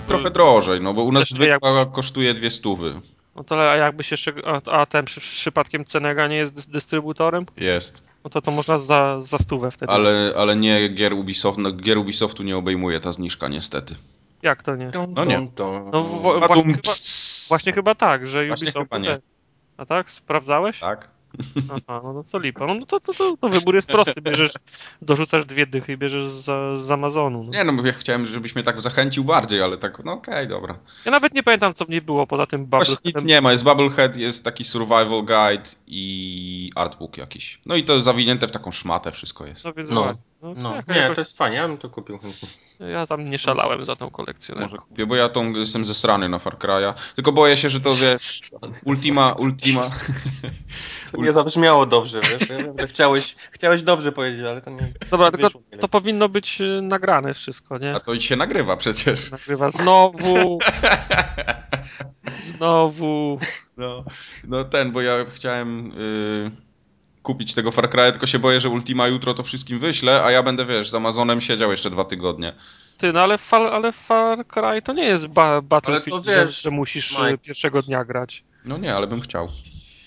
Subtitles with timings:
[0.00, 3.00] trochę drożej, no bo u nas jak- zwykła kosztuje dwie stówy.
[3.36, 7.46] No to a jakbyś jeszcze, a, a ten przy, przypadkiem Cenega nie jest dys- dystrybutorem?
[7.56, 8.06] Jest.
[8.24, 9.92] No to to można za, za stówę wtedy.
[9.92, 13.94] Ale, ale nie gier Ubisoft, no, gier Ubisoftu nie obejmuje ta zniżka niestety.
[14.42, 14.90] Jak to nie?
[15.14, 15.48] No nie.
[15.92, 16.92] No w, właśnie, chyba,
[17.48, 19.18] właśnie chyba tak, że Ubisoft chyba nie.
[19.76, 20.10] A tak?
[20.10, 20.80] Sprawdzałeś?
[20.80, 21.08] Tak?
[21.70, 22.66] Aha, no to lipa.
[22.66, 24.20] No to, to, to, to wybór jest prosty.
[24.20, 24.52] Bierzesz,
[25.02, 26.44] dorzucasz dwie dychy i bierzesz z,
[26.80, 27.44] z Amazonu.
[27.44, 27.50] No.
[27.50, 30.78] Nie no, bo ja chciałem, żebyś mnie tak zachęcił bardziej, ale tak, no okej, dobra.
[31.04, 33.64] Ja nawet nie pamiętam, co w niej było poza tym Właśnie nic nie ma, jest
[33.64, 37.60] Bubblehead, jest taki survival guide i artbook jakiś.
[37.66, 39.64] No i to zawinięte w taką szmatę wszystko jest.
[39.64, 40.14] No więc No.
[40.42, 42.18] No, No, tak, nie, jakoś- to jest fajnie, ja bym to kupił.
[42.92, 44.54] Ja tam nie szalałem za tą kolekcję.
[44.54, 44.60] no.
[44.62, 46.94] Może kupię, bo ja tą jestem zesrany na Far Cry'a.
[47.14, 48.40] Tylko boję się, że to wiesz,
[48.84, 49.90] Ultima, Ultima.
[51.12, 52.50] To nie zabrzmiało dobrze, wiesz?
[52.50, 54.92] Ja wiem, że chciałeś, chciałeś dobrze powiedzieć, ale to nie.
[55.10, 55.48] Dobra, tylko
[55.80, 57.94] to powinno być y, nagrane wszystko, nie?
[57.94, 59.30] A to i się nagrywa przecież.
[59.30, 60.58] Nagrywa znowu.
[62.40, 63.38] Znowu.
[63.76, 64.04] No,
[64.44, 66.50] no ten, bo ja chciałem y,
[67.26, 70.42] kupić tego Far Cry'a, tylko się boję, że Ultima jutro to wszystkim wyślę, a ja
[70.42, 72.52] będę, wiesz, z Amazonem siedział jeszcze dwa tygodnie.
[72.98, 76.62] Ty, no ale, Far, ale Far Cry to nie jest ba Battlefield, to wiesz, że,
[76.62, 77.28] że musisz Mike.
[77.32, 78.44] y, pierwszego dnia grać.
[78.64, 79.48] No nie, ale bym chciał.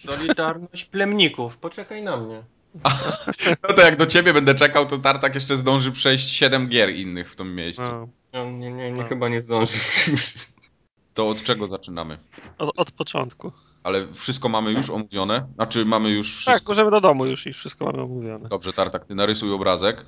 [0.06, 2.42] Solidarność plemników, poczekaj na mnie.
[3.70, 7.32] No to jak do ciebie będę czekał, to Tartak jeszcze zdąży przejść 7 gier innych
[7.32, 7.84] w tym miejscu.
[7.84, 8.08] No.
[8.34, 9.08] No, nie, nie, nie, No.
[9.08, 9.74] chyba nie zdąży.
[11.14, 12.18] To od czego zaczynamy?
[12.58, 13.52] Od, od początku.
[13.90, 15.46] Ale wszystko mamy już omówione?
[15.56, 16.54] Znaczy mamy już wszystko.
[16.54, 18.50] Tak, możemy do domu już i wszystko mamy omówione.
[18.50, 20.06] Dobrze, Tartak, ty narysuj obrazek.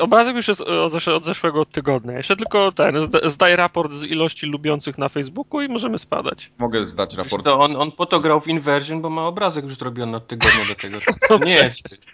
[0.00, 2.12] Obrazek już jest od, zesz- od zeszłego tygodnia.
[2.16, 6.50] Jeszcze tylko ten, zda- zdaj raport z ilości lubiących na Facebooku i możemy spadać.
[6.58, 7.44] Mogę zdać Wiesz raport.
[7.44, 10.64] co, on, on po to grał w Inversion, bo ma obrazek już zrobiony od tygodnia
[10.68, 10.98] do tego.
[11.28, 12.06] To nie jest.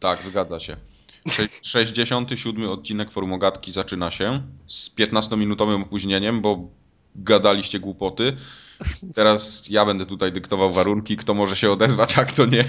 [0.00, 0.76] Tak, zgadza się.
[1.28, 6.58] Sze- 67 odcinek Formogatki zaczyna się z 15-minutowym opóźnieniem, bo
[7.16, 8.36] gadaliście głupoty.
[9.14, 12.64] Teraz ja będę tutaj dyktował warunki, kto może się odezwać, a kto nie.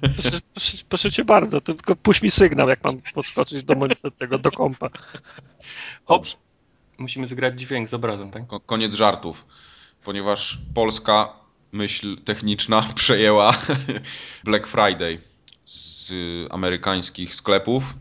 [0.00, 3.74] Proszę, proszę, proszę cię bardzo, to tylko puść mi sygnał, jak mam podskoczyć do
[4.18, 4.88] tego, do kompa.
[6.04, 6.26] Hop.
[6.98, 8.46] Musimy zgrać dźwięk z obrazem, tak?
[8.46, 9.46] Ko- Koniec żartów,
[10.04, 11.32] ponieważ polska
[11.72, 13.52] myśl techniczna przejęła
[14.44, 15.20] Black Friday
[15.64, 17.94] z y, amerykańskich sklepów.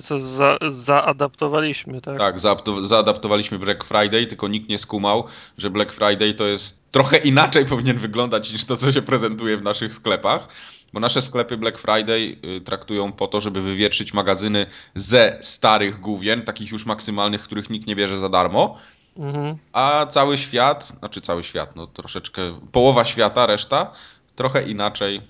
[0.00, 2.18] Czy co za, zaadaptowaliśmy, tak?
[2.18, 5.24] Tak, zaapto- zaadaptowaliśmy Black Friday, tylko nikt nie skumał,
[5.58, 9.62] że Black Friday to jest trochę inaczej powinien wyglądać niż to, co się prezentuje w
[9.62, 10.48] naszych sklepach.
[10.92, 16.42] Bo nasze sklepy Black Friday y, traktują po to, żeby wywietrzyć magazyny ze starych główien,
[16.42, 18.76] takich już maksymalnych, których nikt nie bierze za darmo.
[19.16, 19.56] Mhm.
[19.72, 23.92] A cały świat, znaczy cały świat, no troszeczkę, połowa świata, reszta,
[24.36, 25.22] trochę inaczej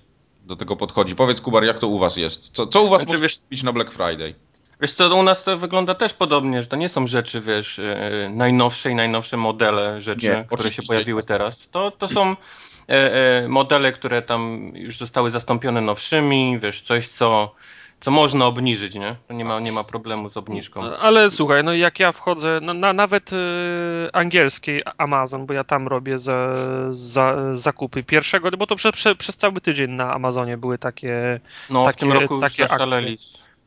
[0.44, 1.14] do tego podchodzi.
[1.16, 2.50] Powiedz, Kubar, jak to u was jest?
[2.52, 4.34] Co, co u was Znaczy, można wiesz- kupić na Black Friday?
[4.80, 8.30] Wiesz co, u nas to wygląda też podobnie, że to nie są rzeczy, wiesz, e,
[8.34, 11.68] najnowsze i najnowsze modele rzeczy, Nie, które się pojawiły teraz.
[11.70, 12.34] To, to są e,
[12.88, 17.54] e, modele, które tam już zostały zastąpione nowszymi, wiesz, coś, co,
[18.00, 19.14] co można obniżyć, nie?
[19.30, 20.82] Nie ma, nie ma problemu z obniżką.
[20.96, 23.36] Ale słuchaj, no jak ja wchodzę, no, na, nawet y,
[24.12, 26.52] angielski Amazon, bo ja tam robię za,
[26.90, 31.40] za, zakupy pierwszego, bo to prze, prze, przez cały tydzień na Amazonie były takie.
[31.70, 33.18] No, w takie- tym roku już takie zaszaleli.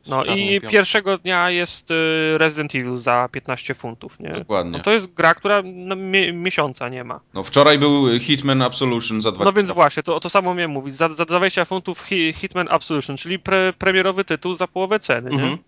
[0.08, 1.94] No i pierwszego dnia jest y,
[2.38, 4.30] Resident Evil za 15 funtów, nie?
[4.30, 4.78] Dokładnie.
[4.78, 7.20] No to jest gra, która no, mie, miesiąca nie ma.
[7.34, 10.94] No wczoraj był Hitman Absolution za 20 No więc właśnie, to, to samo miałem mówić.
[10.94, 15.30] Za, za 20 funtów Hi- Hitman Absolution, czyli pre, premierowy tytuł za połowę ceny?
[15.30, 15.50] Mhm.
[15.50, 15.58] Nie,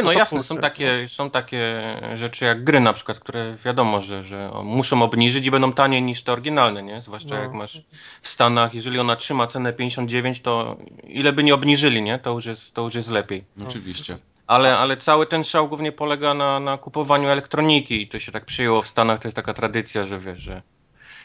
[0.00, 1.80] no, No jasne, są takie, są takie
[2.14, 6.22] rzeczy jak gry na przykład, które wiadomo, że, że muszą obniżyć i będą taniej niż
[6.22, 7.02] te oryginalne, nie?
[7.02, 7.42] Zwłaszcza No.
[7.42, 7.82] jak masz
[8.22, 12.18] w Stanach, jeżeli ona trzyma cenę 59, to ile by nie obniżyli, nie?
[12.18, 13.44] To już jest, to już jest lepiej.
[13.66, 14.18] Oczywiście.
[14.46, 18.44] Ale, ale cały ten szał głównie polega na, na kupowaniu elektroniki i to się tak
[18.44, 20.62] przyjęło w Stanach, to jest taka tradycja, że wiesz, że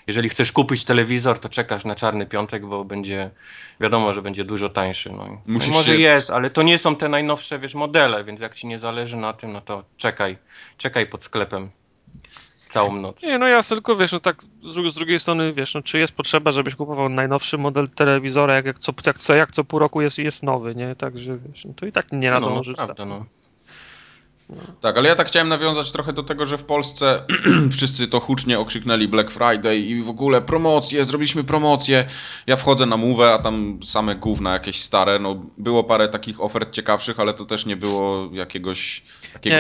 [0.08, 3.30] jeżeli chcesz kupić telewizor, to czekasz na czarny piątek, bo będzie,
[3.80, 5.12] wiadomo, że będzie dużo tańszy.
[5.12, 5.26] No.
[5.26, 8.56] i- no może się- jest, ale to nie są te najnowsze, wiesz, modele, więc jak
[8.56, 10.38] ci nie zależy na tym, no to czekaj,
[10.78, 11.70] czekaj pod sklepem
[12.70, 13.24] całą noc.
[13.24, 16.00] Nie, no ja tylko wiesz, no tak z, dru- z drugiej strony wiesz, no czy
[16.00, 19.80] jest potrzeba, żebyś kupował najnowszy model telewizora, jak, jak, co, jak, co, jak co pół
[19.80, 20.96] roku jest, jest nowy, nie?
[20.96, 22.76] Także wiesz, no to i tak nie no, nadążysz.
[22.78, 23.26] za- prawda, no.
[24.82, 27.24] Tak, ale ja tak chciałem nawiązać trochę do tego, że w Polsce
[27.78, 32.08] wszyscy to hucznie okrzyknęli Black Friday i w ogóle promocje, zrobiliśmy promocję.
[32.48, 35.20] Ja wchodzę na mówę, a tam same gówna jakieś stare.
[35.20, 39.04] No, było parę takich ofert ciekawszych, ale to też nie było jakiegoś
[39.34, 39.56] takiego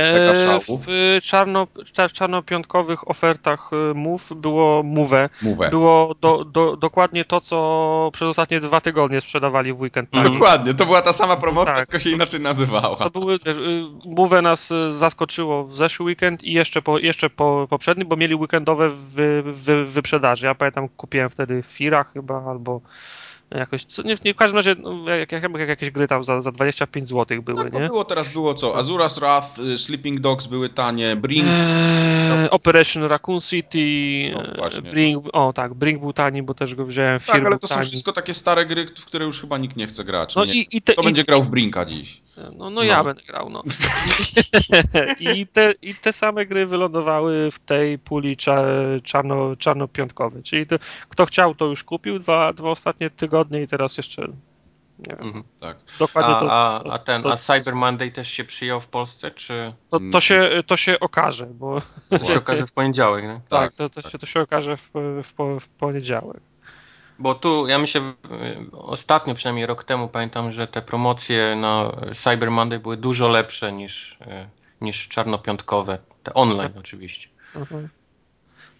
[0.45, 0.81] szału.
[0.87, 5.29] w czarno, cza- czarnopiątkowych ofertach y, mów było mówę.
[5.41, 5.69] Mówę.
[5.69, 10.09] Było do, do, dokładnie to, co przez ostatnie dwa tygodnie sprzedawali w weekend.
[10.23, 11.87] Dokładnie, to była ta sama promocja, Tak.
[11.87, 12.95] tylko się inaczej nazywała.
[12.95, 17.29] To były, wiesz, y, mówę nas y, zaskoczyło w zeszły weekend i jeszcze, po, jeszcze
[17.29, 20.45] po, poprzedni, bo mieli weekendowe wy, wy, wyprzedaży.
[20.45, 22.81] Ja pamiętam, kupiłem wtedy Fira chyba, albo
[23.51, 26.41] jakoś, co, nie, nie, w każdym razie no, jak, jak, jak jakieś gry tam za,
[26.41, 27.88] za 25 zł były, Tak, nie?
[27.88, 28.74] było teraz, było co?
[28.75, 31.47] Azura's Wrath, y, Sleeping Dogs były tanie, Brink...
[31.47, 33.80] Eee, Operation Raccoon City,
[34.57, 34.81] No, e.
[34.81, 37.75] Bring, o tak, Bring był tani, bo też go wziąłem, Fear Tak, ale to są
[37.75, 37.88] tani.
[37.88, 40.35] wszystko takie stare gry, w które już chyba nikt nie chce grać.
[40.35, 40.53] No nie.
[40.53, 42.21] i, i te, Kto i, będzie grał w Brinka dziś?
[42.55, 43.03] No, no ja No.
[43.03, 43.63] będę grał, no.
[45.19, 48.63] I, te, I te same gry wylądowały w tej puli cza,
[49.03, 50.43] czarno, czarnopiątkowej.
[50.43, 50.75] Czyli to,
[51.09, 54.27] kto chciał, to już kupił dwa, dwa ostatnie tygodnie i teraz jeszcze
[54.99, 55.43] nie wiem, Mhm.
[55.59, 55.77] Tak.
[55.99, 58.87] dokładnie A, to, a, to, a ten, to, a Cyber Monday też się przyjął w
[58.87, 61.79] Polsce, czy to, to, się, to się okaże, bo
[62.09, 63.41] to się okaże w poniedziałek, nie?
[63.49, 64.89] tak, to, to, się, to się okaże w,
[65.23, 66.41] w, w poniedziałek.
[67.19, 68.13] Bo tu, ja myślę, y,
[68.71, 74.11] ostatnio, przynajmniej rok temu, pamiętam, że te promocje na Cyber Monday były dużo lepsze niż,
[74.11, 74.25] y,
[74.81, 77.29] niż czarnopiątkowe, te online oczywiście.
[77.55, 77.89] Mhm.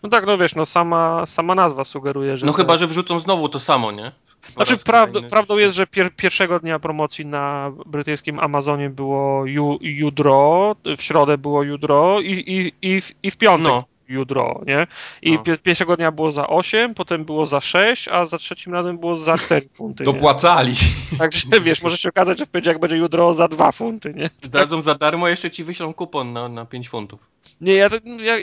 [0.04, 2.46] No tak, no wiesz, no sama, sama nazwa sugeruje, że...
[2.46, 4.12] No to- chyba, że wrzucą znowu to samo, nie?
[4.54, 10.76] Znaczy, prawd, prawdą jest, że pier, pierwszego dnia promocji na brytyjskim Amazonie było ju, jutro,
[10.98, 13.84] w środę było jutro i, i, i, w, i w piątek No.
[14.10, 14.88] Jutro, nie?
[15.22, 15.40] I No.
[15.44, 19.16] pie, pierwszego dnia było za 8, potem było za 6, a za trzecim razem było
[19.16, 20.14] za 4 funty, nie?
[20.14, 20.74] Dopłacali.
[21.20, 24.30] Także wiesz, może się okazać, że w poniedziałek będzie jutro za 2 funty, nie?
[24.50, 27.20] Dadzą za darmo, jeszcze ci wyślą kupon na, na 5 funtów.
[27.62, 27.90] Nie, ja,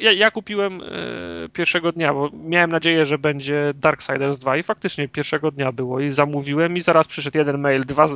[0.01, 5.09] ja, ja, kupiłem e, pierwszego dnia, bo miałem nadzieję, że będzie Darksiders 2 i faktycznie
[5.09, 8.07] pierwszego dnia było i zamówiłem i zaraz przyszedł jeden mail, dwa,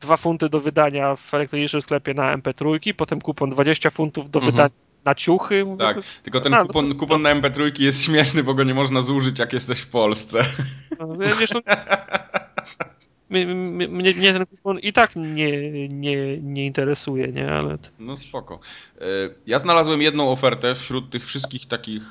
[0.00, 4.52] dwa funty do wydania w elektronicznym sklepie na MP3, potem kupon 20 funtów do Mhm.
[4.52, 5.66] wydania na ciuchy.
[5.78, 8.74] Tak, tylko ten A, no kupon, to- kupon na MP3 jest śmieszny, bo go nie
[8.74, 10.44] można zużyć, jak jesteś w Polsce.
[10.98, 11.60] no, wiesz, no,
[13.30, 17.78] mnie, mnie, ten kupon i tak nie, nie, nie interesuje, nie, ale...
[17.98, 18.60] No spoko.
[19.00, 19.04] E,
[19.46, 22.02] Ja znalazłem jedną ofertę wśród tych wszystkich takich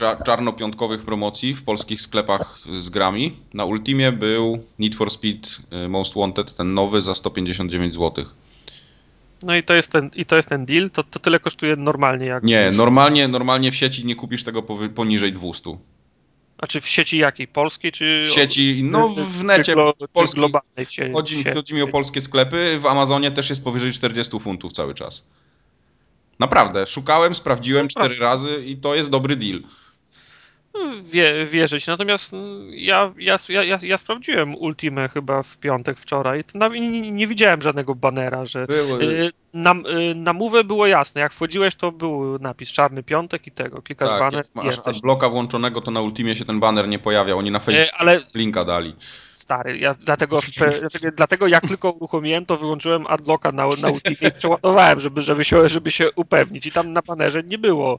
[0.00, 3.36] cza- czarnopiątkowych promocji w polskich sklepach z grami.
[3.54, 8.24] Na Ultimie był Need for Speed e, Most Wanted, ten nowy za 159 zł.
[9.42, 12.26] No i to jest ten, i to jest ten deal, to, to tyle kosztuje normalnie
[12.26, 12.42] jak...
[12.42, 14.62] Nie, normalnie, normalnie w sieci nie kupisz tego
[14.94, 15.78] poniżej 200.
[16.58, 17.48] Znaczy w sieci jakiej?
[17.48, 18.26] Polskiej czy...
[18.28, 20.38] W sieci, no czy- w necie czy, glo, czy polskiej.
[20.40, 22.78] globalnej sie- Chodzi, chodzi mi o polskie sklepy.
[22.80, 25.24] W Amazonie też jest powyżej 40 funtów cały czas.
[26.38, 29.60] Naprawdę, szukałem, sprawdziłem cztery razy i to jest dobry deal.
[31.02, 31.86] Wie, wierzyć.
[31.86, 36.44] Natomiast mm, ja, ja, ja, ja, sprawdziłem Ultimę chyba w piątek wczoraj.
[36.70, 38.66] Nie, nie, widziałem żadnego banera, że.
[38.66, 41.20] Były, y, Na, y, na mówę było jasne.
[41.20, 43.82] Jak wchodziłeś, to był napis czarny piątek i tego.
[43.82, 44.96] Klikasz tak, i masz jesteś.
[44.96, 47.38] adblocka włączonego, to na Ultimie się ten banner nie pojawiał.
[47.38, 48.96] Oni na Y, Facebooku Ale linka dali.
[49.34, 54.32] stary, ja dlatego, dlatego, dlatego jak tylko uruchomiłem, to wyłączyłem adblocka na, na Ultimie i
[54.38, 56.66] przeładowałem, żeby, żeby, się, żeby się upewnić.
[56.66, 57.98] I tam na banerze nie było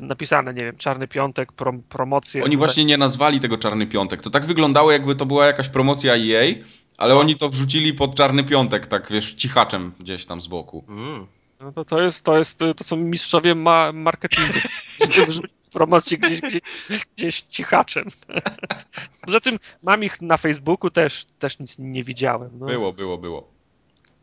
[0.00, 2.44] napisane, nie wiem, czarny piątek, prom, promocje.
[2.44, 4.22] Oni właśnie nie nazwali tego Czarny Piątek.
[4.22, 6.54] To tak wyglądało, jakby to była jakaś promocja EA,
[6.98, 7.20] ale No.
[7.20, 10.84] oni to wrzucili pod Czarny Piątek, tak wiesz, cichaczem gdzieś tam z boku.
[10.88, 11.26] Mm.
[11.60, 14.58] No to, to jest, to jest, to są mistrzowie ma marketingu.
[15.10, 16.62] Żeby wrzucić promocję gdzieś, gdzieś,
[17.16, 18.04] gdzieś cichaczem.
[19.26, 22.50] Poza tym mam ich na Facebooku też, też nic nie widziałem.
[22.58, 22.66] No.
[22.66, 23.57] Było, było, było.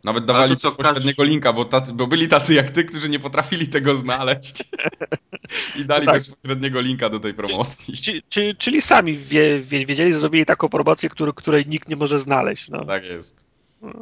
[0.06, 3.68] Nawet dawali co, bezpośredniego linka, bo, tacy, bo byli tacy jak ty, którzy nie potrafili
[3.68, 4.64] tego znaleźć.
[5.80, 6.16] I dali Tak.
[6.16, 7.98] bezpośredniego linka do tej promocji.
[8.30, 12.20] Ci, czyli sami wie, wie, wiedzieli, że zrobili taką promocję, który, której nikt nie może
[12.20, 12.70] znaleźć.
[12.70, 12.86] No.
[12.86, 13.46] Tak jest.
[13.82, 13.94] No.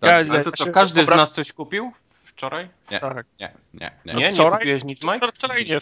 [0.00, 0.26] Tak.
[0.26, 1.92] Ja- Ale to co, się każdy z nas coś kupił
[2.24, 2.68] wczoraj?
[2.90, 3.26] Nie, Tak.
[3.40, 4.14] nie, nie, nie.
[4.14, 4.58] Nie, nie wczoraj?
[4.58, 5.18] kupiłeś nic, Mike?
[5.22, 5.80] No, Wczoraj nie.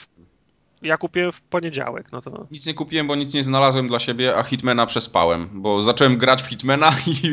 [0.84, 2.46] Ja kupiłem w poniedziałek, no to.
[2.50, 6.42] Nic nie kupiłem, bo nic nie znalazłem dla siebie, a Hitmana przespałem, bo zacząłem grać
[6.42, 7.32] w Hitmana i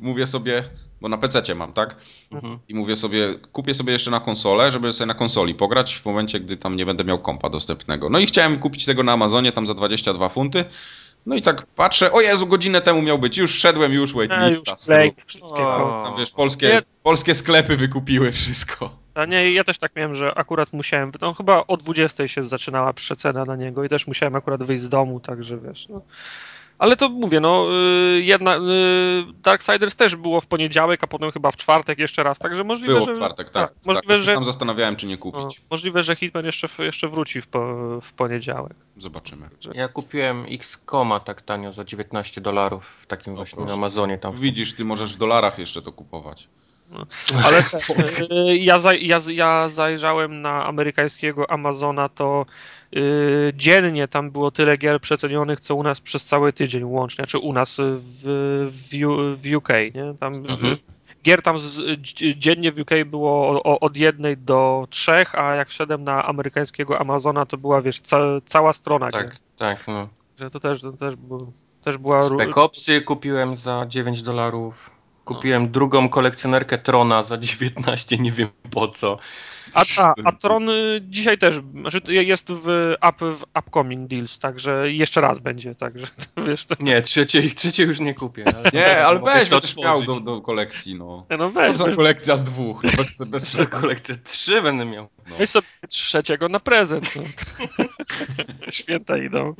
[0.00, 0.64] mówię sobie,
[1.00, 1.96] bo na PC mam, tak?
[2.32, 2.58] Mhm.
[2.68, 6.40] I mówię sobie, kupię sobie jeszcze na konsolę, żeby sobie na konsoli pograć w momencie,
[6.40, 8.08] gdy tam nie będę miał kompa dostępnego.
[8.08, 10.64] No i chciałem kupić tego na Amazonie tam za 22 funty.
[11.26, 14.76] No i tak patrzę, o Jezu, godzinę temu miał być, już szedłem, już już waitlista.
[14.86, 15.26] play, sru.
[15.26, 16.02] wszystkiego.
[16.04, 18.99] Tam wiesz, polskie, polskie sklepy wykupiły wszystko.
[19.14, 22.92] A nie, ja też tak miałem, że akurat musiałem, no chyba o 20 się zaczynała
[22.92, 26.00] przecena na niego i też musiałem akurat wyjść z domu, także wiesz, no.
[26.78, 27.66] Ale to mówię, no,
[28.16, 28.60] y, jedna, y,
[29.42, 33.06] Darksiders też było w poniedziałek, a potem chyba w czwartek jeszcze raz, także możliwe, Było
[33.06, 33.12] że...
[33.12, 33.68] w czwartek, tak.
[33.70, 35.60] tak możliwe, właśnie że, sam zastanawiałem, czy nie no, kupić.
[35.70, 37.60] możliwe, że Hitman jeszcze, jeszcze wróci w, po,
[38.00, 38.74] w poniedziałek.
[38.96, 39.48] Zobaczymy.
[39.74, 43.68] Ja kupiłem X-Koma tak tanio za 19 dolarów w takim właśnie proszę.
[43.68, 44.32] na Amazonie tam.
[44.34, 46.48] w- Widzisz, ty możesz w dolarach jeszcze to kupować.
[47.44, 47.58] Ale
[48.50, 52.46] y, ja, ja, ja zajrzałem na amerykańskiego Amazona, to
[52.96, 57.38] y, dziennie tam było tyle gier przecenionych, co u nas przez cały tydzień łącznie, czy
[57.38, 58.00] u nas w,
[58.62, 60.14] w, w UK, nie?
[60.20, 60.76] Tam Mhm.
[61.24, 62.00] gier tam z,
[62.38, 67.46] dziennie w UK było o, od jednej do trzech, a jak wszedłem na amerykańskiego Amazona,
[67.46, 69.36] to była, wiesz, ca, cała strona Tak, gier.
[69.56, 70.08] tak, no.
[70.38, 71.52] Że to też, to też, było,
[71.84, 72.22] też była...
[72.22, 74.99] Spec Opsy kupiłem za 9 dolarów.
[75.34, 79.18] Kupiłem drugą kolekcjonerkę Trona za 19, nie wiem po co.
[79.74, 84.92] A, a, a Tron y, dzisiaj też, znaczy jest w, up, w upcoming deals, także
[84.92, 86.06] jeszcze raz będzie, także
[86.46, 86.66] wiesz.
[86.66, 86.74] To...
[86.80, 88.44] Nie, trzeciej, trzeciej już nie kupię.
[88.56, 91.26] Ale Nie, ale weź, to będziesz miał do, do kolekcji, no.
[91.38, 92.82] No weź, Co za weź, kolekcja z dwóch?
[92.82, 95.08] No bez, bez kolekcję trzy będę miał.
[95.30, 95.36] No.
[95.38, 97.16] weź sobie trzeciego na prezent.
[97.16, 97.22] No.
[98.70, 99.54] Święta idą.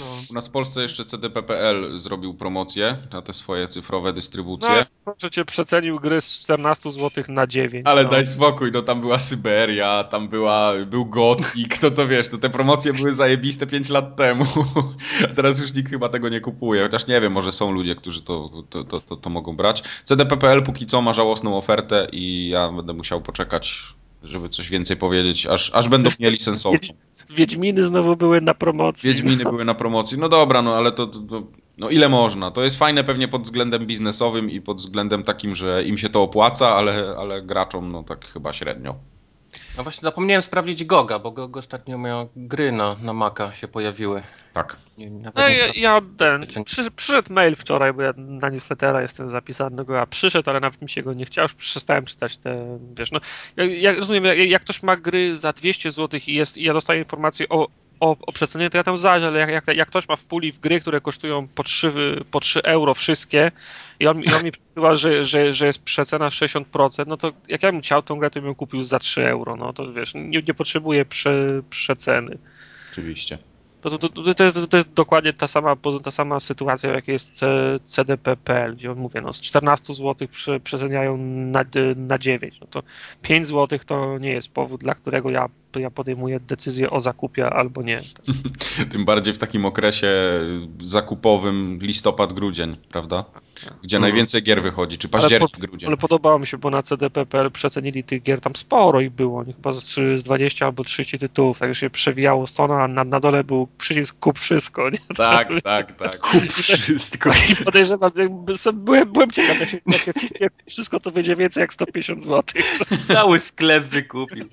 [0.00, 0.06] No.
[0.30, 4.70] U nas w Polsce jeszcze CDPPL zrobił promocję na te swoje cyfrowe dystrybucje.
[4.70, 7.86] No, proszę cię, przecenił gry z 14 zł na 9.
[7.86, 8.10] Ale no.
[8.10, 12.50] daj spokój, no tam była Syberia, tam była, był Gothic, to to wiesz, to te
[12.50, 14.44] promocje były zajebiste 5 lat temu.
[15.30, 18.22] A teraz już nikt chyba tego nie kupuje, chociaż nie wiem, może są ludzie, którzy
[18.22, 19.82] to, to, to, to, to mogą brać.
[20.04, 23.82] CDPPL póki co ma żałosną ofertę i ja będę musiał poczekać,
[24.22, 26.78] żeby coś więcej powiedzieć, aż, aż będą mieli sensowną.
[27.34, 29.10] Wiedźminy znowu były na promocji.
[29.10, 30.18] Wiedźminy były na promocji.
[30.18, 31.42] No dobra, no ale to, to, to
[31.78, 32.50] no ile można?
[32.50, 36.22] To jest fajne pewnie pod względem biznesowym i pod względem takim, że im się to
[36.22, 38.94] opłaca, ale, ale graczom no tak chyba średnio.
[39.76, 44.22] No właśnie zapomniałem sprawdzić Goga, bo Gog ostatnio miał gry na, na Maca się pojawiły.
[44.52, 44.76] Tak.
[44.98, 49.84] Nie, No ja, ja ten, przy, przyszedł mail wczoraj, bo ja na newslettera jestem zapisany,
[49.84, 53.12] go, a przyszedł, ale nawet mi się go nie chciał, już przestałem czytać te, wiesz,
[53.12, 53.20] no,
[53.56, 56.72] ja, ja rozumiem, jak, jak ktoś ma gry za 200 zł i jest, i ja
[56.72, 57.68] dostaję informację o,
[58.00, 60.52] o, o przecenie, to ja tam zaś, ale jak, jak, jak ktoś ma w puli
[60.52, 61.92] w gry, które kosztują po 3,
[62.30, 63.52] po 3 euro wszystkie
[64.00, 67.62] i on, i on mi przysyła, że, że, że jest przecena 60%, no to jak
[67.62, 70.14] ja bym chciał tą grę, to bym ją kupił za 3 euro, no to wiesz,
[70.14, 72.38] nie, nie potrzebuję prze, przeceny.
[72.92, 73.38] Oczywiście.
[73.80, 77.40] To, to, to, to, jest, to jest dokładnie ta sama, ta sama sytuacja, jak jest
[77.84, 81.64] CDP.pl, gdzie on mówię, no z 14 zł prze, przeceniają na,
[81.96, 82.60] na 9.
[82.60, 82.82] No to
[83.22, 87.82] 5 zł to nie jest powód, dla którego ja, ja podejmuję decyzję o zakupie albo
[87.82, 88.00] nie.
[88.92, 90.08] Tym bardziej w takim okresie
[90.82, 93.24] zakupowym listopad-grudzień, prawda?
[93.82, 94.00] Gdzie Mhm.
[94.12, 95.88] najwięcej gier wychodzi, czy Ale, październik, po, grudzień.
[95.88, 99.52] ale podobało mi się, bo na CDP.pl przecenili tych gier tam sporo ich było, nie?
[99.52, 103.20] chyba z, trzy- z 20 albo 30 tytułów, tak się przewijało strona, a na, na
[103.20, 104.98] dole był przycisk kup wszystko, nie?
[105.16, 106.18] Tak, tak, tak.
[106.30, 107.30] Kup wszystko.
[107.60, 108.10] I podejrzewam,
[108.74, 112.42] byłem, byłem ciekaw, jak, się, jak wszystko to będzie więcej jak 150 zł.
[113.02, 114.44] Cały sklep wykupił.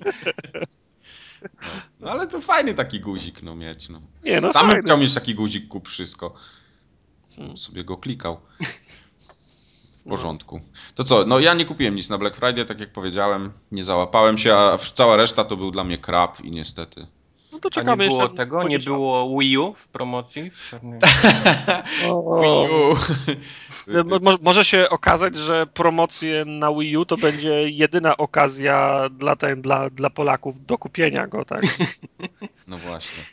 [2.00, 4.00] No ale to fajny taki guzik, no mieć, no.
[4.24, 4.82] Nie, no Sam fajny.
[4.82, 6.34] chciał mieć taki guzik, kup wszystko.
[7.36, 7.56] Hmm.
[7.56, 8.40] Sobie go klikał.
[10.06, 10.60] W porządku.
[10.94, 14.38] To co, no ja nie kupiłem nic na Black Friday, tak jak powiedziałem, nie załapałem
[14.38, 17.06] się, a cała reszta to był dla mnie krab i niestety.
[17.64, 18.68] No to A nie czekamy było jeszcze tego?
[18.68, 20.50] Nie było Wii U w promocji?
[20.50, 20.72] W
[22.40, 22.96] Wii U.
[24.04, 29.36] Mo- mo- Może się okazać, że promocje na Wii U to będzie jedyna okazja dla,
[29.36, 31.62] ten, dla, dla Polaków do kupienia go, tak?
[32.68, 33.24] No właśnie.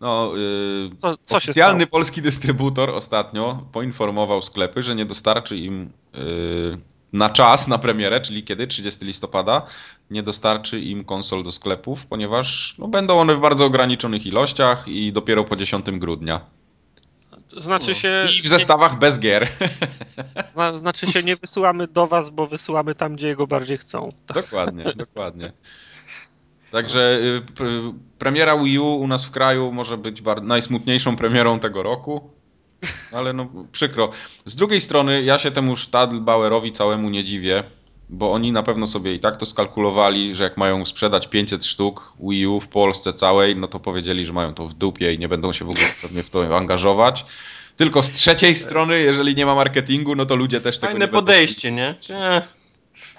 [0.00, 6.78] No, yy, Co, co oficjalny polski dystrybutor ostatnio poinformował sklepy, że nie dostarczy im yy,
[7.12, 8.66] na czas, na premierę, czyli kiedy?
[8.66, 9.66] 30 listopada,
[10.10, 15.12] nie dostarczy im konsol do sklepów, ponieważ no, będą one w bardzo ograniczonych ilościach i
[15.12, 16.40] dopiero po 10 grudnia.
[17.56, 19.48] Znaczy się, I w zestawach bez gier.
[20.56, 24.12] nie, znaczy się nie wysyłamy do was, bo wysyłamy tam, gdzie jego bardziej chcą.
[24.34, 25.52] Dokładnie, dokładnie.
[26.70, 31.82] Także y, pr- premiera Wii U u nas w kraju może być najsmutniejszą premierą tego
[31.82, 32.30] roku,
[33.12, 34.10] ale no przykro.
[34.46, 37.64] Z drugiej strony ja się temu Stadlbauerowi całemu nie dziwię,
[38.08, 42.12] bo oni na pewno sobie i tak to skalkulowali, że jak mają sprzedać 500 sztuk
[42.20, 45.28] Wii U w Polsce całej, no to powiedzieli, że mają to w dupie i nie
[45.28, 47.26] będą się w ogóle pewnie w to angażować.
[47.76, 51.06] Tylko z trzeciej strony, jeżeli nie ma marketingu, no to ludzie też tego nie Fajne
[51.06, 51.94] będą podejście, nie?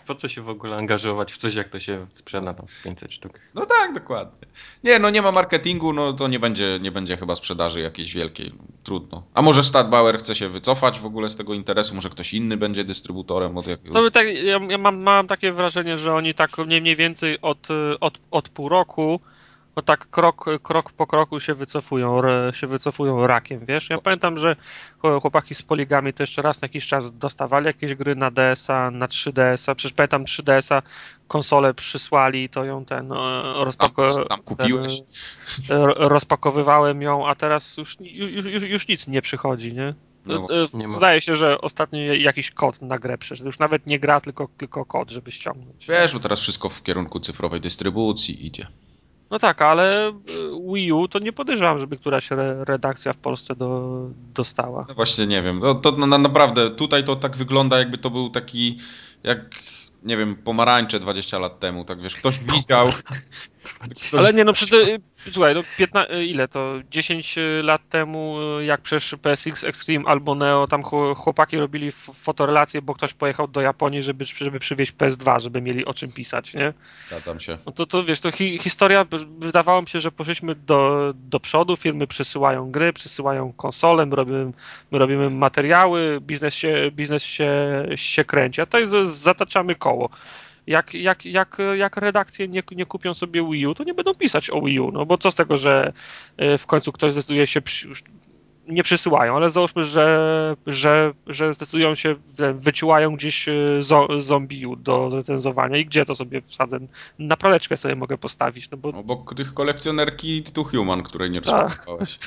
[0.07, 3.13] Po co się w ogóle angażować w coś, jak to się sprzeda tam w 500
[3.13, 3.39] sztuk?
[3.55, 4.47] No tak, dokładnie.
[4.83, 8.53] Nie, no nie ma marketingu, no to nie będzie, nie będzie chyba sprzedaży jakiejś wielkiej.
[8.83, 9.23] Trudno.
[9.33, 12.83] A może Stadbauer chce się wycofać w ogóle z tego interesu, może ktoś inny będzie
[12.83, 13.93] dystrybutorem od jakiegoś...
[13.93, 17.41] To by tak, ja, ja mam, mam takie wrażenie, że oni tak mniej, mniej więcej
[17.41, 17.67] od,
[17.99, 19.19] od, od pół roku,
[19.77, 22.21] no tak krok, krok po kroku się wycofują,
[22.53, 23.89] się wycofują rakiem, wiesz?
[23.89, 24.55] Ja pamiętam, że
[25.01, 28.91] ch- chłopaki z Poligami to jeszcze raz na jakiś czas dostawali jakieś gry na DS-a,
[28.91, 30.81] na 3DS-a, przecież pamiętam 3DS-a,
[31.27, 33.15] konsolę przysłali, to ją ten e,
[33.65, 34.03] rozpako-
[34.57, 34.67] ten,
[35.71, 39.93] e, rozpakowywałem ją, a teraz już, już, już, już nic nie przychodzi, nie?
[40.25, 40.47] No
[40.93, 40.97] E.
[40.97, 43.47] Zdaje się, że ostatnio jakiś kod na grę przyszedł.
[43.47, 45.87] Już nawet nie gra, tylko, tylko kod, żeby ściągnąć.
[45.87, 48.67] Wiesz, bo teraz wszystko w kierunku cyfrowej dystrybucji idzie.
[49.29, 50.11] No tak, ale e,
[50.73, 53.99] Wii U to nie podejrzewam, żeby któraś re redakcja w Polsce do,
[54.33, 54.85] dostała.
[54.87, 55.59] No właśnie nie wiem.
[55.59, 58.77] No, to na, naprawdę tutaj to tak wygląda, jakby to był taki
[59.23, 59.39] jak
[60.03, 62.87] nie wiem, pomarańcze 20 lat temu, tak wiesz, ktoś widział.
[64.19, 64.79] Ale nie, no przecież,
[65.31, 70.83] słuchaj, no 15, ile to, 10 lat temu, jak przecież PSX Extreme albo Neo, tam
[71.15, 75.93] chłopaki robili fotorelacje, bo ktoś pojechał do Japonii, żeby, żeby przywieźć PS2, żeby mieli o
[75.93, 76.73] czym pisać, nie?
[77.07, 77.57] Zgadzam się.
[77.65, 79.05] No to, to wiesz, to hi historia,
[79.39, 84.51] wydawało mi się, że poszliśmy do, do przodu, firmy przesyłają gry, przesyłają konsole, my robimy,
[84.91, 90.09] my robimy materiały, biznes się, biznes się, się kręci, a to jest, zataczamy koło
[90.67, 94.49] jak, jak, jak, jak redakcje nie, nie kupią sobie Wii U, to nie będą pisać
[94.49, 95.93] o Wii U, no bo co z tego, że
[96.37, 97.61] e, w końcu ktoś zdecyduje się
[98.67, 102.15] nie przysyłają, ale załóżmy, że, że, że zdecydują się,
[102.53, 103.53] wyciłają gdzieś e,
[104.17, 106.79] zombie do recenzowania i gdzie to sobie wsadzę?
[107.19, 108.71] Na praleczkę sobie mogę postawić.
[108.71, 108.89] No bo...
[108.89, 111.63] Obok tych kolekcjonerki To Human, której nie tak.
[111.63, 112.19] rozpakowałeś.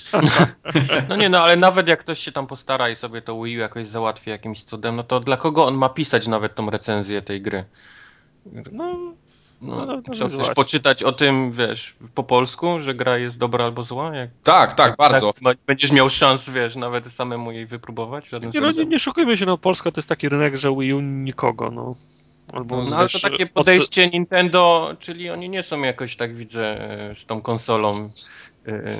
[1.08, 3.60] no nie, no ale nawet jak ktoś się tam postara i sobie to Wii U
[3.60, 7.42] jakoś załatwi jakimś cudem, no to dla kogo on ma pisać nawet tą recenzję tej
[7.42, 7.64] gry?
[8.72, 9.14] No,
[9.60, 13.84] no, no, no chcesz poczytać o tym, wiesz, po polsku, że gra jest dobra albo
[13.84, 14.16] zła?
[14.16, 15.32] Jak, tak, tak, bardzo.
[15.44, 18.24] Tak, będziesz miał szans, wiesz, nawet samemu jej wypróbować?
[18.54, 21.00] Nie, no, nie, nie szukajmy się, no Polska to jest taki rynek, że Wii U
[21.00, 21.94] nikogo, no.
[22.52, 24.12] Albo no, no ale to takie podejście od...
[24.12, 28.08] Nintendo, czyli oni nie są jakoś, tak widzę, e, z tą konsolą
[28.66, 28.96] e,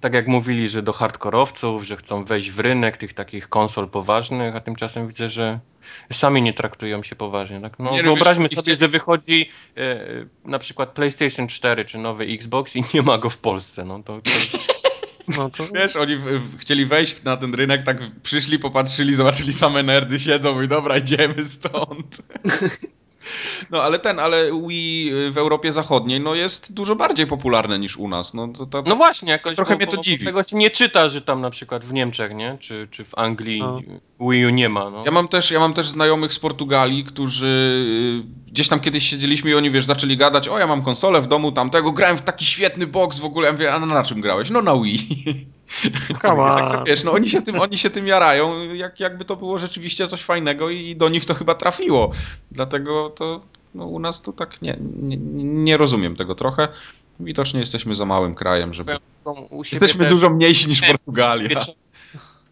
[0.00, 4.56] tak jak mówili, że do hardkorowców, że chcą wejść w rynek tych takich konsol poważnych,
[4.56, 5.60] a tymczasem widzę, że
[6.12, 7.60] sami nie traktują się poważnie.
[7.60, 7.78] Tak?
[7.78, 10.00] No, nie, wyobraźmy sobie, że wychodzi e,
[10.44, 13.84] na przykład PlayStation 4 czy nowy Xbox i nie ma go w Polsce.
[13.84, 14.30] No to, to...
[15.38, 15.64] No to...
[15.74, 20.18] Wiesz, oni w, w, chcieli wejść na ten rynek, tak przyszli, popatrzyli, zobaczyli same nerdy
[20.18, 22.22] siedzą i dobra, idziemy stąd.
[23.70, 28.08] No ale ten, ale Wii w Europie Zachodniej no, jest dużo bardziej popularne niż u
[28.08, 28.34] nas.
[28.34, 30.24] No, to, to no właśnie, jakoś trochę mnie to dziwi.
[30.24, 32.56] Tego się nie czyta, że tam na przykład w Niemczech, nie?
[32.60, 33.80] Czy, czy w Anglii no.
[34.20, 34.90] Wii U nie ma.
[34.90, 35.02] No.
[35.04, 37.46] Ja, mam też, ja mam też znajomych z Portugalii, którzy
[38.26, 41.26] y, gdzieś tam kiedyś siedzieliśmy i oni, wiesz, zaczęli gadać, o ja mam konsolę w
[41.26, 43.46] domu tamtego, grałem w taki świetny box w ogóle.
[43.46, 44.50] Ja mówię, a na czym grałeś?
[44.50, 45.46] No na Wii.
[46.22, 50.06] Także wiesz, no oni się tym, oni się tym jarają, jak, jakby to było rzeczywiście
[50.06, 52.10] coś fajnego i do nich to chyba trafiło.
[52.50, 53.40] Dlatego to
[53.74, 56.68] no, u nas to tak nie, nie, nie rozumiem tego trochę.
[57.20, 58.96] Widocznie jesteśmy za małym krajem, żeby...
[59.72, 61.60] Jesteśmy dużo mniejsi niż Portugalia.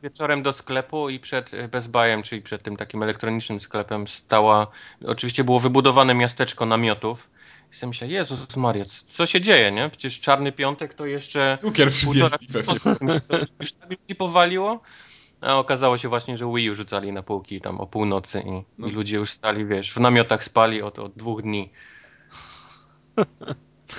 [0.02, 4.66] Wieczorem do sklepu i przed Best Buyem, czyli przed tym takim elektronicznym sklepem stała,
[5.06, 7.28] oczywiście było wybudowane miasteczko namiotów
[7.72, 9.88] i sobie myślę, Jezus Maria, co się dzieje, nie?
[9.88, 11.56] Przecież Czarny Piątek to jeszcze...
[11.60, 12.74] Cukier przynieśli pewnie.
[13.60, 14.80] Już tak ludzi powaliło.
[15.40, 18.86] A okazało się właśnie, że Wii U rzucali na półki tam o północy i, no.
[18.86, 21.70] i ludzie już stali, wiesz, w namiotach spali od, od dwóch dni.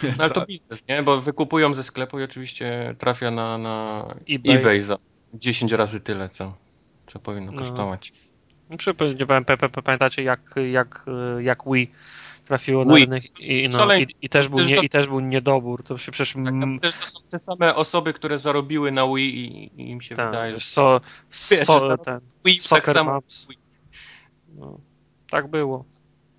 [0.03, 1.03] No, ale to biznes, nie?
[1.03, 4.55] Bo wykupują ze sklepu i oczywiście trafia na, na eBay.
[4.55, 4.97] eBay za
[5.33, 6.53] 10 razy tyle, co,
[7.07, 7.59] co powinno no.
[7.59, 8.13] kosztować.
[8.69, 8.77] No.
[9.83, 11.05] Pamiętacie jak, jak,
[11.39, 11.91] jak Wii
[12.49, 15.83] trafiło na rynek i, no, i, i, też był nie, i też był niedobór.
[15.83, 16.33] To się przecież...
[16.81, 20.31] Tak, to są te same osoby, które zarobiły na Wii i, i im się tak,
[20.31, 20.59] wydaje, że...
[20.59, 23.19] So, so, ten, Wii tak samo...
[24.55, 24.79] No,
[25.29, 25.85] tak było.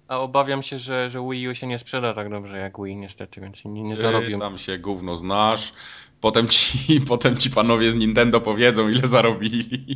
[0.08, 3.40] A obawiam się, że, że Wii U się nie sprzeda tak dobrze jak Wii niestety,
[3.40, 4.38] więc nie, nie zarobią.
[4.38, 5.72] Tam się gówno znasz.
[6.20, 9.86] Potem ci, potem ci panowie z Nintendo powiedzą, ile zarobili.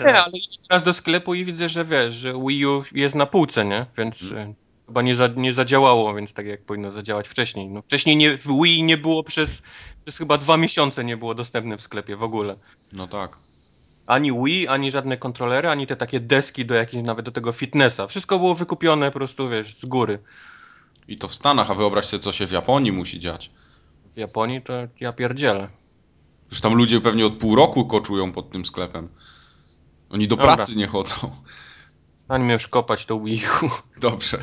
[0.00, 0.32] Nie, ale
[0.68, 3.86] teraz do sklepu i widzę, że wiesz, że Wii U jest na półce, nie?
[3.96, 4.54] Więc hmm
[4.88, 7.68] chyba nie, za, nie zadziałało, więc tak jak powinno zadziałać wcześniej.
[7.68, 9.62] No, wcześniej nie, w Wii nie było przez,
[10.04, 12.56] przez chyba dwa miesiące nie było dostępne w sklepie w ogóle.
[12.92, 13.30] No tak.
[14.06, 18.06] Ani Wii, ani żadne kontrolery, ani te takie deski do jakiejś, nawet do tego fitnessa.
[18.06, 20.18] Wszystko było wykupione po prostu, wiesz, z góry.
[21.08, 23.50] I to w Stanach, a wyobraź sobie, co się w Japonii musi dziać.
[24.12, 25.68] W Japonii to ja pierdzielę.
[26.50, 29.08] Już tam ludzie pewnie od pół roku koczują pod tym sklepem.
[30.10, 30.54] Oni do Dobra.
[30.56, 31.30] pracy nie chodzą.
[32.18, 33.68] Stańmy już kopać to Wii U.
[34.00, 34.38] Dobrze.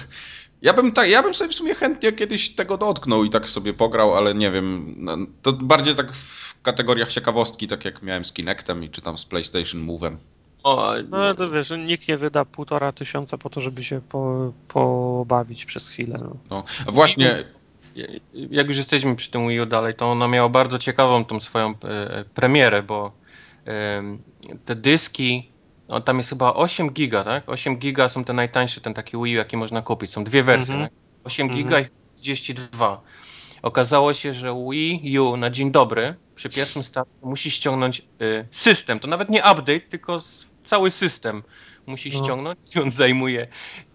[0.61, 3.73] Ja bym, tak, ja bym sobie w sumie chętnie kiedyś tego dotknął i tak sobie
[3.73, 4.95] pograł, ale nie wiem.
[4.97, 9.17] No, to bardziej tak w kategoriach ciekawostki, tak jak miałem z Kinectem i czy tam
[9.17, 10.15] z PlayStation Move'em.
[10.63, 15.65] O, no to wiesz, nikt nie wyda półtora tysiąca po to, żeby się po, pobawić
[15.65, 16.15] przez chwilę.
[16.21, 16.35] No.
[16.49, 16.63] no.
[16.88, 17.45] A właśnie.
[18.33, 21.69] Jak już jesteśmy przy tym Wii U dalej, to ona miała bardzo ciekawą tą swoją
[21.69, 23.11] e, premierę, bo
[23.67, 24.03] e,
[24.65, 25.54] te dyski
[25.87, 27.49] o, tam jest chyba 8 giga, tak?
[27.49, 30.13] 8 giga są te najtańsze, ten taki Wii U, jaki można kupić.
[30.13, 30.91] Są dwie wersje, mm -hmm.
[31.23, 31.63] 8 mm -hmm.
[31.63, 33.01] giga i 32.
[33.61, 38.99] Okazało się, że Wii U na dzień dobry przy pierwszym starcie musi ściągnąć y, system.
[38.99, 40.21] To nawet nie update, tylko
[40.63, 41.43] cały system
[41.85, 42.23] musi no.
[42.23, 43.47] ściągnąć i on zajmuje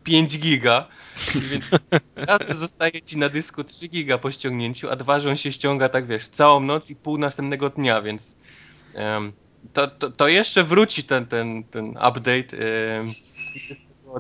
[0.05, 0.89] 5 giga.
[1.35, 1.65] Więc
[2.17, 5.89] raz zostaje ci na dysku 3 giga po ściągnięciu, a dwa, że on się ściąga
[5.89, 8.37] tak wiesz, całą noc i pół następnego dnia, więc
[8.95, 9.33] um,
[9.73, 12.57] to, to, to, jeszcze wróci ten, ten, ten update.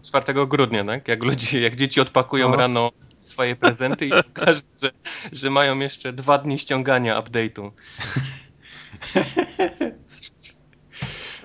[0.03, 1.09] 4 grudnia, tak?
[1.09, 2.57] Jak, ludzie, jak dzieci odpakują no.
[2.57, 4.91] rano swoje prezenty i pokażą, że,
[5.33, 7.71] że mają jeszcze dwa dni ściągania update'u.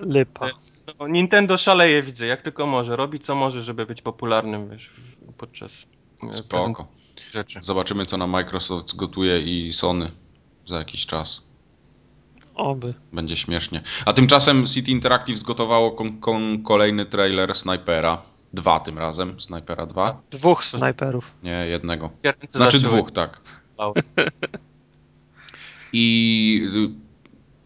[0.00, 0.50] Lipa.
[1.00, 2.96] No, Nintendo szaleje, widzę, jak tylko może.
[2.96, 4.90] Robi co może, żeby być popularnym wiesz,
[5.38, 5.72] podczas
[6.28, 6.88] e, Spoko.
[7.30, 7.58] rzeczy.
[7.62, 10.10] Zobaczymy, co na Microsoft zgotuje i Sony
[10.66, 11.45] za jakiś czas.
[12.56, 12.94] Oby.
[13.12, 13.82] Będzie śmiesznie.
[14.04, 18.22] A tymczasem City Interactive zgotowało kon, kon, kolejny trailer Snipera.
[18.52, 20.20] Dwa tym razem, Snipera 2.
[20.30, 21.32] Dwóch snajperów.
[21.42, 22.10] Nie, jednego.
[22.48, 23.40] Znaczy dwóch, tak.
[25.92, 26.90] I y,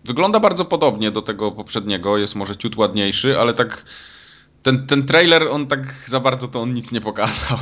[0.05, 3.85] wygląda bardzo podobnie do tego poprzedniego, jest może ciut ładniejszy, ale tak
[4.63, 7.59] ten, ten trailer, on tak za bardzo to on nic nie pokazał.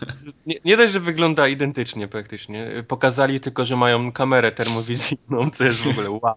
[0.46, 2.84] Nie, nie dość, że wygląda identycznie praktycznie.
[2.88, 6.34] Pokazali tylko, że mają kamerę termowizyjną, co jest w ogóle wow.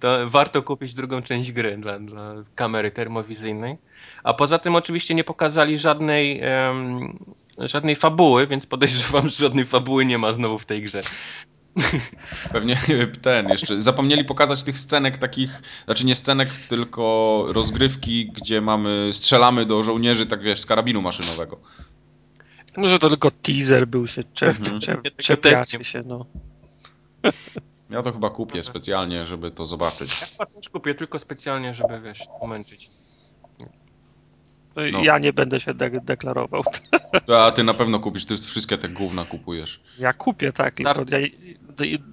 [0.00, 3.78] To warto kupić drugą część gry dla, dla kamery termowizyjnej.
[4.24, 7.18] A poza tym oczywiście nie pokazali żadnej, um,
[7.58, 11.02] żadnej fabuły, więc podejrzewam, że żadnej fabuły nie ma znowu w tej grze.
[12.52, 12.76] Pewnie
[13.22, 13.80] ten jeszcze.
[13.80, 20.26] Zapomnieli pokazać tych scenek takich, znaczy nie scenek, tylko rozgrywki, gdzie mamy, strzelamy do żołnierzy,
[20.26, 21.60] tak wiesz, z karabinu maszynowego.
[22.76, 25.02] Może to tylko teaser był się, czep, mhm.
[25.16, 26.26] czepiacie się, no.
[27.90, 30.36] Ja to chyba kupię specjalnie, żeby to zobaczyć.
[30.38, 32.90] Ja też kupię tylko specjalnie, żeby, wiesz, umęczyć.
[34.76, 35.04] No.
[35.04, 36.62] Ja nie będę się de deklarował.
[37.46, 39.80] A ty na pewno kupisz, ty wszystkie te gówna kupujesz.
[39.98, 40.80] Ja kupię, tak.
[40.80, 40.94] Ja,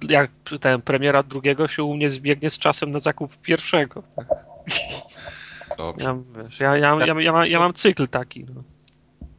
[0.08, 4.02] jak ten premiera drugiego się u mnie zbiegnie z czasem na zakup pierwszego.
[5.78, 6.06] Dobrze.
[6.06, 8.44] Ja, wiesz, ja, ja, ja, ja, ja mam cykl taki.
[8.54, 8.62] No.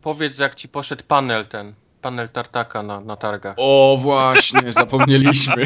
[0.02, 3.56] Powiedz, jak ci poszedł panel ten, panel tartaka na, na targach.
[3.58, 5.64] O, właśnie, zapomnieliśmy.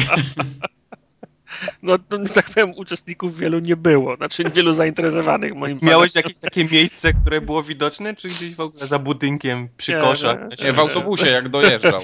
[1.82, 6.64] no, no, tak powiem, uczestników wielu nie było, znaczy wielu zainteresowanych moim Miałeś jakieś takie
[6.64, 10.38] miejsce, które było widoczne, czy gdzieś w ogóle za budynkiem, przy nie, koszach?
[10.40, 12.00] Nie, nie, w autobusie, jak dojeżdżał.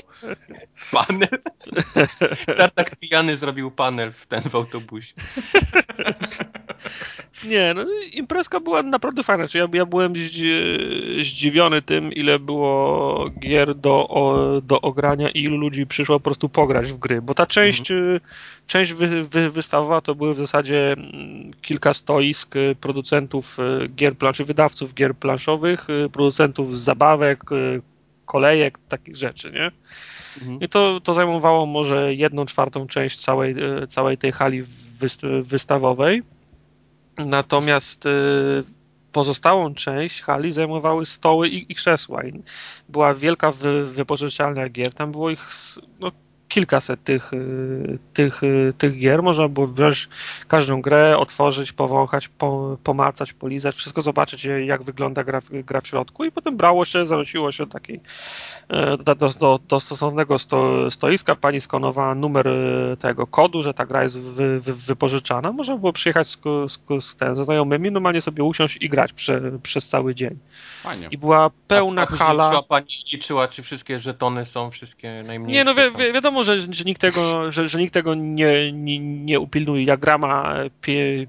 [0.93, 1.29] Panel?
[2.59, 5.15] Tartak pijany zrobił panel w ten w autobusie.
[7.45, 9.45] Nie, no imprezka była naprawdę fajna.
[9.55, 10.13] Ja, ja byłem
[11.21, 16.49] zdziwiony tym, ile było gier do, o, do ogrania i ilu ludzi przyszło po prostu
[16.49, 18.17] pograć w gry, bo ta część, mhm.
[18.17, 18.21] Y,
[18.67, 24.17] część wy, wy, wystawowa to były w zasadzie mm, kilka stoisk y, producentów y, gier
[24.17, 27.41] planszy, wydawców gier planszowych, producentów zabawek,
[28.27, 29.71] kolejek, takich rzeczy, nie?
[30.39, 30.61] Mhm.
[30.61, 33.55] I to, to zajmowało może jedną czwartą część całej,
[33.89, 34.63] całej tej hali
[35.43, 36.23] wystawowej.
[37.19, 38.65] Natomiast y,
[39.13, 42.23] pozostałą część hali zajmowały stoły i, krzesła.
[42.89, 44.95] Była wielka wy, wypożyczalnia gier.
[44.95, 45.49] Tam było ich
[46.01, 46.13] no,
[46.51, 49.23] kilkaset tych, y, tych, y, tych gier.
[49.23, 50.09] Można było wziąć
[50.49, 56.25] każdą grę, otworzyć, powąchać, po, pomacać, polizać, wszystko zobaczyć, jak wygląda gra, gra w środku
[56.25, 58.01] i potem brało się, zanosiło się taki
[58.69, 61.37] e, do, do, do stosownego sto, stoiska.
[61.37, 62.49] Pani skonowała numer
[63.01, 65.53] tego kodu, że ta gra jest wy, wy, wypożyczana.
[65.53, 69.41] Można było przyjechać z, z, z ten, ze znajomymi, normalnie sobie usiąść i grać prze,
[69.63, 70.39] przez cały dzień.
[70.83, 71.09] Fajnie.
[71.11, 72.63] I była pełna a, a hala.
[72.63, 75.55] pani liczyła, czy wszystkie żetony są, wszystkie najmniejsze?
[75.55, 78.99] Nie, no wi wi wiadomo, że, że, nikt tego, że, że nikt tego nie, nie,
[78.99, 79.85] nie upilnuje.
[79.85, 80.55] Jak gra ma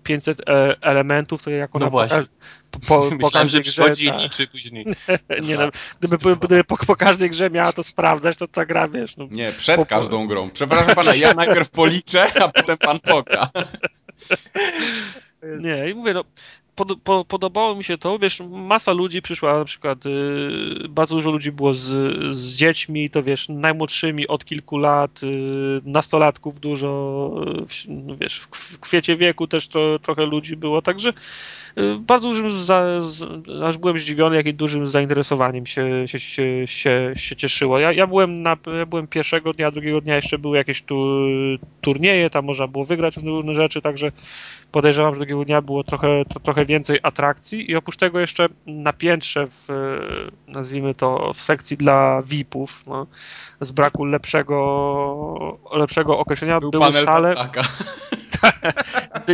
[0.03, 2.25] 500 e, elementów, to jak ona no właśnie.
[2.71, 4.17] Po, po, po Myślałem, każdej grze, liczy ta...
[4.17, 4.85] liczy później.
[5.47, 5.69] nie, no,
[5.99, 9.17] gdyby, po, gdyby po, po, każdej grze miała to sprawdzać, to ta gra, wiesz...
[9.17, 10.49] No, nie, przed po, każdą grą.
[10.49, 13.49] Przepraszam pana, ja najpierw policzę, a potem pan poka.
[15.59, 16.23] Nie, i mówię, no,
[16.75, 20.09] pod, po, podobało mi się to, wiesz, masa ludzi przyszła, na przykład y,
[20.89, 21.87] bardzo dużo ludzi było z,
[22.35, 27.31] z dziećmi, to wiesz, najmłodszymi od kilku lat, y, nastolatków dużo,
[27.87, 31.09] y, no, wiesz, w, w kwiecie wieku też to trochę ludzi było, także
[31.77, 33.23] y, bardzo dużym, za, z,
[33.63, 37.79] aż byłem zdziwiony, jakim dużym zainteresowaniem się, się, się, się, się cieszyło.
[37.79, 41.17] Ja, ja, byłem na, ja byłem pierwszego dnia, drugiego dnia jeszcze były jakieś tu
[41.81, 44.11] turnieje, tam można było wygrać różne rzeczy, także
[44.71, 48.93] podejrzewam, że drugiego dnia było trochę, to, trochę więcej atrakcji i oprócz tego jeszcze na
[48.93, 49.67] piętrze, w,
[50.47, 53.07] nazwijmy to w sekcji dla VIP-ów, no,
[53.61, 57.33] z braku lepszego, lepszego określenia, Był były sale...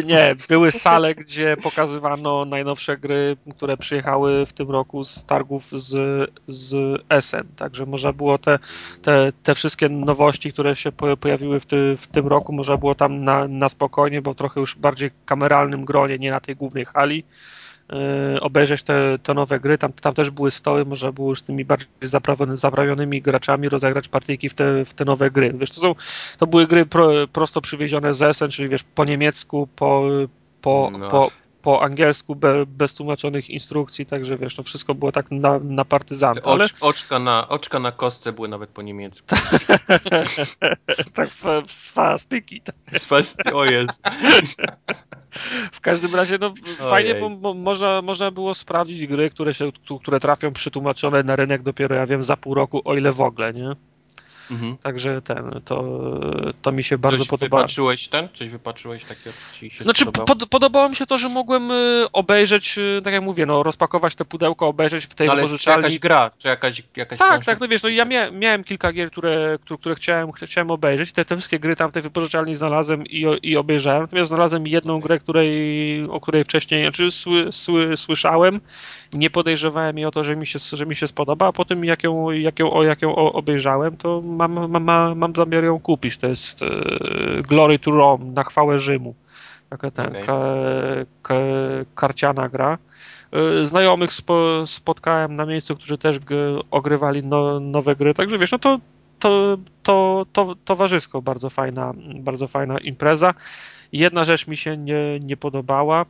[0.05, 6.31] nie, były sale, gdzie pokazywano najnowsze gry, które przyjechały w tym roku z targów z,
[6.47, 7.47] z Essen.
[7.55, 8.59] Także można było te,
[9.01, 13.23] te, te wszystkie nowości, które się pojawiły w, ty, w tym roku, można było tam
[13.23, 17.23] na, na spokojnie, bo trochę już bardziej kameralnym gronie, nie na tej głównej hali
[18.41, 19.77] obejrzeć te, te nowe gry.
[19.77, 21.87] Tam, tam też były stoły, można było z tymi bardziej
[22.53, 25.53] zaprawionymi graczami rozegrać partyjki w te, w te nowe gry.
[25.53, 25.95] Wiesz, to, są,
[26.37, 30.03] to były gry pro, prosto przywiezione z Essen, czyli wiesz, po niemiecku, po,
[30.61, 31.07] po, no.
[31.07, 31.31] po,
[31.67, 36.51] po angielsku, be, bez tłumaczonych instrukcji, także wiesz, no wszystko było tak na, na partyzanta.
[36.51, 36.65] Ale...
[36.65, 39.27] Ocz, oczka, na, oczka na kostce były nawet po niemiecku.
[41.13, 42.61] tak, swa, swastyki.
[42.97, 43.99] Swasty, o jest.
[45.77, 46.53] w każdym razie, no
[46.89, 51.63] fajnie, bo, bo, można, można było sprawdzić gry, które, się, które trafią przytłumaczone na rynek
[51.63, 53.75] dopiero, ja wiem, za pół roku, o ile w ogóle, nie?
[54.51, 54.77] Mhm.
[54.77, 55.83] Także ten, to,
[56.61, 57.57] to mi się bardzo Coś podoba.
[57.57, 58.27] wypatrzyłeś ten?
[58.33, 62.77] Coś wypatrzyłeś takie, ci się Znaczy, pod, podobało mi się to, że mogłem y, obejrzeć,
[62.77, 65.81] y, tak jak mówię, no, rozpakować to pudełko, obejrzeć w tej Ale wypożyczalni.
[65.83, 68.93] czy jakaś gra, czy jakaś, jakaś Tak, tak, no wiesz, no ja mia, miałem kilka
[68.93, 71.11] gier, które, które, które chciałem, chciałem obejrzeć.
[71.11, 74.01] Te, te wszystkie gry tam w tej wypożyczalni znalazłem i, i obejrzałem.
[74.01, 78.61] Natomiast znalazłem jedną grę, której, o której wcześniej, znaczy sły, sły, słyszałem.
[79.13, 82.03] Nie podejrzewałem jej o to, że mi się, że mi się spodoba, a potem jak
[82.03, 86.17] ją, jak ją, jak ją obejrzałem, to mam, mam, mam zamiar ją kupić.
[86.17, 86.67] To jest e,
[87.41, 89.15] Glory to Rome, na chwałę Rzymu.
[89.69, 90.25] Taka ten, okay.
[90.25, 90.39] ka,
[91.21, 91.35] ka,
[91.95, 92.77] karciana gra.
[93.31, 96.19] E, znajomych spo, spotkałem na miejscu, którzy też
[96.71, 98.79] ogrywali no, nowe gry, także wiesz, no to,
[99.19, 103.33] to, to, to towarzysko bardzo fajna, bardzo fajna impreza.
[103.91, 106.05] Jedna rzecz mi się nie, nie podobała,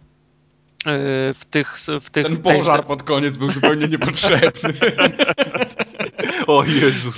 [1.33, 1.77] w tych...
[2.01, 4.73] W tych Ten pożar pod koniec był zupełnie niepotrzebny.
[6.47, 7.15] o Jezus.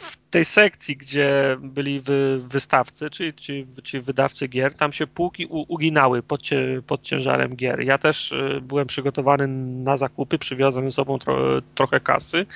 [0.00, 5.46] w tej sekcji, gdzie byli wy, wystawcy, czyli, czyli, czyli, wydawcy gier, tam się półki
[5.46, 6.40] u, uginały pod,
[6.86, 7.80] pod, ciężarem gier.
[7.80, 9.48] Ja też e, byłem przygotowany
[9.84, 12.46] na zakupy, przywiozłem ze sobą tro, trochę kasy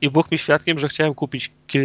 [0.00, 1.78] i Bóg mi świadkiem, że chciałem kupić ki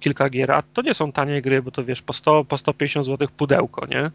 [0.00, 3.06] kilka gier, a to nie są tanie gry, bo to wiesz, po, 100, po 150
[3.06, 4.10] zł pudełko, nie?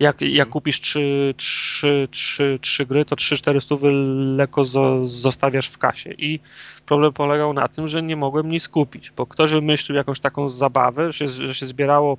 [0.00, 0.50] Jak, jak mhm.
[0.50, 3.90] kupisz 3, 3, 3, 3 gry, to 3-4 stówy
[4.36, 6.40] lekko zo, zostawiasz w kasie i
[6.86, 11.12] problem polegał na tym, że nie mogłem nic kupić, bo ktoś wymyślił jakąś taką zabawę,
[11.12, 12.18] że, że się zbierało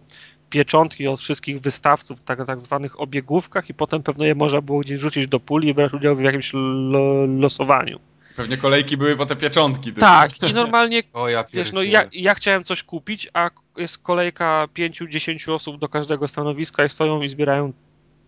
[0.49, 4.99] pieczątki od wszystkich wystawców, tak, tak zwanych obiegówkach i potem pewno je można było gdzieś
[4.99, 7.99] rzucić do puli i brać udział w jakimś lo, losowaniu.
[8.35, 9.93] Pewnie kolejki były po te pieczątki.
[9.93, 14.67] Tak, i normalnie, o, ja, wiesz, no ja, ja chciałem coś kupić, a jest kolejka
[14.77, 17.73] 5-10 osób do każdego stanowiska i stoją i zbierają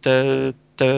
[0.03, 0.25] te,
[0.75, 0.93] te,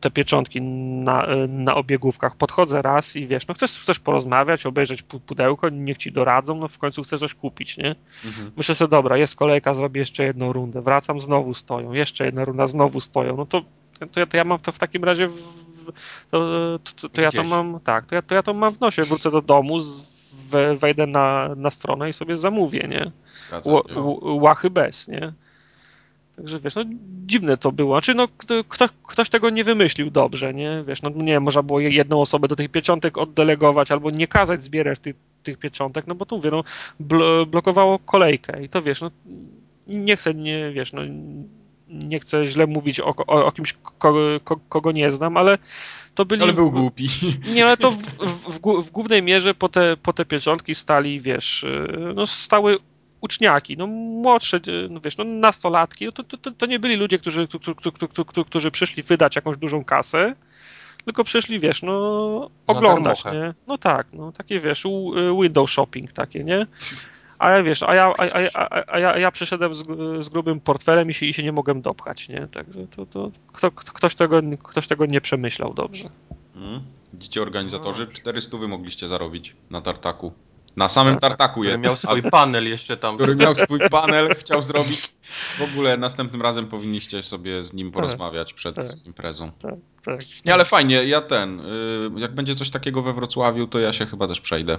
[0.00, 2.36] te pieczątki na, na obiegówkach.
[2.36, 6.78] Podchodzę raz i wiesz, no chcesz, chcesz porozmawiać, obejrzeć pudełko, niech ci doradzą, no w
[6.78, 7.94] końcu chcesz coś kupić, nie?
[8.24, 8.50] Mhm.
[8.56, 12.66] Myślę sobie, dobra, jest kolejka, zrobię jeszcze jedną rundę, wracam, znowu stoją, jeszcze jedna runda,
[12.66, 13.62] znowu stoją, no to,
[14.10, 15.67] to, ja, to ja mam to w takim razie w,
[16.30, 19.02] to, to, to ja to mam, tak, to ja, to ja to mam w nosie,
[19.02, 19.78] wrócę do domu,
[20.50, 23.10] we, wejdę na, na stronę i sobie zamówię, nie?
[24.22, 25.32] łachy bez, nie?
[26.36, 26.82] Także wiesz, no
[27.26, 27.94] dziwne to było.
[27.94, 28.28] Znaczy, no
[28.68, 30.84] kto, ktoś tego nie wymyślił dobrze, nie?
[30.86, 35.00] Wiesz, no nie można było jedną osobę do tych pieczątek oddelegować albo nie kazać zbierać
[35.00, 36.64] tych, tych pieczątek, no bo tu mówię, no
[37.46, 39.10] blokowało kolejkę i to wiesz, no
[39.86, 41.02] nie chcę, nie, wiesz, no
[41.88, 45.58] nie chcę źle mówić o, o, o kimś, kogo, kogo, nie znam, ale
[46.14, 46.42] to byli...
[46.42, 47.08] Ale był głupi.
[47.54, 47.96] Nie, ale to w,
[48.52, 52.78] w, w, głównej mierze po te, po te pieczątki stali, wiesz, y, no stały
[53.20, 57.18] uczniaki, no młodsze, y, no wiesz, no nastolatki, no to, to, to nie byli ludzie,
[57.18, 60.34] którzy, którzy, którzy przyszli wydać jakąś dużą kasę,
[61.04, 63.54] tylko przyszli, wiesz, no oglądać, nie?
[63.66, 64.84] No tak, no takie, wiesz,
[65.42, 66.66] window shopping takie, nie?
[67.38, 68.24] A ja wiesz, a ja, a,
[68.54, 69.84] a, a, ja, ja przyszedłem z,
[70.24, 72.48] z grubym portfelem i się, i się nie mogłem dopchać, nie?
[72.52, 76.10] Także to, to kto, ktoś, tego, ktoś tego nie przemyślał dobrze.
[76.54, 76.80] Hmm.
[77.12, 80.32] Widzicie organizatorzy, 400 wy mogliście zarobić na tartaku.
[80.76, 81.74] Na samym tak, tartaku jest.
[81.74, 83.14] Który miał swój panel jeszcze tam.
[83.16, 85.14] Który miał swój panel, chciał zrobić.
[85.58, 89.50] W ogóle następnym razem powinniście sobie z nim tak, porozmawiać przed tak, imprezą.
[89.62, 89.74] Tak,
[90.04, 90.20] tak.
[90.44, 91.64] Nie, ale fajnie, ja ten, y,
[92.16, 94.78] jak będzie coś takiego we Wrocławiu, to ja się chyba też przejdę.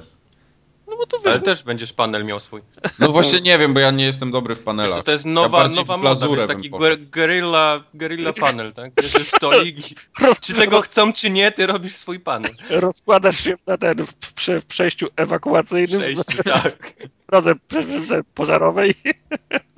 [1.00, 2.62] Bo to wiesz, Ale też będziesz panel miał swój.
[3.00, 4.96] No właśnie nie wiem, bo ja nie jestem dobry w panelach.
[4.96, 6.70] Wiesz, to jest nowa, ja nowa moda, wiesz, taki
[7.12, 8.92] guerrilla, guerrilla panel, tak?
[9.24, 9.96] Stolik i
[10.42, 12.52] czy tego chcą, czy nie, ty robisz swój panel.
[12.70, 16.00] Rozkładasz się na ten, w, prze, w przejściu ewakuacyjnym.
[16.02, 16.94] Przejściu, tak.
[17.28, 18.96] W drodze pożarowej.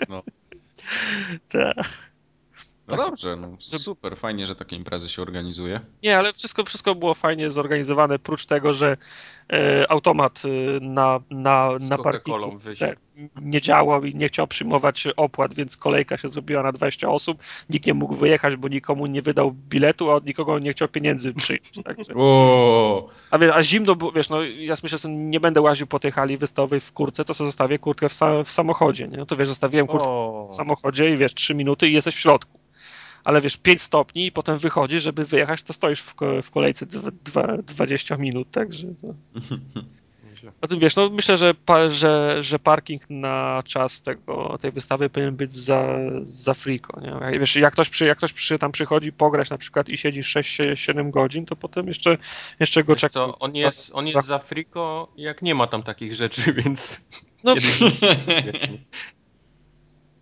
[0.09, 0.23] No.
[1.51, 2.10] tak.
[2.97, 5.79] No dobrze, no super, fajnie, że takie imprezy się organizuje.
[6.03, 8.97] Nie, ale wszystko, wszystko było fajnie zorganizowane, prócz tego, że
[9.53, 12.59] e, automat e, na, na, na parkingu
[13.41, 17.37] nie działał i nie chciał przyjmować opłat, więc kolejka się zrobiła na 20 osób.
[17.69, 21.33] Nikt nie mógł wyjechać, bo nikomu nie wydał biletu, a od nikogo nie chciał pieniędzy
[21.33, 21.71] przyjąć.
[21.85, 22.13] Także.
[23.31, 26.11] A, wiesz, a zimno było, wiesz, no ja myślę, że nie będę łaził po tej
[26.11, 29.17] hali wystawowej w kurce, to sobie zostawię kurtkę w, sa w samochodzie, nie?
[29.17, 30.09] No to wiesz, zostawiłem kurtkę
[30.51, 32.60] w samochodzie i wiesz, 3 minuty i jesteś w środku
[33.23, 36.85] ale wiesz, 5 stopni i potem wychodzisz, żeby wyjechać, to stoisz w, w kolejce
[37.65, 38.87] 20 minut, także...
[39.01, 39.39] To...
[40.61, 45.09] O tym wiesz, no myślę, że, pa, że, że parking na czas tego, tej wystawy
[45.09, 45.87] powinien być za,
[46.23, 47.39] za friko, nie?
[47.39, 51.09] Wiesz, jak ktoś, przy, jak ktoś przy, tam przychodzi pograć na przykład i siedzi 6-7
[51.09, 52.17] godzin, to potem jeszcze,
[52.59, 53.39] jeszcze go czeka.
[53.39, 57.01] on jest, on jest za friko, jak nie ma tam takich rzeczy, więc...
[57.43, 57.55] No,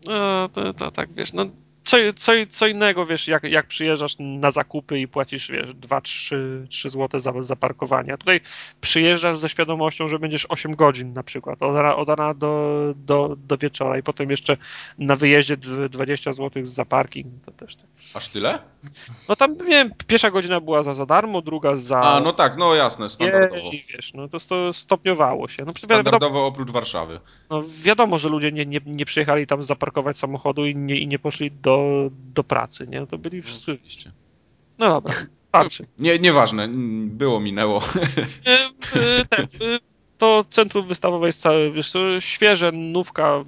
[0.08, 1.46] no to, to tak, wiesz, no
[1.86, 7.20] co, co, co innego, wiesz, jak, jak przyjeżdżasz na zakupy i płacisz, wiesz, 2-3 zł
[7.20, 8.14] za, za parkowanie.
[8.14, 8.42] A tutaj
[8.82, 13.36] przyjeżdżasz ze świadomością, że będziesz 8 godzin na przykład, od rana, od rana do, do,
[13.48, 14.58] do wieczora i potem jeszcze
[14.98, 15.58] na wyjeździe
[15.90, 17.86] 20 zł za parking, to też tak.
[18.14, 18.60] Aż tyle?
[19.30, 22.02] No tam, nie wiem, pierwsza godzina była za, za darmo, druga za...
[22.02, 23.72] A, no tak, no jasne, standardowo.
[23.72, 25.66] I wiesz, no to, to stopniowało się.
[25.66, 27.20] No, standardowo wiadomo, oprócz Warszawy.
[27.50, 31.20] No wiadomo, że ludzie nie, nie, nie przyjechali tam zaparkować samochodu i nie, i nie
[31.20, 31.69] poszli do
[32.12, 33.08] do, pracy, nie?
[33.08, 33.78] To byli wszyscy.
[34.78, 35.14] No, no dobra,
[35.52, 35.84] patrzę.
[36.00, 36.68] Nie, nieważne,
[37.06, 37.82] było, minęło.
[39.30, 39.48] Ten,
[40.20, 43.44] to centrum wystawowe jest całe, wiesz, świeże, nówka,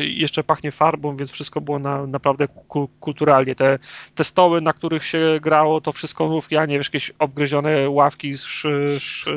[0.00, 3.54] jeszcze pachnie farbą, więc wszystko było na, naprawdę ku, kulturalnie.
[3.54, 3.78] Te,
[4.14, 8.30] te stoły, na których się grało, to wszystko nówki, a nie wiesz, jakieś obgryzione ławki,
[8.30, 9.28] sz, sz,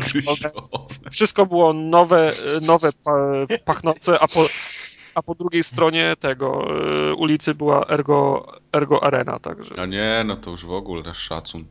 [0.00, 0.52] sz,
[1.12, 2.90] wszystko było nowe, nowe
[3.64, 4.46] pachnące, a po,
[5.14, 6.64] a po drugiej stronie tego
[7.10, 9.74] y, ulicy była Ergo, Ergo Arena, także.
[9.78, 11.64] A nie, no to już w ogóle szacun.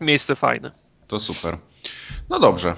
[0.00, 0.70] Miejsce fajne.
[1.06, 1.58] To super.
[2.28, 2.76] No dobrze.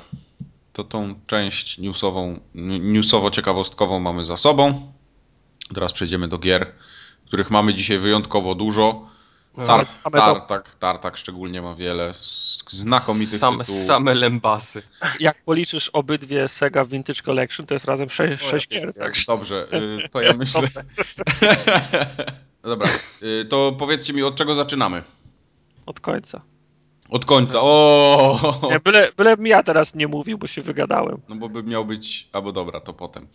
[0.72, 4.92] To tą część newsową, newsowo-ciekawostkową mamy za sobą.
[5.74, 6.72] Teraz przejdziemy do gier,
[7.26, 9.06] których mamy dzisiaj wyjątkowo dużo.
[9.56, 12.12] No, Tar tartak, tartak szczególnie ma wiele
[12.68, 13.82] znakomitych same, tytułów.
[13.82, 14.82] Same lembasy.
[15.20, 18.94] Jak policzysz obydwie Sega Vintage Collection, to jest razem 6, 6 gier.
[18.94, 19.14] Tak?
[19.26, 20.62] Dobrze, y, to ja myślę...
[22.62, 22.88] Dobra,
[23.22, 25.02] y, to powiedzcie mi, od czego zaczynamy?
[25.86, 26.42] Od końca.
[27.08, 28.60] Od końca, o.
[28.70, 31.20] Nie, byle, byle ja teraz nie mówił, bo się wygadałem.
[31.28, 33.26] No bo by miał być, albo dobra, to potem.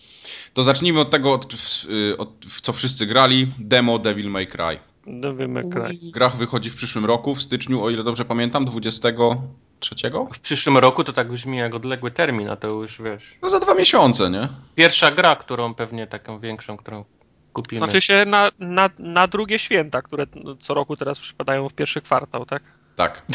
[0.54, 1.54] To zacznijmy od tego, od,
[1.89, 4.80] y, od, w co wszyscy grali, demo Devil May Cry.
[5.08, 6.00] Devil May Cry.
[6.12, 9.96] Gra wychodzi w przyszłym roku, w styczniu, o ile dobrze pamiętam, 23?
[10.34, 13.38] W przyszłym roku to tak brzmi jak odległy termin, a to już wiesz.
[13.41, 14.50] No za dwa miesiące, nie?
[14.76, 17.06] Pierwsza gra, którą pewnie taką większą, którą
[17.54, 17.80] kupimy.
[17.80, 20.28] Znaczy się na, na, na drugie święta, które
[20.60, 22.63] co roku teraz przypadają w pierwszy kwartał, tak?
[22.96, 23.26] Tak.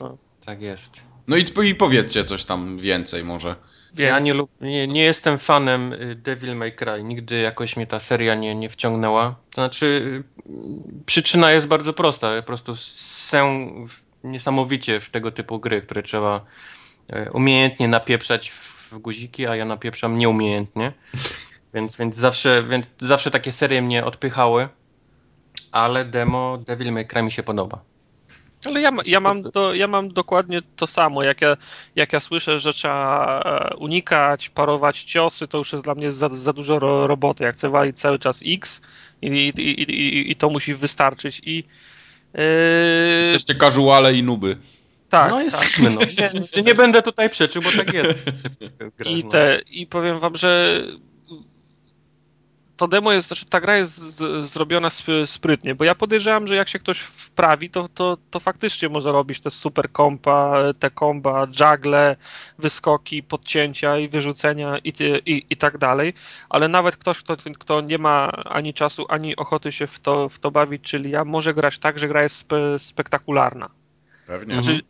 [0.00, 0.18] No.
[0.44, 1.02] Tak jest.
[1.28, 3.56] No i, i powiedzcie coś tam więcej może.
[3.94, 4.08] Więc...
[4.10, 7.02] Ja nie, nie, nie, jestem fanem y, Devil May Cry.
[7.04, 9.34] Nigdy jakoś mnie ta seria nie, nie wciągnęła.
[9.50, 9.86] To znaczy,
[10.46, 12.36] y, przyczyna jest bardzo prosta.
[12.36, 13.68] Po prostu są
[14.24, 16.44] niesamowicie w tego typu gry, które trzeba
[17.26, 20.92] y, umiejętnie napieprzać w guziki, a ja napieprzam nieumiejętnie.
[21.74, 24.68] Więc, więc, zawsze, więc zawsze takie serie mnie odpychały.
[25.72, 27.93] Ale demo Devil May Cry mi się podoba.
[28.66, 31.22] Ale ja, ja, mam do, ja mam dokładnie to samo.
[31.22, 31.56] Jak ja,
[31.96, 36.28] jak ja słyszę, że trzeba e, unikać, parować ciosy, to już jest dla mnie za,
[36.28, 37.44] za dużo ro, roboty.
[37.44, 38.82] Jak chcę walić cały czas X
[39.22, 41.40] i, i, i, i to musi wystarczyć.
[41.44, 41.64] I,
[42.34, 42.40] yy...
[43.18, 44.56] Jesteście casuale i nuby.
[45.08, 45.96] Tak, no jesteśmy.
[45.96, 46.08] Tak.
[46.34, 46.40] No.
[46.56, 48.10] Nie, nie, będę tutaj przeczył, bo tak jest.
[49.06, 50.82] I, te, I powiem wam, że
[52.76, 54.88] to demo jest, znaczy ta gra jest z, zrobiona
[55.26, 59.40] sprytnie, bo ja podejrzewam, że jak się ktoś wprawi, to, to, to faktycznie może robić
[59.40, 62.16] te super kompa, te komba, juggle,
[62.58, 64.92] wyskoki, podcięcia i wyrzucenia i,
[65.26, 66.14] i, i tak dalej,
[66.48, 70.38] ale nawet ktoś, kto, kto nie ma ani czasu, ani ochoty się w to, w
[70.38, 73.70] to bawić, czyli ja, może grać tak, że gra jest spe, spektakularna.
[74.26, 74.54] Pewnie.
[74.54, 74.80] Znaczy,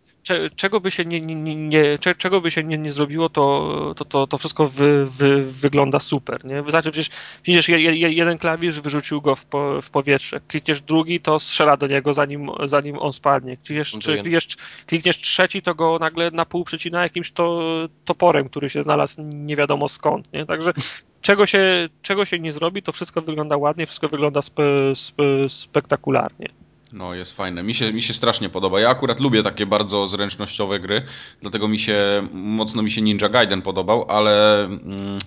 [0.56, 4.26] czego by się nie, nie, nie, czego by się nie, nie zrobiło, to, to, to,
[4.26, 6.44] to wszystko wy, wy, wygląda super.
[6.44, 6.62] Nie?
[6.70, 7.10] Znaczy, przecież
[7.44, 12.14] widzisz, jeden klawisz wyrzucił go w, po, w powietrze, klikniesz drugi, to strzela do niego,
[12.14, 13.56] zanim, zanim on spadnie.
[13.56, 14.48] Klikniesz, czy, klikniesz,
[14.86, 17.62] klikniesz trzeci, to go nagle na pół przecina jakimś to,
[18.04, 20.32] toporem, który się znalazł nie wiadomo skąd.
[20.32, 20.46] Nie?
[20.46, 20.72] Także
[21.22, 26.63] czego się, czego się nie zrobi, to wszystko wygląda ładnie, wszystko wygląda spe, spe, spektakularnie.
[26.94, 27.62] No, jest fajne.
[27.62, 28.80] Mi się, mi się strasznie podoba.
[28.80, 31.02] Ja akurat lubię takie bardzo zręcznościowe gry,
[31.40, 35.18] dlatego mi się, mocno mi się Ninja Gaiden podobał, ale mm,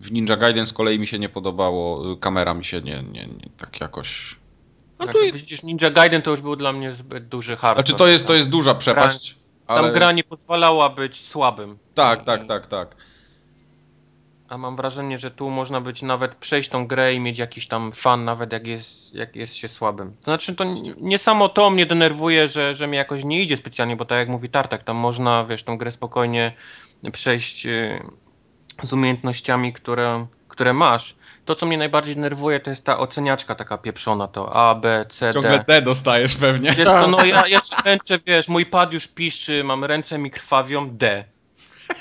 [0.00, 2.16] w Ninja Gaiden z kolei mi się nie podobało.
[2.16, 4.36] Kamera mi się nie, nie, nie tak jakoś...
[4.98, 5.24] No tu...
[5.24, 7.86] Jak widzisz, Ninja Gaiden to już był dla mnie zbyt duży hardcore.
[7.86, 9.34] Znaczy to jest, to jest duża przepaść.
[9.34, 9.82] Tam, ale...
[9.82, 11.78] tam gra nie pozwalała być słabym.
[11.94, 12.96] Tak, tak, tak, tak.
[14.50, 17.92] A mam wrażenie, że tu można być nawet przejść tą grę i mieć jakiś tam
[17.92, 20.10] fan, nawet jak jest, jak jest się słabym.
[20.16, 20.64] To znaczy, to
[21.00, 24.28] nie samo to mnie denerwuje, że, że mi jakoś nie idzie specjalnie, bo tak jak
[24.28, 26.52] mówi Tartak, tam można, wiesz, tą grę spokojnie
[27.12, 28.02] przejść y,
[28.82, 31.14] z umiejętnościami, które, które masz.
[31.44, 35.26] To, co mnie najbardziej denerwuje, to jest ta oceniaczka taka pieprzona, to A, B, C,
[35.26, 35.34] D.
[35.34, 36.72] Ciągle D dostajesz pewnie.
[36.72, 40.30] Wiesz, no, no ja, ja się męczę, wiesz, mój pad już piszczy, mam ręce mi
[40.30, 41.24] krwawią, D.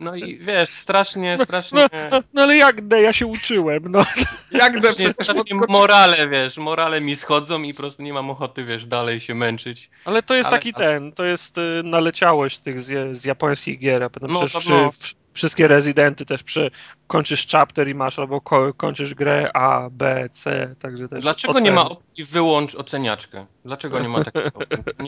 [0.00, 1.88] No i wiesz, strasznie, strasznie...
[2.10, 4.04] No, no ale jak D, ja się uczyłem, no.
[4.50, 8.64] Jak D Strasznie, strasznie morale, wiesz, morale mi schodzą i po prostu nie mam ochoty,
[8.64, 9.90] wiesz, dalej się męczyć.
[10.04, 14.02] Ale to jest Ale- taki ten, to jest y, naleciałość tych z, z japońskich gier,
[14.02, 14.92] a potem No, przecież to no.
[15.00, 16.70] przy, wszystkie rezydenty też przy,
[17.06, 21.72] kończysz chapter i masz albo ko, kończysz grę A, B, C, także też Dlaczego nie
[21.72, 21.98] ma oceny.
[21.98, 23.46] opcji wyłącz oceniaczkę?
[23.64, 24.58] Dlaczego nie ma takiego?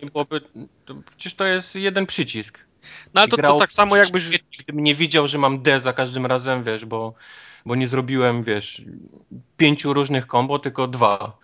[0.02, 0.40] Nie byłoby...
[0.84, 2.58] To, przecież to jest jeden przycisk.
[3.14, 6.26] No ale to, to tak samo jakbyś, Gdybym nie widział, że mam D za każdym
[6.26, 7.14] razem, wiesz, bo,
[7.66, 8.82] bo nie zrobiłem, wiesz,
[9.56, 11.38] pięciu różnych kombo, tylko dwa.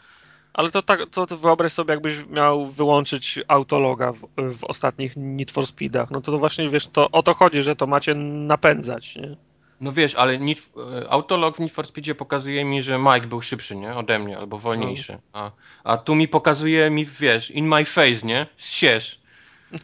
[0.55, 4.28] Ale to tak, to, to wyobraź sobie jakbyś miał wyłączyć autologa w,
[4.59, 7.76] w ostatnich Need for Speedach, no to, to właśnie wiesz, to o to chodzi, że
[7.76, 9.36] to macie napędzać, nie?
[9.80, 10.70] No wiesz, ale Need,
[11.02, 13.94] e, Autolog w Need for Speedzie pokazuje mi, że Mike był szybszy, nie?
[13.94, 15.18] Ode mnie, albo wolniejszy.
[15.32, 15.50] A,
[15.84, 18.46] a tu mi pokazuje mi, wiesz, in my face, nie?
[18.57, 19.20] Zsierz.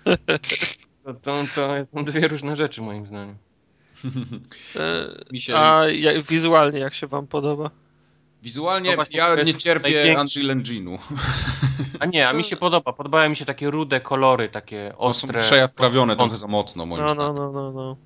[1.05, 3.37] To, to, to są dwie różne rzeczy, moim zdaniem.
[4.77, 5.57] E, Mi się...
[5.57, 5.83] A
[6.29, 7.71] wizualnie jak się wam podoba?
[8.43, 10.99] Wizualnie No ja nie cierpię największy- Unreal Engine'u.
[12.01, 12.93] A nie, a mi się podoba.
[12.93, 15.41] Podobają mi się takie rude kolory, takie To są ostre.
[15.41, 17.35] przejaskrawione trochę za mocno, moim No, zdaniem.
[17.35, 17.97] no, no, no, no.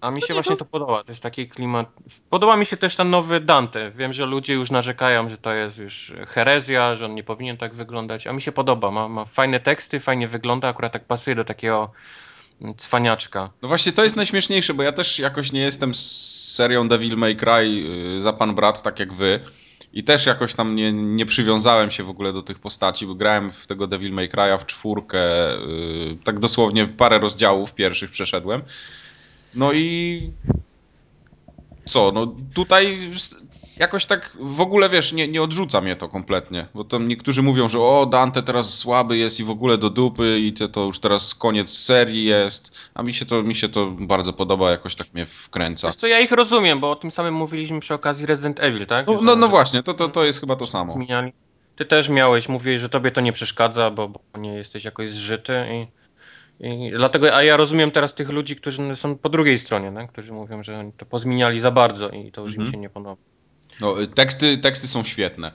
[0.00, 1.88] A mi się właśnie to podoba, to jest taki klimat.
[2.30, 3.90] Podoba mi się też ten nowy Dante.
[3.90, 7.74] Wiem, że ludzie już narzekają, że to jest już herezja, że on nie powinien tak
[7.74, 8.90] wyglądać, a mi się podoba.
[8.90, 11.90] Ma, ma fajne teksty, fajnie wygląda, akurat tak pasuje do takiego
[12.76, 13.50] cwaniaczka.
[13.62, 16.00] No właśnie to jest najśmieszniejsze, bo ja też jakoś nie jestem z
[16.54, 17.84] serią Devil May Cry
[18.16, 19.40] y, za pan brat, tak jak wy.
[19.92, 23.52] I też jakoś tam nie, nie przywiązałem się w ogóle do tych postaci, bo grałem
[23.52, 28.62] w tego Devil May Cry'a w czwórkę, y, tak dosłownie parę rozdziałów pierwszych przeszedłem.
[29.54, 30.22] No i
[31.90, 33.10] co, no tutaj
[33.76, 37.68] jakoś tak w ogóle wiesz, nie, nie odrzuca mnie to kompletnie, bo tam niektórzy mówią,
[37.68, 41.00] że o Dante teraz słaby jest i w ogóle do dupy i to, to już
[41.00, 45.14] teraz koniec serii jest, a mi się to, mi się to bardzo podoba, jakoś tak
[45.14, 45.88] mnie wkręca.
[45.88, 49.06] Wiesz co, ja ich rozumiem, bo o tym samym mówiliśmy przy okazji Resident Evil, tak?
[49.06, 50.92] No, no, no właśnie, to, to, to jest chyba to samo.
[50.92, 51.32] Zmieniali.
[51.76, 55.52] Ty też miałeś, mówiłeś, że tobie to nie przeszkadza, bo, bo nie jesteś jakoś zżyty
[55.72, 55.86] i,
[56.60, 60.12] i dlatego, a ja rozumiem teraz tych ludzi, którzy są po drugiej stronie, tak?
[60.12, 62.72] którzy mówią, że oni to pozmieniali za bardzo i to już im Mhm.
[62.72, 63.16] się nie podoba.
[63.80, 65.52] No, y, teksty, teksty są świetne.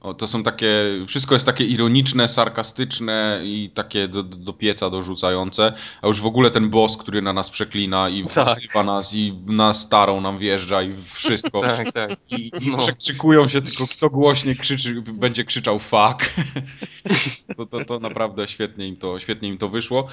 [0.00, 0.68] O, to są takie,
[1.08, 6.50] wszystko jest takie ironiczne, sarkastyczne i takie do, do pieca dorzucające, a już w ogóle
[6.50, 8.58] ten boss, który na nas przeklina i Tak.
[8.58, 11.60] wzywa nas i na starą nam wjeżdża i wszystko.
[11.76, 12.10] Tak, tak.
[12.30, 12.78] I, i No.
[12.78, 16.30] przekrzykują się, tylko kto głośniej krzyczy, będzie krzyczał fuck.
[17.56, 20.06] to, to, to naprawdę świetnie im to, świetnie im to wyszło.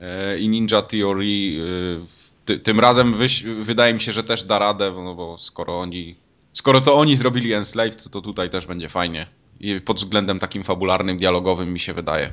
[0.00, 2.00] E, I Ninja Theory y,
[2.44, 6.16] ty, tym razem wyś, wydaje mi się, że też da radę, no bo skoro oni,
[6.52, 9.26] skoro to oni zrobili Enslaved, to, to tutaj też będzie fajnie.
[9.60, 12.32] I pod względem takim fabularnym, dialogowym mi się wydaje.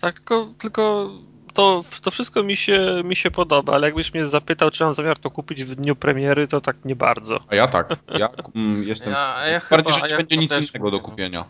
[0.00, 1.10] Tak, tylko, tylko
[1.54, 5.18] to, to wszystko mi się, mi się podoba, ale jakbyś mnie zapytał, czy mam zamiar
[5.18, 7.40] to kupić w dniu premiery, to tak nie bardzo.
[7.48, 7.96] A ja tak.
[8.18, 9.12] Ja mm, jestem.
[9.12, 11.10] Ja- ja bardziej, chyba- że nie ja będzie nic innego do mówię.
[11.10, 11.44] kupienia.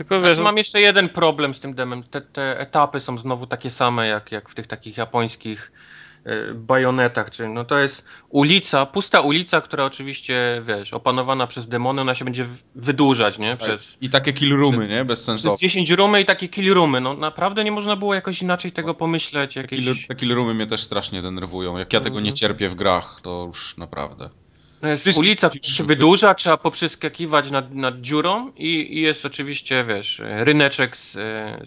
[0.00, 2.02] Tylko wiesz, Znaczy, mam jeszcze jeden problem z tym demem.
[2.02, 5.72] Te, te etapy są znowu takie same, jak, jak w tych takich japońskich
[6.26, 7.30] y, bajonetach.
[7.30, 12.24] Czyli no to jest ulica, pusta ulica, która oczywiście, wiesz, opanowana przez demony, ona się
[12.24, 13.56] będzie wydłużać, nie?
[13.56, 15.04] Przez, I takie kill roomy, przez- nie?
[15.04, 15.56] Bez przez sensu.
[15.58, 17.00] 10 roomy i takie kill roomy.
[17.00, 19.54] No naprawdę nie można było jakoś inaczej tego pomyśleć.
[19.54, 19.84] Te Jakieś...
[19.84, 21.78] kill, te kill roomy mnie też strasznie denerwują.
[21.78, 22.36] Jak ja tego nie Mhm.
[22.36, 24.30] cierpię w grach, to już naprawdę.
[24.82, 25.50] Jest ulica,
[25.84, 31.12] wydłuża, trzeba poprzeskakiwać nad, nad dziurą i, i jest oczywiście, wiesz, ryneczek z,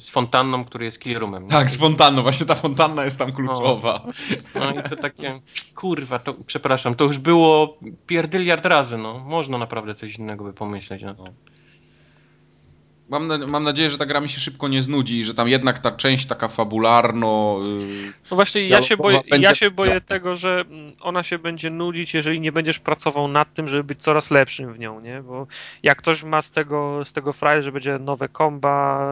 [0.03, 1.43] z fontanną, który jest kill roomem.
[1.43, 1.49] nie?
[1.49, 2.21] Tak, z fontanną.
[2.21, 4.05] Właśnie ta fontanna jest tam kluczowa.
[4.55, 5.41] No i to takie,
[5.75, 9.19] kurwa, to przepraszam, to już było pierdyliard razy, no.
[9.19, 11.01] Można naprawdę coś innego by pomyśleć.
[11.01, 11.15] No.
[13.13, 15.49] Mam, na, mam nadzieję, że ta gra mi się szybko nie znudzi i że tam
[15.49, 17.59] jednak ta część taka fabularno...
[17.67, 21.39] Yy, no właśnie ja się boję, będzie- ja się boję tego, że mm, ona się
[21.39, 25.21] będzie nudzić, jeżeli nie będziesz pracował nad tym, żeby być coraz lepszym w nią, nie?
[25.21, 25.47] Bo
[25.83, 29.07] jak ktoś ma z tego, z tego fraj, że będzie nowe komba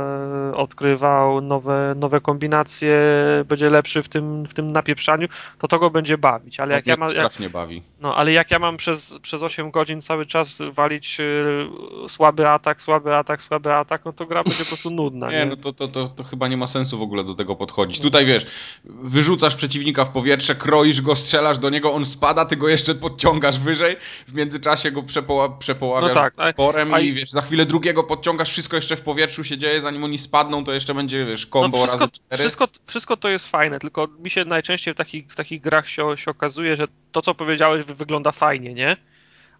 [0.52, 2.97] e, odkrywał, nowe, nowe kombinacje,
[3.45, 5.28] będzie lepszy w tym, w tym napieprzaniu,
[5.60, 6.60] to to go będzie bawić.
[6.60, 7.84] Ale jak ja, ma, jak, strasznie bawi.
[7.99, 12.82] No, ale jak ja mam przez, przez 8 godzin cały czas walić y, słaby atak,
[12.82, 15.32] słaby atak, słaby atak, no to gra będzie po prostu nudna.
[15.32, 17.56] Nie, Nie, no to, to, to, to chyba nie ma sensu w ogóle do tego
[17.56, 18.00] podchodzić.
[18.00, 18.46] Tutaj wiesz,
[18.86, 23.60] wyrzucasz przeciwnika w powietrze, kroisz go, strzelasz do niego, on spada, ty go jeszcze podciągasz
[23.60, 23.96] wyżej,
[24.28, 28.50] w międzyczasie go przepoła, przepoławiasz No tak, porem a- i wiesz, za chwilę drugiego podciągasz,
[28.50, 31.78] wszystko jeszcze w powietrzu się dzieje, zanim oni spadną, to jeszcze będzie, wiesz, no combo
[31.78, 35.89] wszystko, wszystko, wszystko to jest fajne, tylko mi się najczęściej w takich, w takich grach
[35.89, 38.98] się, się okazuje, że to, co powiedziałeś, wy- wygląda fajnie, nie?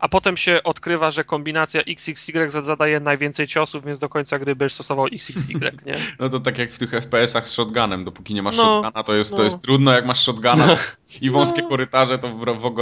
[0.02, 4.74] A potem się odkrywa, że kombinacja XXY zadaje najwięcej ciosów, więc do końca gry będziesz
[4.74, 5.94] stosował XXY, nie?
[6.20, 9.16] No to tak jak w tych FPS-ach z shotgunem, dopóki nie masz no, shotguna, to
[9.16, 9.38] jest, no.
[9.38, 10.68] to jest trudno, jak masz shotguna.
[11.22, 11.70] i wąskie no.
[11.70, 12.38] korytarze, to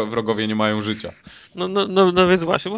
[0.06, 1.14] wrogowie nie mają życia.
[1.56, 2.72] No, no, no, no więc właśnie,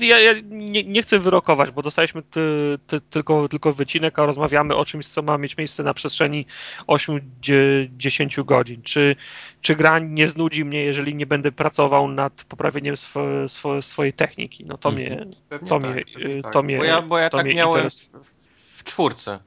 [0.00, 4.76] ja, ja nie, nie, chcę wyrokować, bo dostaliśmy ty, ty, tylko, tylko wycinek, a rozmawiamy
[4.76, 6.46] o czymś, co ma mieć miejsce na przestrzeni
[6.86, 8.82] 8-10 godzin.
[8.82, 9.16] Czy,
[9.60, 14.64] czy gra nie znudzi mnie, jeżeli nie będę pracował nad poprawieniem swo, swo, swojej techniki?
[14.64, 16.04] No to mnie, Pewnie to, tak, mnie,
[16.42, 16.52] tak.
[16.52, 19.38] to mnie, Bo ja, bo ja tak miałem w, w czwórce.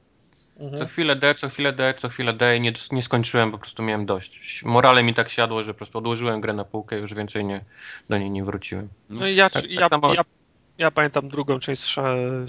[0.56, 0.78] Mhm.
[0.78, 3.82] Co chwilę D, co chwilę D, co chwilę D i nie, nie skończyłem, po prostu
[3.82, 4.62] miałem dość.
[4.64, 7.64] Morale mi tak siadło, że po prostu odłożyłem grę na półkę i już więcej nie,
[8.08, 8.88] do niej nie wróciłem.
[9.10, 10.24] No i ja, tak, ja, tak ja,
[10.78, 11.94] ja, pamiętam drugą część z,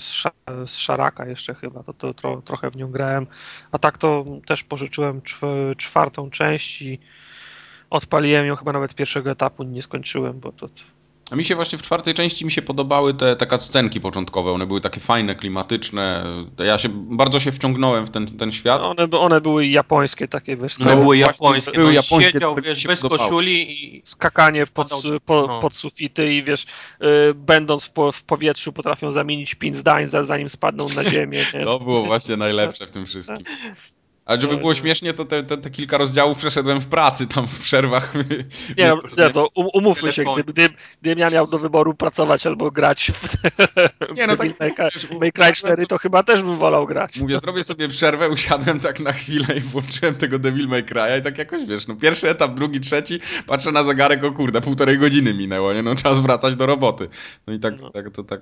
[0.03, 0.23] z,
[0.65, 3.27] z Szaraka jeszcze chyba, to, to tro, trochę w nią grałem,
[3.71, 5.21] a tak to też pożyczyłem
[5.77, 6.99] czwartą część i
[7.89, 10.69] odpaliłem ją chyba nawet pierwszego etapu nie skończyłem, bo to
[11.31, 14.51] a mi się właśnie w czwartej części mi się podobały te, te scenki początkowe.
[14.51, 16.25] One były takie fajne, klimatyczne.
[16.59, 18.81] Ja się bardzo się wciągnąłem w ten, ten świat.
[18.81, 20.81] No one, one były japońskie takie, wiesz.
[20.81, 21.71] One były japońskie.
[21.71, 23.29] Były no, japońskie siedział, wiesz, bez podobało.
[23.29, 24.01] koszuli i...
[24.05, 24.89] Skakanie pod,
[25.25, 25.59] po, no.
[25.59, 26.65] pod sufity i wiesz,
[26.99, 31.45] yy, będąc w, po, w, powietrzu potrafią zamienić pięć zdań, zanim spadną na ziemię.
[31.63, 33.45] To było właśnie najlepsze w tym wszystkim.
[34.25, 37.59] Ale żeby było śmiesznie, to te, te, te, kilka rozdziałów przeszedłem w pracy, tam w
[37.59, 38.13] przerwach.
[38.77, 42.71] Nie, nie to um, umówmy się, gdybym gdyby, gdyby ja miał do wyboru pracować albo
[42.71, 43.27] grać w,
[44.17, 44.47] nie, no tak,
[45.19, 47.19] May Cry 4, to chyba też bym wolał grać.
[47.19, 51.21] Mówię, zrobię sobie przerwę, usiadłem tak na chwilę i włączyłem tego Devil May Cry i
[51.21, 55.33] tak jakoś, wiesz, no pierwszy etap, drugi, trzeci, patrzę na zegarek, o kurde, półtorej godziny
[55.33, 55.83] minęło, nie?
[55.83, 57.09] No czas wracać do roboty.
[57.47, 57.89] No i tak, no.
[57.89, 58.41] tak to tak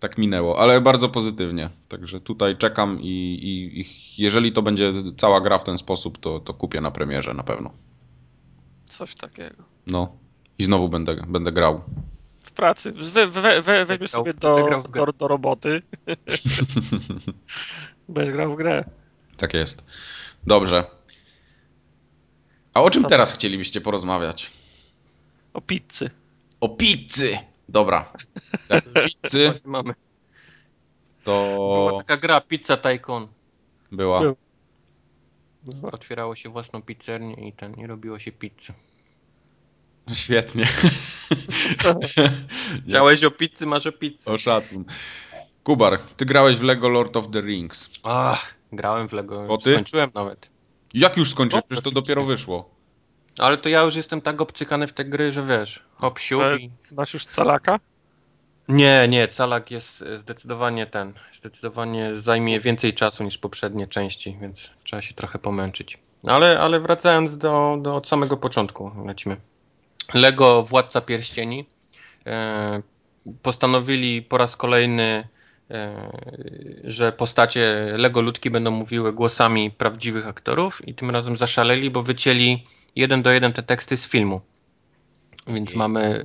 [0.00, 1.70] tak minęło, ale bardzo pozytywnie.
[1.88, 3.86] Także tutaj czekam i, i, i,
[4.22, 7.72] jeżeli to będzie cała gra w ten sposób, to, to kupię na premierze na pewno.
[8.84, 9.64] Coś takiego.
[9.86, 10.16] No.
[10.58, 11.80] I znowu będę, będę grał.
[12.40, 12.92] W pracy.
[12.92, 15.82] We, we, we, weźmiesz sobie do, do, do roboty.
[18.08, 18.84] Będziesz grał w grę.
[19.36, 19.84] Tak jest.
[20.46, 20.84] Dobrze.
[22.74, 24.50] A o czym teraz chcielibyście porozmawiać?
[25.54, 26.10] O pizzy.
[26.60, 27.38] O pizzy!
[27.68, 28.12] Dobra.
[28.68, 28.84] Jak
[29.22, 29.60] pizzy...
[29.64, 29.94] Mamy.
[31.24, 31.56] To...
[31.56, 33.28] Była taka gra Pizza Tycoon.
[33.92, 34.20] Była.
[34.20, 35.90] Była.
[35.92, 38.72] Otwierało się własną pizzernię i ten, i robiło się pizzę.
[40.14, 40.66] Świetnie.
[42.88, 44.30] Chciałeś o pizzy, masz o pizzy.
[44.30, 44.84] O szacun.
[45.64, 47.90] Kubar, ty grałeś w Lego Lord of the Rings.
[48.02, 49.46] Ach, grałem w Lego.
[49.48, 49.72] O ty?
[49.72, 50.50] Skończyłem nawet.
[50.94, 51.64] Jak już skończyłeś?
[51.68, 52.75] Przecież to dopiero wyszło.
[53.38, 56.70] Ale to ja już jestem tak obcykany w te gry, że wiesz, hop, siup i...
[56.92, 57.80] Masz już calaka?
[58.68, 65.02] Nie, nie, calak jest zdecydowanie ten, zdecydowanie zajmie więcej czasu niż poprzednie części, więc trzeba
[65.02, 65.98] się trochę pomęczyć.
[66.26, 69.36] Ale, ale wracając do, do od samego początku, lecimy.
[70.14, 71.66] Lego Władca Pierścieni
[72.26, 72.82] e,
[73.42, 75.28] postanowili po raz kolejny,
[75.70, 76.10] e,
[76.84, 82.66] że postacie Lego ludki będą mówiły głosami prawdziwych aktorów i tym razem zaszaleli, bo wycięli
[82.96, 84.40] jeden do jeden te teksty z filmu.
[85.46, 85.78] Więc okay.
[85.78, 86.24] mamy,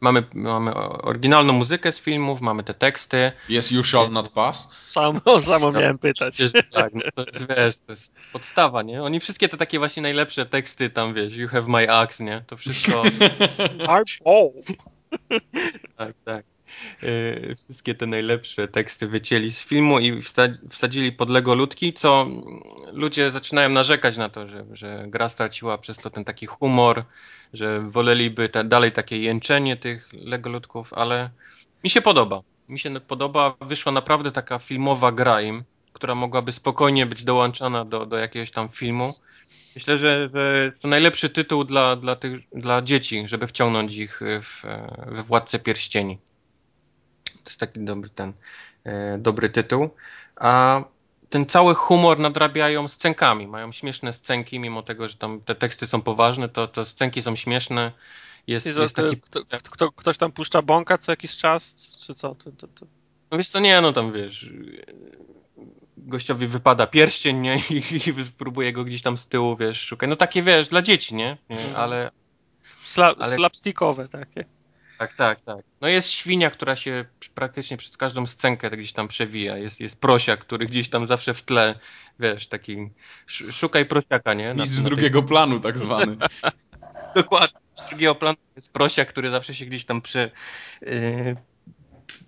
[0.00, 3.32] mamy, mamy oryginalną muzykę z filmów, mamy te teksty.
[3.48, 4.68] Jest You Shall Not Pass?
[4.84, 6.38] Samo, samo miałem pytać.
[6.72, 9.02] tak, no to jest, wiesz, to jest podstawa, nie?
[9.02, 12.44] Oni wszystkie te takie właśnie najlepsze teksty tam, wiesz, You Have My Axe, nie?
[12.46, 13.02] To wszystko...
[15.96, 16.51] tak, tak.
[17.02, 20.22] E, wszystkie te najlepsze teksty wycięli z filmu i
[20.70, 22.26] wsadzili pod Lego ludki, co
[22.92, 27.04] ludzie zaczynają narzekać na to, że, że gra straciła przez to ten taki humor,
[27.52, 31.30] że woleliby dalej takie jęczenie tych Lego ludków, ale
[31.84, 32.42] mi się podoba.
[32.68, 38.06] Mi się podoba, wyszła naprawdę taka filmowa gra im, która mogłaby spokojnie być dołączona do,
[38.06, 39.14] do jakiegoś tam filmu.
[39.74, 44.62] Myślę, że, że to najlepszy tytuł dla, dla, tych, dla dzieci, żeby wciągnąć ich w,
[45.06, 46.18] we Władcę Pierścieni.
[47.44, 48.32] To jest taki dobry ten,
[48.84, 49.90] e, dobry tytuł.
[50.36, 50.82] A
[51.30, 53.46] ten cały humor nadrabiają scenkami.
[53.46, 57.36] Mają śmieszne scenki, mimo tego, że tam te teksty są poważne, to, to scenki są
[57.36, 57.92] śmieszne.
[58.46, 59.20] Jest, jest taki...
[59.20, 59.40] Kto,
[59.70, 61.74] kto, ktoś tam puszcza bąka co jakiś czas,
[62.06, 62.34] czy co?
[62.34, 62.86] To, to, to...
[63.30, 64.52] No wiesz, to nie, no tam wiesz,
[65.96, 67.56] gościowi wypada pierścień, nie?
[67.70, 70.10] I, i próbuje go gdzieś tam z tyłu, wiesz, szukać.
[70.10, 71.36] No takie, wiesz, dla dzieci, nie?
[71.50, 71.56] nie?
[71.58, 71.76] Mhm.
[71.76, 72.10] Ale...
[72.84, 73.36] Sla, ale...
[73.36, 74.44] Slapstickowe takie.
[75.02, 75.64] Tak, tak, tak.
[75.80, 79.56] No jest świnia, która się praktycznie przez każdą scenkę gdzieś tam przewija.
[79.56, 81.78] Jest, jest prosiak, który gdzieś tam zawsze w tle,
[82.20, 82.90] wiesz, taki
[83.26, 84.54] szukaj prosiaka, nie?
[84.54, 85.28] Na, z drugiego tej...
[85.28, 86.16] planu tak zwany.
[87.14, 87.60] Dokładnie.
[87.74, 90.30] Z drugiego planu jest prosiak, który zawsze się gdzieś tam prze...
[90.82, 91.36] Yy,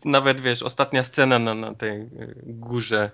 [0.05, 3.11] nawet, wiesz, ostatnia scena na, na tej y, górze,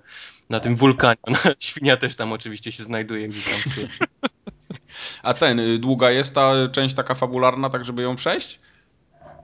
[0.50, 1.16] na tym wulkanie.
[1.58, 3.62] Świnia też tam oczywiście się znajduje gdzieś tam.
[5.22, 8.60] A ten, y, długa jest ta część taka fabularna, tak żeby ją przejść?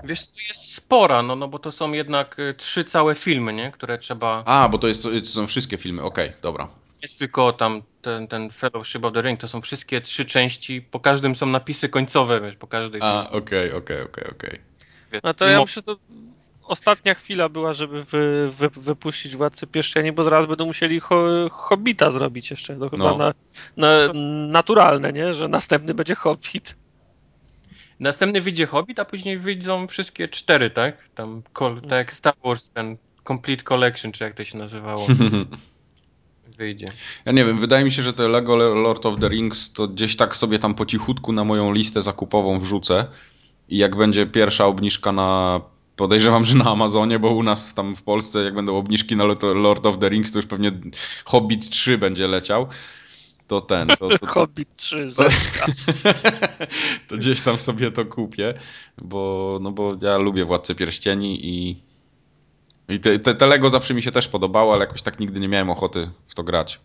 [0.05, 3.71] Wiesz co, jest spora, no, no bo to są jednak y, trzy całe filmy, nie?
[3.71, 4.43] Które trzeba...
[4.47, 6.69] A, bo to, jest, to są wszystkie filmy, okej, okay, dobra.
[7.03, 11.01] Jest tylko tam ten, ten Fellowship of the Ring, to są wszystkie trzy części, po
[11.01, 13.01] każdym są napisy końcowe, wiesz, po każdej...
[13.05, 14.61] A, okej, okej, okej, okej.
[15.25, 15.97] No to ja myślę, to
[16.67, 22.11] ostatnia chwila była, żeby wy, wy, wypuścić Władcy Pierścieni, bo zaraz będą musieli ho, Hobbita
[22.11, 22.77] zrobić jeszcze.
[22.77, 23.17] To chyba no.
[23.17, 23.35] na,
[23.77, 24.13] na,
[24.49, 25.35] naturalne, nie?
[25.35, 26.77] Że następny będzie Hobbit.
[28.01, 31.09] Następny wyjdzie Hobbit, a później wyjdą wszystkie cztery, tak?
[31.15, 31.43] Tam,
[31.83, 35.07] tak jak Star Wars, ten Complete Collection, czy jak to się nazywało.
[36.59, 36.89] wyjdzie.
[37.25, 40.17] Ja nie wiem, wydaje mi się, że te Lego Lord of the Rings to gdzieś
[40.17, 43.07] tak sobie tam po cichutku na moją listę zakupową wrzucę
[43.69, 45.61] i jak będzie pierwsza obniżka na
[45.97, 49.25] podejrzewam, że na Amazonie, bo u nas tam w Polsce jak będą obniżki na
[49.55, 50.73] Lord of the Rings, to już pewnie
[51.25, 52.69] Hobbit 3 będzie leciał.
[53.47, 53.89] To ten.
[53.89, 55.09] To, to, to, Hobbit 3.
[55.17, 55.25] To,
[57.09, 58.55] to gdzieś tam sobie to kupię,
[58.99, 61.83] bo, no bo ja lubię Władcę Pierścieni i,
[62.89, 65.49] i te, te, te Lego zawsze mi się też podobało, ale jakoś tak nigdy nie
[65.49, 66.81] miałem ochoty w to grać.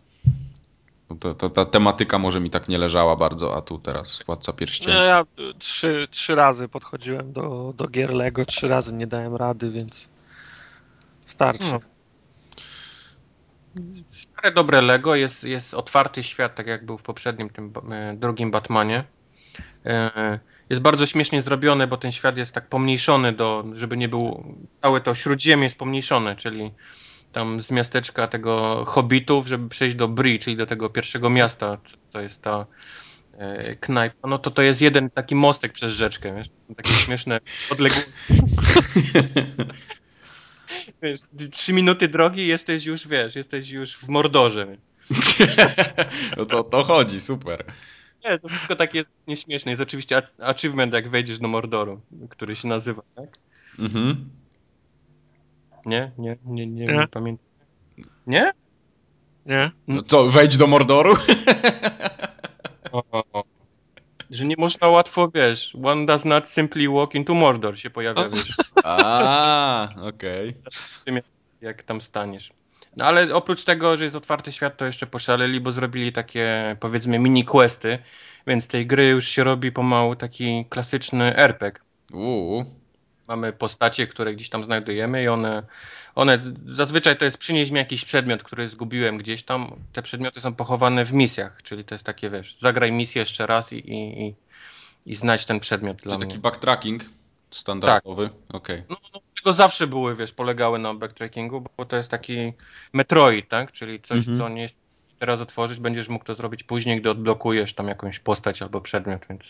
[1.20, 4.93] To, to, ta tematyka może mi tak nie leżała bardzo, a tu teraz Władca Pierścieni.
[4.93, 5.26] No, ja
[5.59, 10.09] trzy, trzy razy podchodziłem do, do gier Lego, trzy razy nie dałem rady, więc
[11.26, 11.66] starczy.
[11.66, 11.91] Hmm.
[14.12, 18.52] Stare dobre Lego, jest, jest otwarty świat, tak jak był w poprzednim, tym e, drugim
[18.52, 19.04] Batmanie.
[19.86, 24.56] E, jest bardzo śmiesznie zrobione, bo ten świat jest tak pomniejszony, do, żeby nie był.
[24.82, 26.72] Całe to śródziemie jest pomniejszone, czyli
[27.32, 31.78] tam z miasteczka tego Hobbitów, żeby przejść do Bri, czyli do tego pierwszego miasta,
[32.12, 32.66] to jest ta
[33.38, 36.48] e, knajpa, no to to jest jeden taki mostek przez rzeczkę, wiesz?
[36.78, 37.40] Takie śmieszne
[37.72, 38.12] odległości.
[41.02, 41.20] wiesz,
[41.52, 44.78] trzy minuty drogi jesteś już, wiesz, jesteś już w Mordorze.
[46.38, 47.66] no to to chodzi, super.
[48.26, 49.72] Nie, to wszystko takie nieśmieszne.
[49.72, 53.30] Jest oczywiście achievement, jak wejdziesz do Mordoru, który się nazywa, tak?
[53.80, 54.30] Mhm.
[55.86, 56.12] Nie?
[56.18, 56.38] Nie?
[56.46, 57.46] Nie, nie, nie, nie pamiętam.
[58.28, 58.52] Nie?
[59.46, 59.72] Nie.
[59.88, 61.16] No co, wejdź do Mordoru?
[62.92, 63.24] O,
[64.32, 68.58] że nie można łatwo, wiesz, one does not simply walk into Mordor się pojawia, wiesz.
[68.84, 70.56] A, okej.
[71.08, 71.24] Okay.
[71.62, 72.52] Jak tam staniesz.
[72.98, 77.20] No ale oprócz tego, że jest otwarty świat, to jeszcze poszaleli, bo zrobili takie, powiedzmy,
[77.20, 78.00] mini questy,
[78.48, 81.82] więc tej gry już się robi pomału taki klasyczny RPG.
[82.14, 82.81] Uuu
[83.32, 85.64] mamy postacie, które gdzieś tam znajdujemy i one,
[86.16, 89.72] one zazwyczaj to jest przynieść mi jakiś przedmiot, który zgubiłem gdzieś tam.
[89.94, 93.74] Te przedmioty są pochowane w misjach, czyli to jest takie, wiesz, zagraj misję jeszcze raz
[93.74, 94.36] i, i, i,
[95.06, 96.42] i znajdź ten przedmiot czyli dla taki mnie.
[96.42, 97.06] backtracking
[97.52, 98.30] standardowy?
[98.30, 98.56] Tak.
[98.56, 98.84] Okay.
[98.90, 102.54] No, no, tego zawsze były, wiesz, polegały na backtrackingu, bo to jest taki
[102.94, 103.72] Metroid, tak?
[103.72, 104.38] Czyli coś, mhm.
[104.38, 104.76] co nie jest
[105.20, 109.42] teraz otworzyć, będziesz mógł to zrobić później, gdy odblokujesz tam jakąś postać albo przedmiot, więc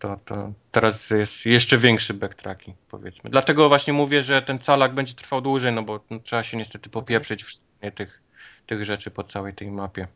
[0.00, 3.30] to, to teraz jest jeszcze większy backtracking, powiedzmy.
[3.30, 6.90] Dlatego właśnie mówię, że ten calak będzie trwał dłużej, no bo no, trzeba się niestety
[6.90, 7.58] popieprzyć w
[7.94, 8.22] tych,
[8.66, 10.08] tych rzeczy po całej tej mapie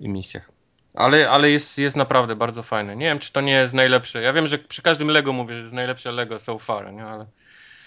[0.00, 0.50] i misjach.
[0.94, 2.96] Ale, ale jest, jest naprawdę bardzo fajne.
[2.96, 4.22] Nie wiem, czy to nie jest najlepsze.
[4.22, 7.04] Ja wiem, że przy każdym Lego mówię, że jest najlepsze Lego so far, nie?
[7.04, 7.26] Ale,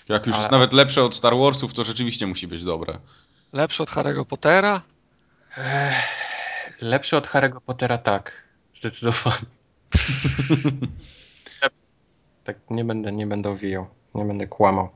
[0.10, 0.44] Jak już ale...
[0.44, 3.00] jest nawet lepsze od Star Warsów, to rzeczywiście musi być dobre.
[3.54, 4.82] Lepsze od Harry'ego Pottera?
[5.58, 8.44] Ech, lepsze od Harry'ego Pottera, tak.
[8.76, 9.59] Zdecydowanie.
[12.44, 13.88] tak nie będę, nie będę owijał.
[14.16, 14.90] Nie będę kłamał.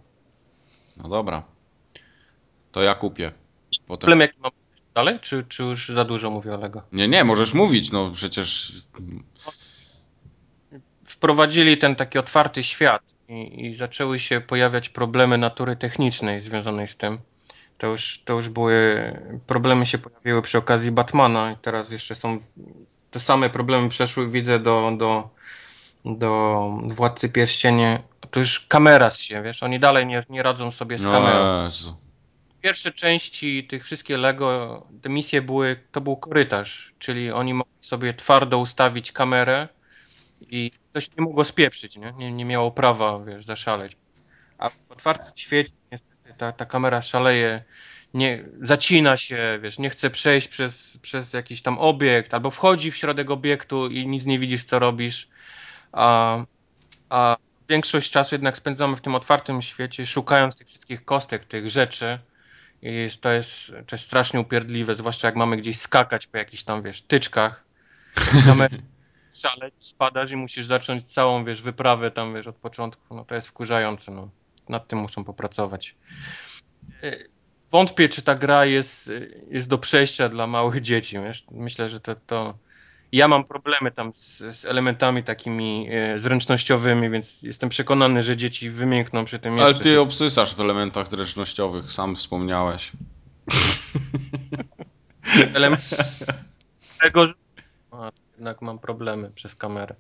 [0.98, 1.44] No dobra.
[2.72, 3.32] To ja kupię.
[3.88, 4.00] Potem...
[4.00, 4.52] Problem jaki mam
[4.94, 5.20] dalej?
[5.22, 6.82] Czy, czy już za dużo mówię o Lego?
[6.92, 8.74] Nie, nie, możesz mówić, no przecież...
[11.06, 16.96] Wprowadzili ten taki otwarty świat i, i zaczęły się pojawiać problemy natury technicznej związanej z
[16.96, 17.20] tym.
[17.78, 19.12] To już, to już były,
[19.48, 22.40] problemy się pojawiły przy okazji Batmana i teraz jeszcze są
[23.14, 25.30] te same problemy przeszły, widzę, do, do,
[26.06, 28.04] do Władcy Pierścienie.
[28.32, 31.66] To już kamera się, wiesz, oni dalej nie, nie radzą sobie z kamerą.
[31.66, 31.96] Jezu.
[32.62, 38.14] Pierwsze części tych wszystkich Lego, te misje były, to był korytarz, czyli oni mogli sobie
[38.14, 39.68] twardo ustawić kamerę
[40.42, 42.14] i coś nie mogło spieprzyć, nie?
[42.18, 43.98] Nie, nie miało prawa, wiesz, zaszaleć.
[44.58, 47.64] A w otwartym świecie niestety ta, ta kamera szaleje
[48.14, 52.98] nie, zacina się, wiesz, nie chce przejść przez, przez jakiś tam obiekt, albo wchodzi w
[52.98, 55.28] środek obiektu i nic nie widzisz, co robisz.
[55.92, 56.38] A,
[57.10, 57.38] a
[57.70, 62.20] większość czasu jednak spędzamy w tym otwartym świecie, szukając tych wszystkich kostek, tych rzeczy.
[62.82, 66.84] I to jest, to jest strasznie upierdliwe, zwłaszcza jak mamy gdzieś skakać po jakichś tam,
[66.84, 67.66] wiesz, tyczkach.
[69.34, 73.16] szaleć, spadasz i musisz zacząć całą, wiesz, wyprawę tam, wiesz, od początku.
[73.16, 74.30] No to jest wkurzające, no.
[74.70, 75.96] Nad tym muszą popracować
[77.74, 79.12] wątpię, czy ta gra jest,
[79.50, 81.20] jest do przejścia dla małych dzieci.
[81.20, 81.44] Wiesz?
[81.52, 82.54] Myślę, że to, to
[83.12, 88.70] Ja mam problemy tam z, z elementami takimi e, zręcznościowymi, więc jestem przekonany, że dzieci
[88.70, 90.02] wymiękną przy tym Ale ty się...
[90.02, 92.92] obsysasz w elementach zręcznościowych, sam wspomniałeś.
[95.54, 95.90] Element
[97.02, 97.34] tego, że
[97.92, 99.96] A, jednak mam problemy przez kamerę.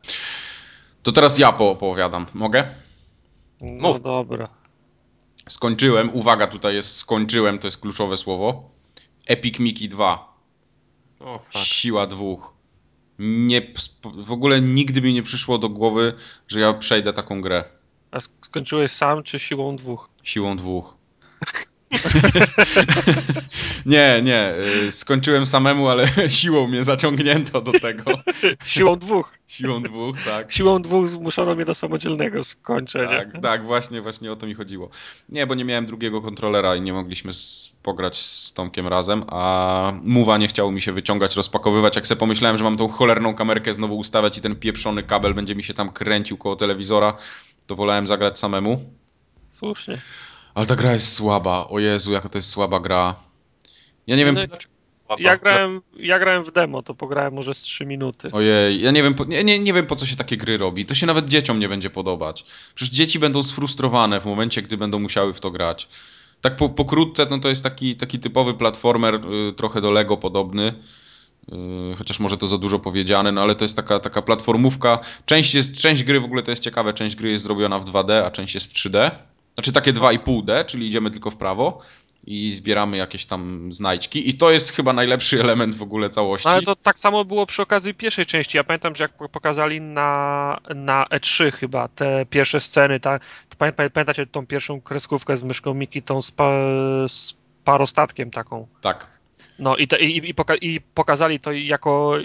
[1.03, 2.25] To teraz ja poopowiadam.
[2.33, 2.63] Mogę?
[3.61, 4.01] No Mów.
[4.01, 4.47] dobra.
[5.49, 8.69] Skończyłem, uwaga, tutaj jest skończyłem, to jest kluczowe słowo.
[9.25, 10.33] Epic Mickey 2.
[11.19, 12.53] Oh, Siła dwóch.
[13.19, 13.61] Nie,
[14.03, 16.13] w ogóle nigdy mi nie przyszło do głowy,
[16.47, 17.63] że ja przejdę taką grę.
[18.11, 20.09] A skończyłeś sam, czy siłą dwóch?
[20.23, 20.95] Siłą dwóch.
[23.85, 24.53] nie, nie.
[24.87, 28.03] Y, skończyłem samemu, ale siłą mnie zaciągnięto do tego.
[28.63, 29.37] Siłą dwóch.
[29.47, 30.51] Siłą dwóch, tak.
[30.51, 33.09] Siłą dwóch zmuszono mnie do samodzielnego skończenia.
[33.09, 34.89] Tak, tak, właśnie, właśnie o to mi chodziło.
[35.29, 37.31] Nie, bo nie miałem drugiego kontrolera i nie mogliśmy
[37.83, 41.95] pograć z Tomkiem razem, a Muwa nie chciało mi się wyciągać, rozpakowywać.
[41.95, 45.55] Jak sobie pomyślałem, że mam tą cholerną kamerkę znowu ustawiać i ten pieprzony kabel będzie
[45.55, 47.13] mi się tam kręcił koło telewizora,
[47.67, 48.85] to wolałem zagrać samemu.
[49.49, 50.01] Słusznie.
[50.53, 51.67] Ale ta gra jest słaba.
[51.67, 53.15] O Jezu, jaka to jest słaba gra.
[54.07, 54.35] Ja nie wiem.
[54.35, 54.57] No,
[55.19, 58.29] ja grałem, ja grałem w demo, to pograłem może z 3 minuty.
[58.31, 60.85] Ojej, ja nie wiem, po, nie, nie wiem po co się takie gry robi.
[60.85, 62.45] To się nawet dzieciom nie będzie podobać.
[62.75, 65.89] Przecież dzieci będą sfrustrowane w momencie, gdy będą musiały w to grać.
[66.41, 70.73] Tak po, pokrótce, no to jest taki, taki typowy platformer, y, trochę do Lego podobny.
[71.93, 74.99] Y, chociaż może to za dużo powiedziane, no ale to jest taka, taka platformówka.
[75.25, 78.23] Część, jest, część gry w ogóle to jest ciekawe, część gry jest zrobiona w 2D,
[78.25, 79.11] a część jest w 3D.
[79.53, 81.81] Znaczy takie 2,5D, czyli idziemy tylko w prawo
[82.27, 84.29] i zbieramy jakieś tam znajdźki.
[84.29, 86.47] I to jest chyba najlepszy element w ogóle całości.
[86.47, 88.57] Ale to tak samo było przy okazji pierwszej części.
[88.57, 94.25] Ja pamiętam, że jak pokazali na, na E3 chyba te pierwsze sceny, ta, to pamiętacie
[94.25, 96.51] tą pierwszą kreskówkę z myszką Miki, tą z, pa,
[97.07, 97.33] z
[97.63, 98.67] parostatkiem taką?
[98.81, 99.12] Tak.
[99.59, 102.17] No i, te, i, i, poka i, pokazali to jako,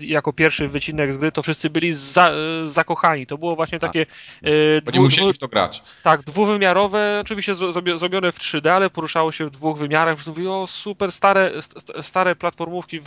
[0.00, 2.32] jako pierwszy wycinek z gry, to wszyscy byli za,
[2.64, 3.26] zakochani.
[3.26, 3.88] To było właśnie tak.
[3.88, 4.06] takie.
[4.76, 5.82] E, dwu, musieli w to grać.
[6.02, 7.54] Tak, dwuwymiarowe, oczywiście
[7.98, 10.26] zrobione w 3D, ale poruszało się w dwóch wymiarach.
[10.26, 11.52] Mówili, o super, stare,
[12.02, 13.00] stare platformówki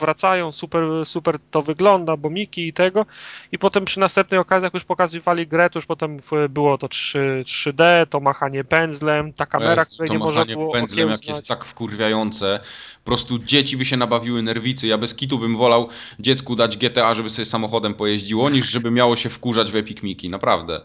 [0.00, 3.06] wracają, super, super to wygląda, bo Miki i tego.
[3.52, 7.42] I potem przy następnej okazji, jak już pokazywali grę, to już potem było to 3,
[7.46, 12.60] 3D, to machanie pędzlem, ta kamera, której nie można było pędzlem, jak jest tak wkurwiające
[13.06, 14.86] prostu dzieci by się nabawiły nerwicy.
[14.86, 15.88] Ja bez kitu bym wolał
[16.20, 20.30] dziecku dać GTA, żeby sobie samochodem pojeździło, niż żeby miało się wkurzać w Epic Miki,
[20.30, 20.80] naprawdę.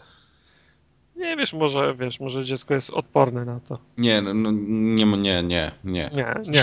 [1.16, 3.78] Nie, wiesz, może, wiesz, może dziecko jest odporne na to.
[3.98, 6.10] Nie, no, no nie, nie, nie, nie.
[6.14, 6.62] Nie, nie.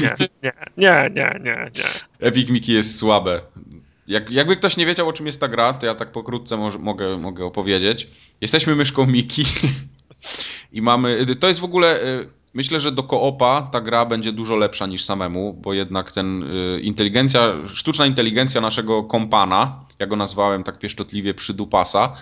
[0.00, 2.26] Nie, nie, nie, nie, nie.
[2.26, 3.40] Epic Miki jest słabe.
[4.08, 6.78] Jak, jakby ktoś nie wiedział, o czym jest ta gra, to ja tak pokrótce może,
[6.78, 8.08] mogę, mogę opowiedzieć.
[8.40, 9.44] Jesteśmy myszką Miki
[10.72, 11.26] i mamy...
[11.40, 15.04] To jest w ogóle y, Myślę, że do koopa ta gra będzie dużo lepsza niż
[15.04, 21.34] samemu, bo jednak ten y, inteligencja, sztuczna inteligencja naszego kompana, ja go nazwałem tak pieszczotliwie
[21.34, 22.12] przydupasa,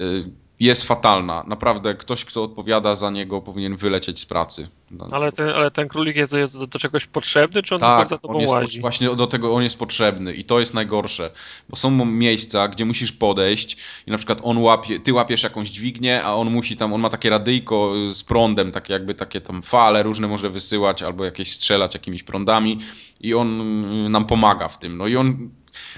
[0.00, 1.44] y, jest fatalna.
[1.46, 4.68] Naprawdę ktoś, kto odpowiada za niego, powinien wylecieć z pracy.
[4.90, 5.08] No.
[5.10, 8.18] Ale ten, ale ten królik jest, jest do czegoś potrzebny, czy on tak, tylko za
[8.18, 8.80] tobą on jest, łazi?
[8.80, 11.30] Właśnie do tego on jest potrzebny i to jest najgorsze,
[11.68, 16.24] bo są miejsca, gdzie musisz podejść i na przykład on łapie, ty łapiesz jakąś dźwignię,
[16.24, 20.02] a on musi tam, on ma takie radyjko z prądem, takie jakby takie tam fale
[20.02, 22.78] różne może wysyłać albo jakieś strzelać jakimiś prądami
[23.20, 24.96] i on nam pomaga w tym.
[24.96, 25.50] No i on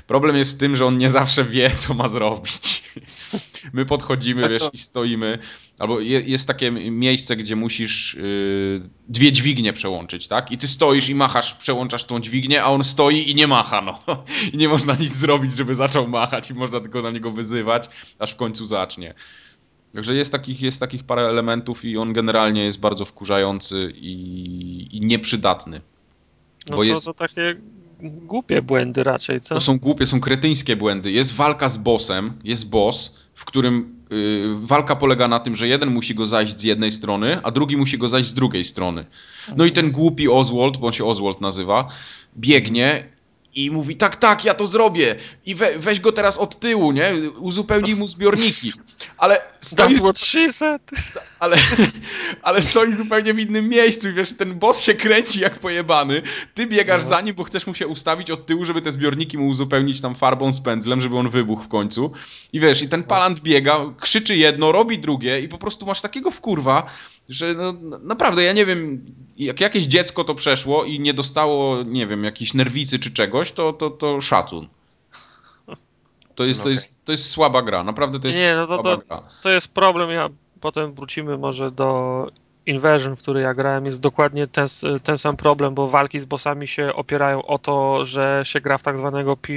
[0.07, 2.91] Problem jest w tym, że on nie zawsze wie, co ma zrobić.
[3.73, 5.39] My podchodzimy, wiesz, i stoimy.
[5.79, 10.53] Albo jest takie miejsce, gdzie musisz yy, dwie dźwignie przełączyć, tak?
[10.53, 14.03] I ty stoisz i machasz, przełączasz tą dźwignię, a on stoi i nie macha, no.
[14.53, 18.33] I nie można nic zrobić, żeby zaczął machać i można tylko na niego wyzywać, aż
[18.33, 19.15] w końcu zacznie.
[19.95, 25.01] Także jest takich, jest takich parę elementów i on generalnie jest bardzo wkurzający i, i
[25.01, 25.81] nieprzydatny.
[26.71, 27.05] No bo jest...
[27.05, 27.57] to takie
[28.03, 29.55] głupie błędy raczej, co?
[29.55, 31.13] To są głupie, są kretyńskie błędy.
[31.13, 35.91] Jest walka z bossem, jest boss, w którym yy, walka polega na tym, że jeden
[35.91, 39.05] musi go zajść z jednej strony, a drugi musi go zajść z drugiej strony.
[39.57, 41.89] No i ten głupi Oswald, bo on się Oswald nazywa,
[42.37, 43.05] biegnie
[43.55, 45.17] i mówi, tak, tak, ja to zrobię.
[45.47, 47.13] I we, weź go teraz od tyłu, nie?
[47.39, 48.73] Uzupełnij mu zbiorniki.
[49.19, 49.87] Ale stoi...
[49.87, 50.83] That's what she said.
[51.39, 51.57] Ale,
[52.43, 56.23] ale stoi zupełnie w innym miejscu i wiesz, ten boss się kręci jak pojebany.
[56.55, 57.09] Ty biegasz no.
[57.09, 60.15] za nim, bo chcesz mu się ustawić od tyłu, żeby te zbiorniki mu uzupełnić tam
[60.15, 62.13] farbą z pędzlem, żeby on wybuchł w końcu.
[62.53, 66.31] I wiesz, i ten palant biega, krzyczy jedno, robi drugie i po prostu masz takiego
[66.31, 66.87] wkurwa,
[67.31, 69.05] że no, naprawdę ja nie wiem,
[69.37, 73.73] jak jakieś dziecko to przeszło i nie dostało, nie wiem, jakiejś nerwicy czy czegoś, to,
[73.73, 74.69] to, to szacun.
[76.35, 76.65] To jest, okay.
[76.65, 79.23] to, jest, to jest słaba gra, naprawdę to jest nie, no to, słaba to, gra.
[79.43, 80.29] To jest problem, ja
[80.61, 82.27] potem wrócimy może do
[82.67, 84.67] Inversion, w który ja grałem, jest dokładnie ten,
[85.03, 88.83] ten sam problem, bo walki z bossami się opierają o to, że się gra w
[88.83, 89.55] tak zwanego pi,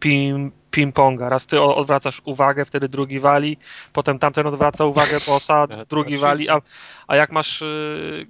[0.00, 1.28] ping, ping-ponga.
[1.28, 3.56] Raz ty odwracasz uwagę, wtedy drugi wali,
[3.92, 6.60] potem tamten odwraca uwagę bossa, drugi wali, a,
[7.06, 8.26] a jak masz y,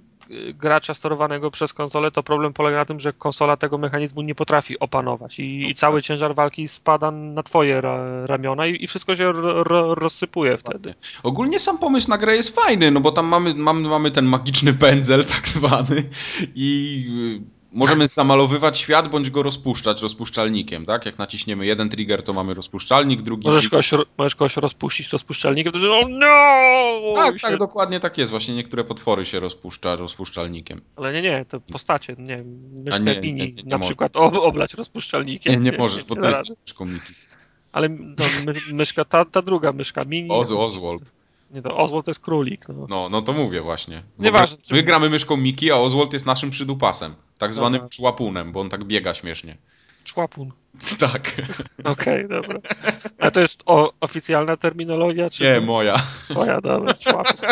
[0.53, 4.79] gracza sterowanego przez konsolę, to problem polega na tym, że konsola tego mechanizmu nie potrafi
[4.79, 9.31] opanować i, i cały ciężar walki spada na twoje ra, ramiona i, i, wszystko się
[9.31, 10.93] ro, ro, rozsypuje wtedy.
[11.23, 14.73] Ogólnie sam pomysł na grę jest fajny, no bo tam mamy, mamy, mamy ten magiczny
[14.73, 16.09] pędzel tak zwany
[16.55, 17.41] i
[17.71, 21.05] Możemy zamalowywać świat, bądź go rozpuszczać rozpuszczalnikiem, tak?
[21.05, 23.47] Jak naciśniemy jeden trigger, to mamy rozpuszczalnik, drugi...
[23.47, 27.15] Możesz kogoś, możesz kogoś rozpuścić rozpuszczalnikiem, to oh no!
[27.15, 28.31] Tak, tak, dokładnie tak jest.
[28.31, 30.81] Właśnie niektóre potwory się rozpuszcza rozpuszczalnikiem.
[30.95, 32.43] Ale nie, nie, to postacie, nie
[32.85, 35.53] myszkę nie, mini nie, nie, na przykład oblać rozpuszczalnikiem.
[35.63, 37.13] Nie, nie możesz, bo to jest myszką Miki.
[37.71, 40.29] Ale no, my, myszka, ta, ta druga myszka mini...
[40.31, 41.16] Oz, Oswald.
[41.51, 42.67] Nie, to Oswald to jest królik.
[42.67, 44.03] No, no, no to mówię właśnie.
[44.19, 44.57] Nieważne.
[44.71, 47.15] My, my gramy myszką Miki, a Oswald jest naszym przydupasem.
[47.37, 47.89] Tak zwanym dobra.
[47.89, 49.57] człapunem, bo on tak biega śmiesznie.
[50.03, 50.51] Człapun.
[50.99, 51.31] Tak.
[51.83, 52.59] Okej, okay, dobra.
[53.19, 55.29] A to jest o, oficjalna terminologia?
[55.29, 55.61] Czy nie, to...
[55.61, 55.95] moja.
[56.29, 57.37] Moja, dobra, człapun.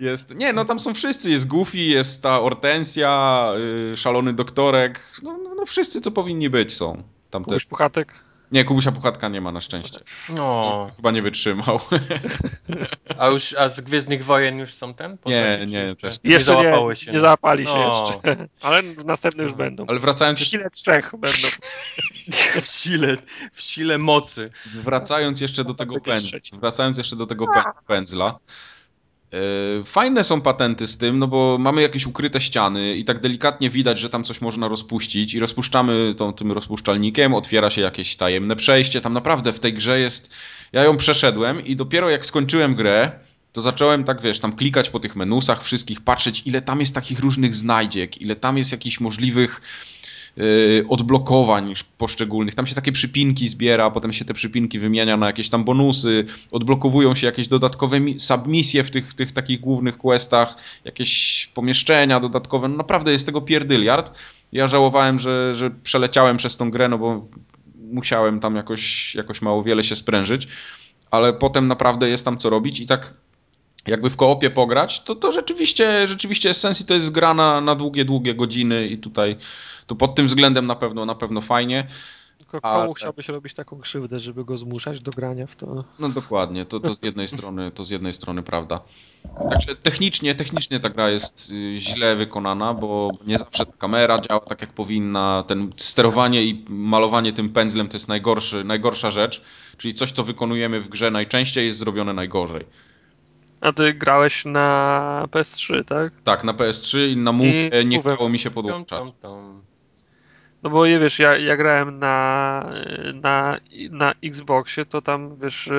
[0.00, 3.48] Jest, nie, no tam są wszyscy, jest Goofy, jest ta Hortensja,
[3.90, 7.02] yy, szalony doktorek, no, no, no, wszyscy co powinni być są.
[7.30, 7.66] Tam Kubuś też.
[7.66, 8.24] Puchatek?
[8.54, 10.00] Nie, Kubusia Puchatka nie ma na szczęście.
[10.36, 10.90] No.
[10.96, 11.80] Chyba nie wytrzymał.
[13.18, 15.16] A już a z Gwiezdnych Wojen już są ten?
[15.26, 16.30] Nie, nie, też nie.
[16.30, 17.12] Jeszcze nie, się.
[17.12, 18.12] Nie załapali się no.
[18.22, 18.48] jeszcze.
[18.68, 19.86] Ale następne już będą.
[19.88, 20.38] Ale wracając...
[20.40, 21.48] W sile trzech będą.
[22.62, 23.16] w, sile,
[23.52, 24.50] w sile mocy.
[24.74, 26.38] Wracając jeszcze do tego pędzla.
[26.60, 27.46] Wracając jeszcze do tego
[27.86, 28.38] pędzla.
[29.34, 33.70] E, fajne są patenty z tym, no bo mamy jakieś ukryte ściany i tak delikatnie
[33.70, 38.56] widać, że tam coś można rozpuścić i rozpuszczamy tą, tym rozpuszczalnikiem, otwiera się jakieś tajemne
[38.56, 39.00] przejście.
[39.00, 40.30] Tam naprawdę w tej grze jest...
[40.72, 43.12] Ja ją przeszedłem i dopiero jak skończyłem grę,
[43.52, 47.20] to zacząłem tak, wiesz, tam klikać po tych menusach wszystkich, patrzeć ile tam jest takich
[47.20, 49.60] różnych znajdziek, ile tam jest jakichś możliwych
[50.88, 52.54] odblokowań poszczególnych.
[52.54, 57.14] Tam się takie przypinki zbiera, potem się te przypinki wymienia na jakieś tam bonusy, odblokowują
[57.14, 62.68] się jakieś dodatkowe submisje w tych, w tych takich głównych questach, jakieś pomieszczenia dodatkowe.
[62.68, 64.12] No naprawdę jest tego pierdyliard.
[64.52, 67.26] Ja żałowałem, że, że przeleciałem przez tą grę, no bo
[67.92, 70.48] musiałem tam jakoś, jakoś mało wiele się sprężyć,
[71.10, 73.14] ale potem naprawdę jest tam co robić i tak
[73.86, 78.04] jakby w koopie pograć, to, to rzeczywiście, rzeczywiście Essencji to jest gra na, na długie,
[78.04, 79.36] długie godziny i tutaj
[79.86, 81.86] to pod tym względem na pewno, na pewno fajnie.
[82.38, 83.34] Tylko komu A, chciałbyś tak.
[83.34, 85.84] robić taką krzywdę, żeby go zmuszać do grania w to?
[85.98, 88.80] No dokładnie, to, to z jednej strony, to z jednej strony prawda.
[89.50, 94.40] Także technicznie, technicznie ta gra jest y, źle wykonana, bo nie zawsze ta kamera działa
[94.40, 95.44] tak jak powinna.
[95.46, 99.42] Ten sterowanie i malowanie tym pędzlem to jest najgorszy, najgorsza rzecz.
[99.78, 102.64] Czyli coś, co wykonujemy w grze najczęściej jest zrobione najgorzej.
[103.64, 106.20] A ty grałeś na PS3, tak?
[106.20, 109.12] Tak, na PS3 i na Move nie chciało mi się podłączać.
[110.62, 112.70] No bo wiesz, ja, ja grałem na,
[113.14, 113.58] na,
[113.90, 115.70] na Xboxie, to tam wiesz,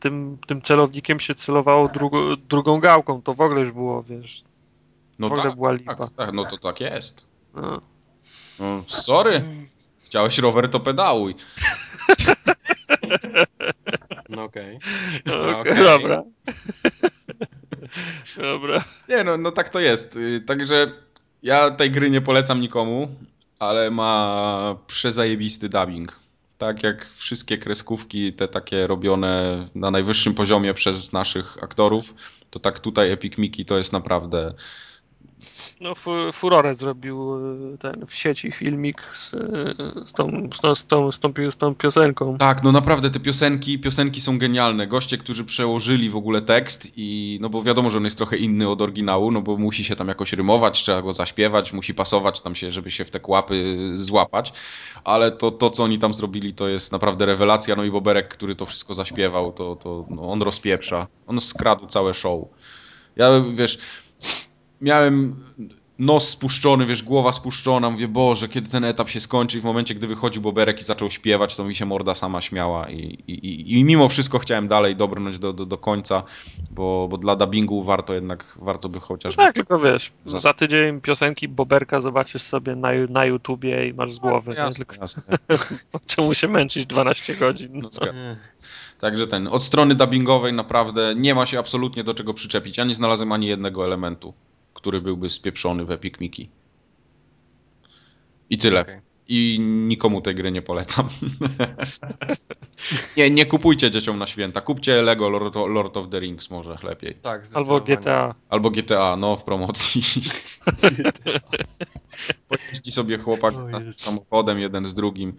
[0.00, 4.44] tym, tym celownikiem się celowało drugo, drugą gałką, to w ogóle już było, wiesz.
[5.18, 5.94] No w ogóle tak, była lipa.
[5.94, 7.26] Tak, tak, no to tak jest.
[7.54, 7.80] No.
[8.60, 9.44] no sorry.
[10.04, 11.34] Chciałeś rower, to pedałuj.
[14.28, 14.76] No okej.
[14.76, 15.22] Okay.
[15.26, 15.60] No okay.
[15.60, 15.84] okay.
[15.84, 16.22] Dobra.
[18.36, 18.84] Dobra.
[19.08, 20.16] Nie no, no tak to jest.
[20.16, 20.92] Y, także
[21.42, 23.08] ja tej gry nie polecam nikomu,
[23.58, 26.20] ale ma przezajebisty dubbing.
[26.58, 32.14] Tak jak wszystkie kreskówki, te takie robione na najwyższym poziomie przez naszych aktorów,
[32.50, 34.54] to tak tutaj Epic Mickey to jest naprawdę
[35.80, 35.94] no,
[36.32, 37.34] furorę zrobił
[37.74, 39.30] e, ten w sieci filmik z,
[40.12, 42.38] tą, z, tą, z, tą, z, tą, z tą piosenką.
[42.38, 44.86] Tak, no naprawdę te piosenki, piosenki są genialne.
[44.86, 48.68] Goście, którzy przełożyli w ogóle tekst i no bo wiadomo, że on jest trochę inny
[48.68, 52.54] od oryginału, no bo musi się tam jakoś rymować, trzeba go zaśpiewać, musi pasować tam
[52.54, 54.52] się, żeby się w te kłapy złapać,
[55.04, 58.56] ale to, to co oni tam zrobili to jest naprawdę rewelacja, no i Boberek, który
[58.56, 61.06] to wszystko zaśpiewał, to, to no, on rozpieprza.
[61.26, 62.44] On skradł całe show.
[63.16, 63.78] Ja, wiesz
[64.80, 65.36] miałem
[66.00, 69.94] nos spuszczony, wiesz, głowa spuszczona, mówię, Boże, kiedy ten etap się skończy i w momencie,
[69.94, 73.84] gdy wychodził Boberek i zaczął śpiewać, to mi się morda sama śmiała i, i, i
[73.84, 76.22] mimo wszystko chciałem dalej dobrnąć do, do, do końca,
[76.70, 79.36] bo, bo dla dubbingu warto jednak, warto by chociaż...
[79.36, 80.38] No tak, tylko wiesz, za...
[80.38, 84.54] za tydzień piosenki Boberka zobaczysz sobie na, na YouTubie i masz z głowy.
[84.56, 85.22] No, jasne, jasne.
[86.06, 87.70] Czemu się męczyć 12 godzin?
[87.74, 87.88] No.
[88.00, 88.36] No,
[89.00, 92.78] Także ten, od strony dubbingowej naprawdę nie ma się absolutnie do czego przyczepić.
[92.78, 94.34] Ja nie znalazłem ani jednego elementu
[94.80, 96.48] który byłby spieprzony w Epic Mickey.
[98.50, 98.80] I tyle.
[98.80, 99.00] Okay.
[99.28, 101.08] I nikomu tej gry nie polecam.
[103.16, 104.60] nie, nie kupujcie dzieciom na święta.
[104.60, 107.14] Kupcie Lego Lord, Lord of the Rings może lepiej.
[107.14, 107.80] Tak, Albo.
[107.80, 108.34] GTA.
[108.48, 110.02] Albo GTA, no w promocji.
[112.48, 113.54] Pojeździ sobie chłopak
[113.92, 115.32] samochodem jeden z drugim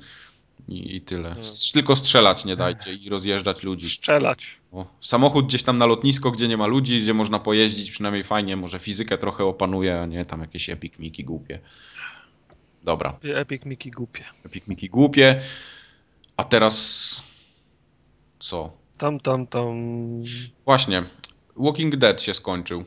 [0.67, 1.29] i, i tyle.
[1.41, 3.89] Strz- Tylko strzelać nie dajcie i rozjeżdżać ludzi.
[3.89, 4.57] Strzelać.
[4.71, 8.57] O, samochód gdzieś tam na lotnisko, gdzie nie ma ludzi, gdzie można pojeździć, przynajmniej fajnie,
[8.57, 11.59] może fizykę trochę opanuje, a nie tam jakieś epic miki głupie.
[12.83, 14.23] Dobra, Epic Mickey głupie.
[14.45, 15.41] epic miki głupie.
[16.37, 17.23] A teraz
[18.39, 18.71] co?
[18.97, 19.75] Tam, tam, tam.
[20.65, 21.03] Właśnie,
[21.57, 22.83] Walking Dead się skończył.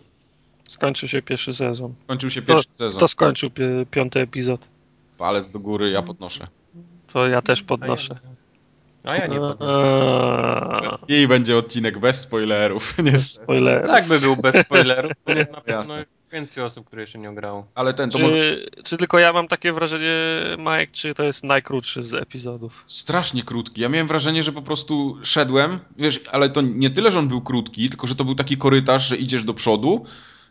[0.68, 1.94] Skończył się pierwszy sezon.
[2.04, 3.00] Skończył się pierwszy sezon.
[3.00, 4.68] To skończył pi- piąty epizod.
[5.18, 6.46] Palec do góry, ja podnoszę.
[7.14, 8.14] To ja też podnoszę.
[9.04, 10.98] A ja nie podnoszę.
[11.08, 12.94] Eee, I będzie odcinek bez spoilerów.
[13.04, 13.86] Nie, Spoiler.
[13.86, 15.94] Tak by był bez spoilerów, bo na pewno
[16.32, 17.66] więcej osób, które jeszcze nie ograło.
[17.74, 18.34] ale ten to może...
[18.34, 20.14] Czy, czy tylko ja mam takie wrażenie,
[20.58, 22.84] Mike, czy to jest najkrótszy z epizodów?
[22.86, 23.80] Strasznie krótki.
[23.80, 27.40] Ja miałem wrażenie, że po prostu szedłem, wiesz, ale to nie tyle, że on był
[27.40, 30.04] krótki, tylko że to był taki korytarz, że idziesz do przodu.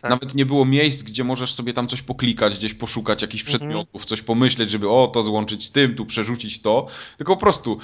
[0.04, 0.10] Tak.
[0.10, 3.60] Nawet nie było miejsc, gdzie możesz sobie tam coś poklikać, gdzieś poszukać jakichś Mhm.
[3.60, 6.88] przedmiotów, coś pomyśleć, żeby o, to złączyć z tym, tu przerzucić to.
[7.18, 7.78] Tylko po prostu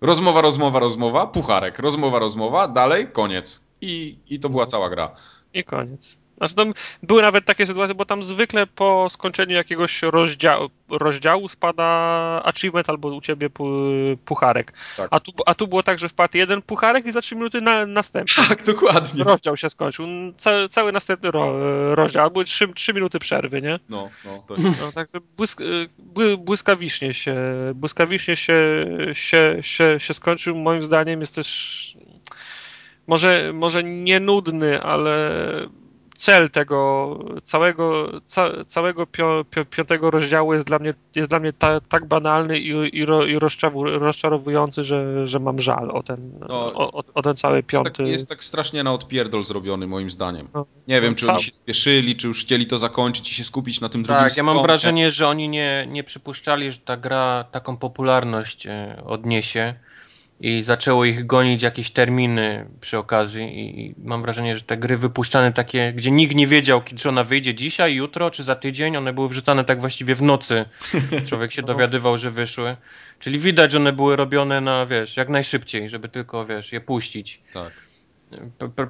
[0.00, 3.60] rozmowa, rozmowa, rozmowa, pucharek, rozmowa, rozmowa, dalej, koniec.
[3.80, 5.10] I, i to była cała gra.
[5.54, 6.16] I koniec.
[6.38, 11.84] Znaczy, tam były nawet takie sytuacje, bo tam zwykle po skończeniu jakiegoś rozdziału, rozdziału spada
[12.44, 14.72] achievement albo u ciebie pu- pucharek.
[14.96, 15.08] Tak.
[15.10, 17.86] A, tu, a tu było tak, że wpadł jeden pucharek i za trzy minuty na,
[17.86, 18.44] następny.
[18.48, 19.24] Tak, dokładnie.
[19.24, 20.06] Rozdział się skończył.
[20.38, 21.54] Ca, cały następny ro,
[21.94, 22.26] rozdział.
[22.26, 23.80] A Były trzy, trzy minuty przerwy, nie?
[23.88, 25.60] No, no, to No, także błysk,
[25.98, 27.36] bły, błyskawicznie się
[27.74, 30.56] błyskawicznie się, się, się, się skończył.
[30.56, 31.78] Moim zdaniem jest też
[33.06, 35.30] może, może nie nudny, ale
[36.18, 41.52] cel tego całego, ca, całego pio, pio, piątego rozdziału jest dla mnie, jest dla mnie
[41.52, 43.38] ta, tak banalny i, i, ro, i
[43.98, 47.90] rozczarowujący, że, że mam żal o ten, No, o, o, o ten cały Jest piąty.
[47.90, 50.48] tak, jest tak strasznie na odpierdol zrobiony, moim zdaniem.
[50.54, 50.66] No.
[50.88, 53.80] Nie wiem, czy Sam- oni się spieszyli, czy już chcieli to zakończyć i się skupić
[53.80, 57.44] na tym drugim Tak, ja mam wrażenie, że oni nie, nie przypuszczali, że ta gra
[57.50, 59.74] taką popularność e, odniesie
[60.40, 64.98] i zaczęło ich gonić jakieś terminy przy okazji i i mam wrażenie, że te gry
[64.98, 69.12] wypuszczane takie, gdzie nikt nie wiedział, czy ona wyjdzie dzisiaj, jutro, czy za tydzień, one
[69.12, 70.64] były wrzucane tak właściwie w nocy.
[71.28, 72.76] Człowiek się dowiadywał, że wyszły.
[73.18, 77.40] Czyli widać, że one były robione na, wiesz, jak najszybciej, żeby tylko, wiesz, je puścić.
[77.52, 77.87] Tak.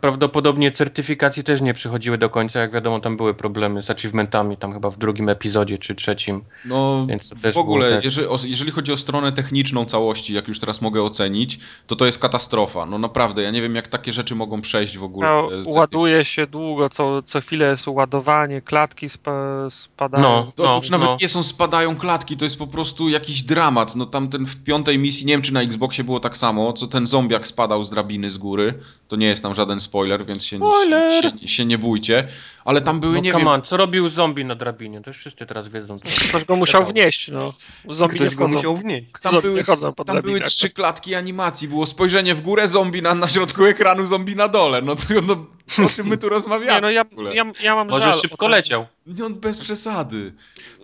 [0.00, 4.72] Prawdopodobnie certyfikacje też nie przychodziły do końca, jak wiadomo, tam były problemy z achievementami, tam
[4.72, 6.44] chyba w drugim epizodzie czy trzecim.
[6.64, 8.04] No, Więc to też w ogóle, tak.
[8.04, 12.18] jeżeli, jeżeli chodzi o stronę techniczną całości, jak już teraz mogę ocenić, to to jest
[12.18, 12.86] katastrofa.
[12.86, 15.28] No naprawdę, ja nie wiem, jak takie rzeczy mogą przejść w ogóle.
[15.28, 20.22] No, e, ładuje się długo, co, co chwilę jest ładowanie, klatki spa, spadają.
[20.22, 20.52] No.
[20.56, 21.16] To, to już nawet no.
[21.20, 23.96] nie są spadają klatki, to jest po prostu jakiś dramat.
[23.96, 26.86] No tam ten w piątej misji, nie wiem czy na Xboxie było tak samo, co
[26.86, 28.74] ten zombiak spadał z drabiny z góry.
[29.08, 31.22] To nie jest tam żaden spoiler, więc się, Spoiler!
[31.24, 32.28] się, się, się nie bójcie.
[32.64, 35.00] Ale tam były, No nie come wiem, on, co robił zombie na drabinie?
[35.02, 35.98] To już wszyscy teraz wiedzą.
[35.98, 36.28] Co.
[36.28, 37.52] Ktoś go musiał wnieść, no.
[37.90, 39.12] Zombie nie Ktoś go musiał wnieść.
[39.22, 41.68] tam zombie były, nie chodzą po tam były trzy klatki animacji.
[41.68, 44.82] Było spojrzenie w górę, zombie na, na środku ekranu, zombie na dole.
[44.82, 45.46] No to no,
[45.86, 46.72] o czym my tu rozmawiamy?
[46.74, 47.04] Nie, no ja,
[47.34, 48.86] ja, ja mam Może żal szybko o ten- leciał.
[49.06, 50.32] No bez przesady.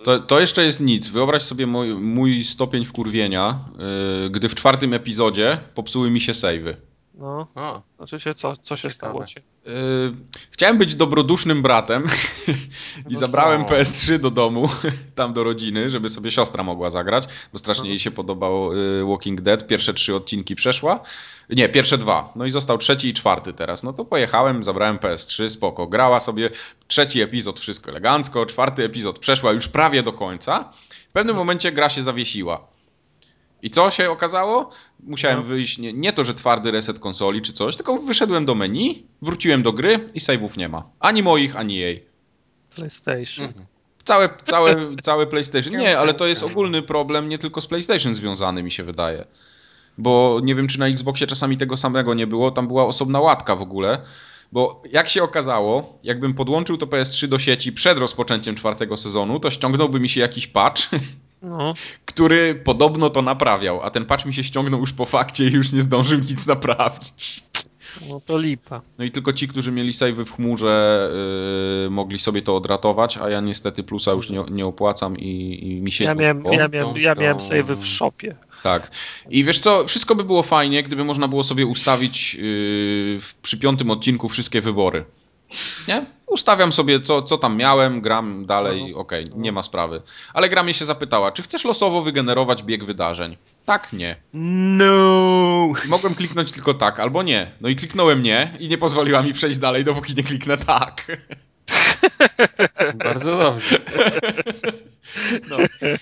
[0.05, 1.09] To, to jeszcze jest nic.
[1.09, 3.59] Wyobraź sobie mój, mój stopień wkurwienia,
[4.23, 6.77] yy, gdy w czwartym epizodzie popsuły mi się savey.
[7.19, 8.95] No, O, znaczy się, co, co się Ciekawe.
[8.95, 9.27] stało?
[9.27, 9.43] Cię?
[9.67, 9.73] Yy,
[10.51, 12.05] chciałem być dobrodusznym bratem
[13.11, 13.69] i No zabrałem no.
[13.69, 14.69] PS3 do domu,
[15.15, 17.89] tam do rodziny, żeby sobie siostra mogła zagrać, bo strasznie No.
[17.89, 19.67] jej się podobał yy, Walking Dead.
[19.67, 21.01] Pierwsze trzy odcinki przeszła.
[21.51, 22.33] Nie, pierwsze dwa.
[22.37, 23.83] No i został trzeci i czwarty teraz.
[23.83, 25.87] No to pojechałem, zabrałem PS3, spoko.
[25.87, 26.51] Grała sobie
[26.87, 28.47] trzeci epizod, wszystko elegancko.
[28.47, 30.73] Czwarty epizod przeszła już prawie do końca.
[31.09, 32.74] W pewnym momencie gra się zawiesiła.
[33.65, 34.71] I co się okazało?
[35.01, 35.45] Musiałem No.
[35.45, 39.62] wyjść, nie, nie to, że twardy reset konsoli czy coś, tylko wyszedłem do menu, wróciłem
[39.62, 40.83] do gry i save'ów nie ma.
[41.01, 42.05] Ani moich, ani jej.
[42.75, 43.47] PlayStation.
[43.47, 43.67] Mhm.
[44.05, 45.77] Całe, całe, całe PlayStation.
[45.77, 49.25] Nie, ale to jest ogólny problem, nie tylko z PlayStation związany, mi się wydaje.
[49.99, 53.57] Bo nie wiem, czy na Xboxie czasami tego samego nie było, tam była osobna łatka
[53.57, 54.01] w ogóle.
[54.53, 59.51] Bo jak się okazało, jakbym podłączył to PS3 do sieci przed rozpoczęciem czwartego sezonu, to
[59.51, 60.83] ściągnąłby mi się jakiś patch,
[61.45, 61.75] No,
[62.05, 65.73] który podobno to naprawiał, a ten patch mi się ściągnął już po fakcie i już
[65.73, 67.43] nie zdążył nic naprawić.
[68.09, 68.81] no to lipa.
[68.99, 71.11] No i tylko ci, którzy mieli savey w chmurze,
[71.85, 75.81] yy, mogli sobie to odratować, a ja niestety plusa już nie, nie opłacam i, i
[75.81, 76.55] mi się Ja nie miałem, udało.
[76.57, 78.37] ja miałem, ja miałem to- save w shopie.
[78.63, 78.91] Tak.
[79.31, 82.41] I wiesz co, wszystko by było fajnie, gdyby można było sobie ustawić yy,
[83.23, 85.05] w- przy piątym odcinku wszystkie wybory.
[85.89, 86.05] Nie?
[86.27, 88.99] Ustawiam sobie, co, co tam miałem, gram dalej, No.
[88.99, 90.03] okej, nie ma sprawy.
[90.35, 93.37] Ale gra mnie się zapytała, czy chcesz losowo wygenerować bieg wydarzeń?
[93.65, 94.17] Tak, nie.
[94.33, 95.73] No!
[95.89, 97.51] Mogłem kliknąć tylko tak, albo nie.
[97.61, 101.07] No i kliknąłem nie i nie pozwoliła mi przejść dalej, dopóki nie kliknę tak.
[103.05, 103.79] Bardzo dobrze.
[105.51, 105.57] No.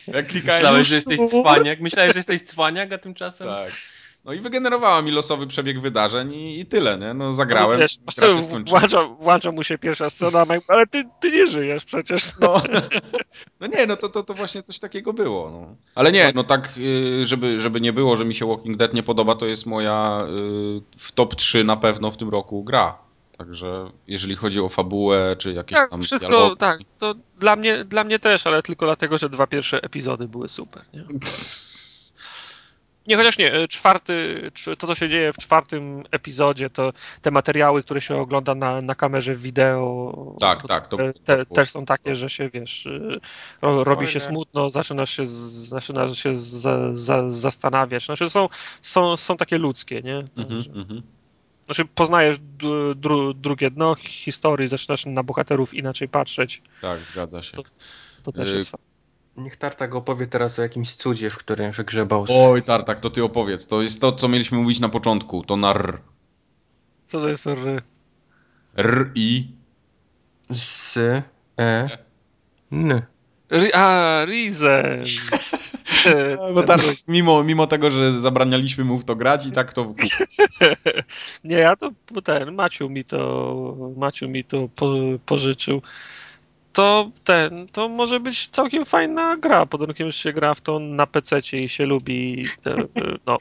[0.07, 1.81] Jak klikałem Myślałeś, już, że jesteś cwaniak?
[1.81, 3.49] Myślałeś, że jesteś cwaniak, a tymczasem...
[3.49, 3.73] Tak.
[4.25, 7.15] No i wygenerowała mi losowy przebieg wydarzeń i, i tyle, nie?
[7.15, 7.99] No zagrałem, No, wiesz,
[8.71, 12.33] włącza, włącza mu się pierwsza scena, ale ty, ty nie żyjesz przecież.
[12.41, 12.63] No,
[13.61, 15.51] no nie, no to, to, to właśnie coś takiego było.
[15.51, 15.77] No.
[15.95, 19.03] Ale nie, no tak, y, żeby, żeby nie było, że mi się Walking Dead nie
[19.03, 22.99] podoba, to jest moja y, w top 3 na pewno w tym roku gra.
[23.39, 26.57] Także jeżeli chodzi o fabułę, czy jakieś Tak, tam wszystko, dialogi.
[26.57, 30.49] tak, to dla mnie, dla mnie też, ale tylko dlatego, że dwa pierwsze epizody były
[30.49, 30.83] super.
[30.95, 31.05] Nie,
[33.07, 36.93] nie chociaż nie, e, czwarty, to co się dzieje w czwartym epizodzie, to
[37.23, 41.71] te materiały, które się ogląda na, na kamerze wideo, Tak, to tak, to- te, też
[41.71, 43.21] są takie, że się, wiesz, y,
[43.63, 48.07] ro, robi się smutno, zaczynasz się, zaczynasz się za, za, zastanawiać.
[48.07, 48.49] Znaczy są,
[48.83, 50.17] są, są takie ludzkie, nie?
[50.37, 51.03] Mhm, mhm.
[51.67, 56.63] Znaczy poznajesz dru, dru, drugie dno historii, zaczynasz na bohaterów inaczej patrzeć.
[56.81, 57.57] Tak, zgadza się.
[57.57, 57.63] To-
[58.23, 58.92] To też Y, jest fajne.
[59.37, 62.27] Niech Tartak opowie teraz o jakimś cudzie, w którym wygrzebał.
[62.29, 63.67] Oj, Tartak, to ty opowiedz.
[63.67, 65.45] To jest to, co mieliśmy mówić na początku.
[65.45, 65.99] To na r.
[67.07, 67.83] Co to jest r?
[68.77, 69.49] R i
[70.51, 70.97] Z...
[71.59, 71.89] E...
[72.73, 73.03] N.
[73.51, 75.05] Ri- A, Rizen!
[76.55, 79.95] Bo Tartak, mimo, mimo tego, że zabranialiśmy mu w to grać i tak to...
[81.45, 84.95] Nie, ja to bo ten, Maciu mi to, Maciu mi to po,
[85.27, 85.83] pożyczył.
[86.73, 90.79] To ten, to może być całkiem fajna gra, pod warunkiem, że się gra w to
[90.79, 92.77] na PC i się lubi te,
[93.27, 93.39] no,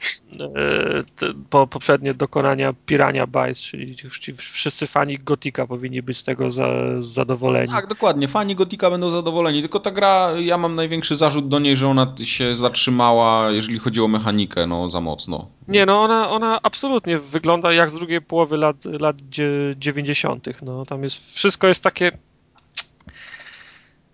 [0.56, 1.02] e,
[1.50, 3.96] po, poprzednie dokonania Pirania Bytes, czyli
[4.36, 6.68] wszyscy fani Gotika powinni być z tego za,
[6.98, 7.72] zadowoleni.
[7.72, 8.28] Tak, dokładnie.
[8.28, 9.60] Fani Gotika będą zadowoleni.
[9.60, 14.00] Tylko ta gra, ja mam największy zarzut do niej, że ona się zatrzymała, jeżeli chodzi
[14.00, 15.48] o mechanikę, no za mocno.
[15.68, 20.46] Nie, no ona, ona absolutnie wygląda jak z drugiej połowy lat, lat dzie- 90.
[20.62, 22.12] No, tam jest, wszystko jest takie.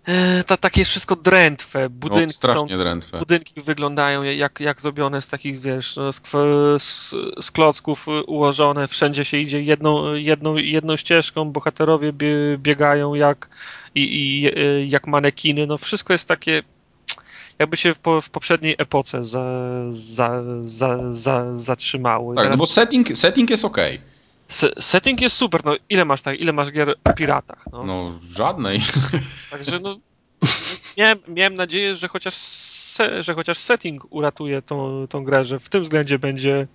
[0.09, 1.83] E, ta, takie jest wszystko drętwe.
[1.83, 3.19] No, Budynki, są, strasznie drętwe.
[3.19, 6.21] budynki wyglądają jak, jak zrobione z takich, wiesz, no, z,
[6.83, 8.87] z, z klocków y, ułożone.
[8.87, 11.51] Wszędzie się idzie jedną, jedną, jedną ścieżką.
[11.51, 13.49] Bohaterowie bie, biegają jak,
[13.95, 15.67] i, i, y, jak manekiny.
[15.67, 16.63] No, wszystko jest takie
[17.59, 19.43] jakby się w, po, w poprzedniej epoce za,
[19.89, 22.33] za, za, za, zatrzymało.
[22.33, 24.01] I Tak, no teraz bo setting, setting jest okej.
[24.49, 27.83] Se- setting jest super, no ile masz tak, ile masz gier o piratach, no.
[27.83, 28.79] No, żadnej.
[29.51, 29.95] Także no
[30.97, 35.69] miałem, miałem nadzieję, że chociaż se, że chociaż setting uratuje tą, tą grę, że w
[35.69, 36.67] tym względzie będzie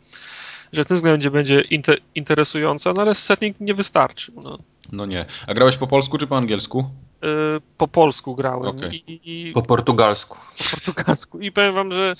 [0.73, 4.43] że w tym względzie będzie inte, interesująca, no ale setting nie wystarczył.
[4.43, 4.59] No.
[4.93, 5.27] No nie.
[5.47, 6.91] A grałeś po polsku czy po angielsku?
[7.25, 9.05] Y, Po polsku grałem Okej.
[9.07, 10.39] i, i, Po portugalsku.
[10.59, 11.41] po portugalsku.
[11.41, 12.15] I powiem wam, że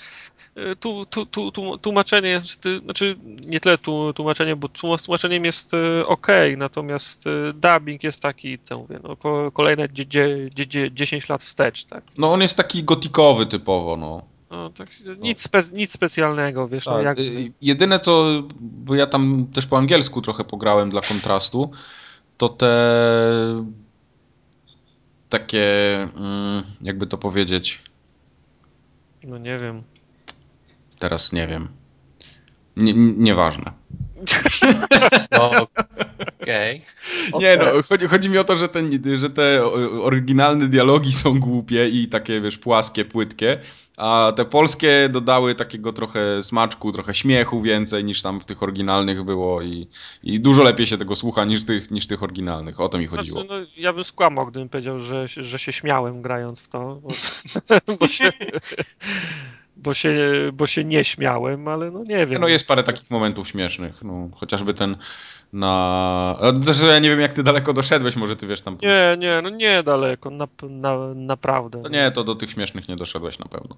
[0.57, 5.45] y, tu, tu, tu, tu, tłumaczenie, znaczy, znaczy nie tyle tu, tłumaczenie, bo tłum- tłumaczeniem
[5.45, 5.71] jest
[6.05, 6.27] ok,
[6.57, 11.29] natomiast y, dubbing jest taki, to mówię, no, ko- kolejne dzie, dzie, dzie, dzie, 10
[11.29, 12.03] lat wstecz, tak.
[12.17, 14.21] No on jest taki gotikowy typowo, no.
[14.51, 14.89] No, tak
[15.19, 17.19] nic, spe, nic specjalnego, wiesz, no Tak, jak...
[17.19, 18.25] y, Jedyne co,
[18.59, 21.71] bo ja tam też po angielsku trochę pograłem dla kontrastu,
[22.37, 23.65] to te
[25.29, 27.81] takie, mm, jakby to powiedzieć,
[29.23, 29.83] No nie wiem.
[30.99, 31.67] teraz nie wiem.
[32.77, 33.71] Nie, nie- nieważne.
[35.31, 35.51] No,
[36.41, 36.81] Okej.
[37.39, 39.65] Nie no, chodzi, chodzi mi o to, że, ten, że te
[40.01, 43.59] oryginalne dialogi są głupie i takie, wiesz, płaskie, płytkie,
[43.97, 49.23] a te polskie dodały takiego trochę smaczku, trochę śmiechu więcej niż tam w tych oryginalnych
[49.23, 49.87] było i,
[50.23, 52.79] i dużo lepiej się tego słucha niż tych, niż tych oryginalnych.
[52.79, 53.41] O to mi chodziło.
[53.45, 56.79] Znaczy, no, ja bym skłamał, gdybym powiedział, że, się- że się śmiałem grając w to,
[57.03, 57.09] bo,
[57.99, 58.31] bo, się,
[59.77, 60.13] bo, się,
[60.53, 62.41] bo się nie śmiałem, ale no nie wiem.
[62.41, 64.97] No jest parę takich momentów śmiesznych, no, chociażby ten
[65.55, 66.37] na...
[66.41, 68.77] a Zresztą ja nie wiem jak ty daleko doszedłeś, może ty wiesz tam...
[68.81, 71.81] Nie, nie, no nie daleko, na, na, naprawdę.
[71.81, 73.75] To nie, to do tych śmiesznych nie doszedłeś na pewno.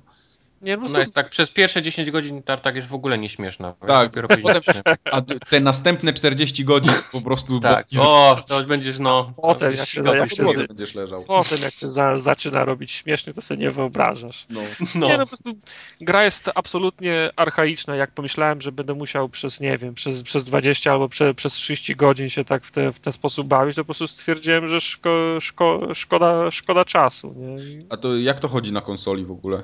[0.61, 3.73] Nie, no, No prostu jest tak, przez pierwsze 10 godzin Tartak jest w ogóle nieśmieszna.
[3.87, 4.11] Tak,
[4.41, 4.81] potem-.
[5.11, 7.59] A te następne 40 godzin po prostu...
[7.59, 7.85] Tak.
[7.95, 9.33] bo- O, to będziesz, no.
[9.35, 11.23] Potem, będziesz jak się- jak się będziesz leżał.
[11.23, 14.45] potem jak się za, zaczyna robić śmiesznie, to sobie nie wyobrażasz.
[14.49, 14.61] No.
[14.95, 15.07] No.
[15.07, 15.53] Nie, no po prostu
[16.01, 17.95] gra jest absolutnie archaiczna.
[17.95, 21.95] Jak pomyślałem, że będę musiał przez, nie wiem, przez, przez 20 albo prze, przez 30
[21.95, 25.37] godzin się tak w, te, w ten sposób bawić, to po prostu stwierdziłem, że szko,
[25.41, 27.33] szko, szkoda, szkoda czasu.
[27.37, 27.85] Nie?
[27.89, 29.63] A to jak to chodzi na konsoli w ogóle?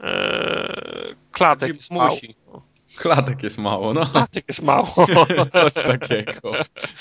[0.00, 2.34] Eee, klatek Musi.
[2.34, 2.62] spał.
[2.96, 4.06] Klatek jest mało, no.
[4.06, 4.86] Klatek jest mało.
[5.52, 6.52] Coś takiego.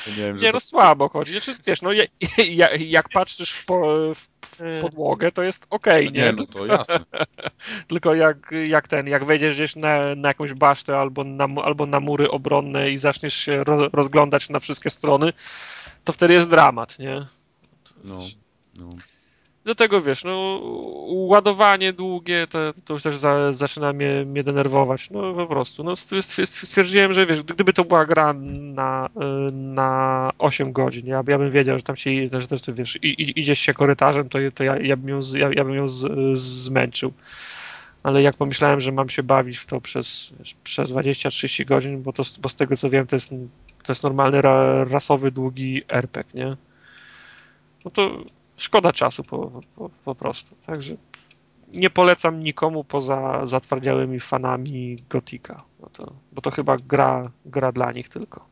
[0.07, 0.59] Nie, wiem, nie no to...
[0.59, 1.31] słabo chodzi.
[1.31, 2.09] Znaczy, wiesz, no jak,
[2.79, 6.25] jak patrzysz w, po, w podłogę, to jest okej, okay, nie?
[6.25, 6.99] Nie, no to jasne.
[7.87, 11.99] Tylko jak, jak ten, jak wejdziesz gdzieś na, na jakąś basztę albo na, albo na
[11.99, 13.63] mury obronne i zaczniesz się
[13.93, 15.33] rozglądać na wszystkie strony,
[16.03, 17.25] to wtedy jest dramat, nie?
[18.03, 18.19] No,
[18.75, 18.89] no
[19.69, 20.61] do tego wiesz, no
[21.07, 25.83] ładowanie długie to, to już też za, zaczyna mnie, mnie denerwować, no po prostu.
[25.83, 25.95] No,
[26.45, 29.09] stwierdziłem, że wiesz, gdyby to była gra na,
[29.51, 33.59] na 8 godzin, ja, ja bym wiedział, że tam się, że też wiesz, i, idziesz
[33.59, 37.13] się korytarzem, to, to ja, ja bym ją, ja, ja bym ją z, zmęczył.
[38.03, 42.13] Ale jak pomyślałem, że mam się bawić w to przez, wiesz, przez 20-30 godzin, bo,
[42.13, 43.29] to, bo z tego co wiem, to jest,
[43.83, 46.57] to jest normalny ra, rasowy, długi RPG, nie?
[47.85, 48.23] No to
[48.59, 50.55] szkoda czasu po, po, po prostu.
[50.65, 50.95] Także
[51.73, 57.91] nie polecam nikomu poza zatwardziałymi fanami Gotika, no to, bo to chyba gra, gra dla
[57.91, 58.49] nich tylko.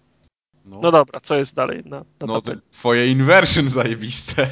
[0.66, 4.50] No, no dobra, co jest dalej na, na No to twoje inversion zajebiste.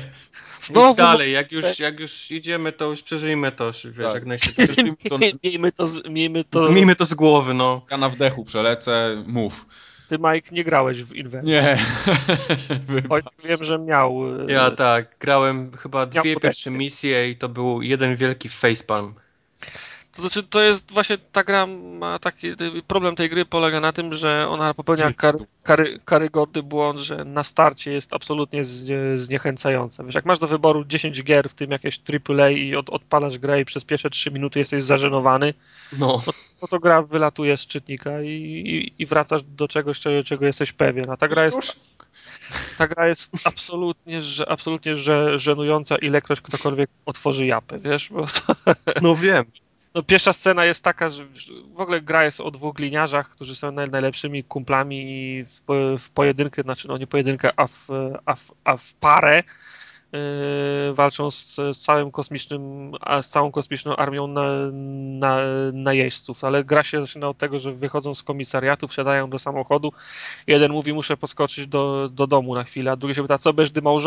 [0.62, 4.14] Znowu dalej, jak już, jak już idziemy, to już przeżyjmy to, wiesz, tak.
[4.14, 4.68] jak najszybciej.
[5.44, 6.70] miejmy, to, miejmy, to...
[6.70, 7.86] miejmy to z głowy, no.
[7.92, 9.66] Ja na wdechu przelecę, mów.
[10.08, 11.52] Ty, Mike, nie grałeś w Invention.
[11.52, 11.78] Nie.
[13.10, 14.42] Choć wiem, że miał.
[14.42, 19.16] E, ja tak, grałem chyba dwie pierwsze misje i to był jeden wielki facepalm.
[20.16, 22.48] To znaczy, to jest właśnie ta gra ma taki
[22.88, 27.44] problem tej gry polega na tym, że ona popełnia kary, kary, karygodny błąd, że na
[27.44, 28.64] starcie jest absolutnie
[29.16, 30.04] zniechęcająca.
[30.04, 33.62] Wiesz, jak masz do wyboru 10 gier, w tym jakieś AAA i od, odpalasz grę
[33.62, 35.54] i przez pierwsze 3 minuty jesteś zażenowany,
[35.92, 36.24] no.
[36.28, 40.46] no, no to gra wylatuje z czytnika i, i, i wracasz do czegoś, czego, czego
[40.46, 41.10] jesteś pewien.
[41.10, 41.80] A ta gra jest
[42.78, 48.10] ta gra jest absolutnie, że, absolutnie że, żenująca, ilekroć ktokolwiek otworzy japę, wiesz?
[48.10, 48.26] To...
[49.02, 49.46] No wiem.
[49.96, 51.26] No, pierwsza scena jest taka, że
[51.74, 55.62] w ogóle gra jest o dwóch gliniarzach, którzy są najlepszymi kumplami i w,
[56.00, 57.88] w pojedynkę, znaczy no nie pojedynkę, a w,
[58.26, 59.44] a w, a w parę
[60.12, 60.20] yy,
[60.94, 64.44] walczą z, z, całym kosmicznym, a z całą kosmiczną armią na,
[65.20, 65.38] na,
[65.74, 69.94] najeźdźców, ale gra się zaczyna od tego, że wychodzą z komisariatu, wsiadają do samochodu,
[70.48, 73.72] jeden mówi muszę podskoczyć do, do domu na chwilę, a drugi się pyta co będziesz
[73.72, 74.00] dymał?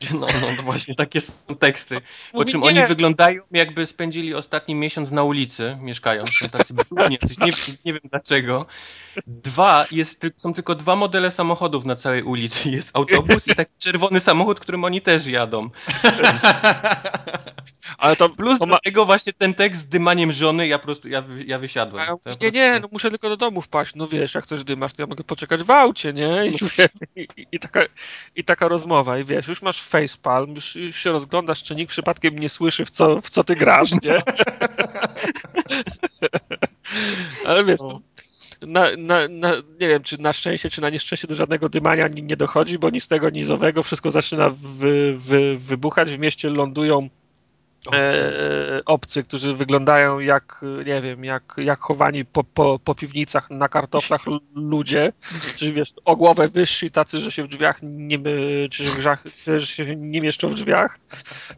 [0.20, 2.00] No, no to właśnie takie są teksty.
[2.32, 2.66] Po czym nie.
[2.66, 6.30] oni wyglądają jakby spędzili ostatni miesiąc na ulicy, mieszkając.
[6.30, 7.52] Są tacy brudni, nie,
[7.84, 8.66] nie wiem dlaczego.
[9.26, 12.70] Dwa, jest, są tylko dwa modele samochodów na całej ulicy.
[12.76, 15.70] Jest autobus i taki czerwony samochód, którym oni też jadą.
[17.98, 18.74] Ale to plus to ma...
[18.74, 22.06] do tego właśnie ten tekst z dymaniem żony, ja po prostu, ja, ja wysiadłem.
[22.26, 23.94] Ja, nie, nie, no muszę tylko do domu wpaść.
[23.94, 26.42] No wiesz, jak coś dymasz, to ja mogę poczekać w aucie, nie?
[26.46, 27.80] I, i, i, taka,
[28.36, 29.18] I taka rozmowa.
[29.18, 32.90] I wiesz, już masz facepalm, już, już się rozglądasz, czy nikt przypadkiem nie słyszy, w
[32.90, 34.22] co, w co ty grasz, nie?
[37.46, 38.00] Ale wiesz, no.
[38.66, 42.22] na, na, na, nie wiem, czy na szczęście, czy na nieszczęście do żadnego dymania nie,
[42.22, 47.08] nie dochodzi, bo nic tego nizowego, wszystko zaczyna wy, wy, wybuchać, w mieście lądują
[47.92, 53.68] E, obcy, którzy wyglądają jak, nie wiem, jak, jak chowani po, po, po piwnicach na
[53.68, 55.12] kartoflach ludzie,
[55.56, 58.18] czyli wiesz, o głowę wyżsi, tacy, że się w drzwiach nie,
[58.70, 59.24] czy w drzwiach,
[59.58, 60.98] że się nie mieszczą w drzwiach.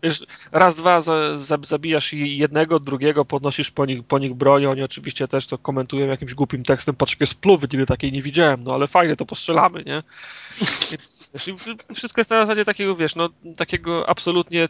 [0.02, 4.82] Wiesz, raz, dwa za, za, zabijasz jednego, drugiego, podnosisz po nich, po nich broń, oni
[4.82, 8.74] oczywiście też to komentują jakimś głupim tekstem, patrz, jest pluwy, nigdy takiej nie widziałem, no
[8.74, 10.02] ale fajnie, to postrzelamy, nie?
[11.46, 11.55] I
[11.94, 14.68] wszystko jest na zasadzie takiego, wiesz, no, takiego absolutnie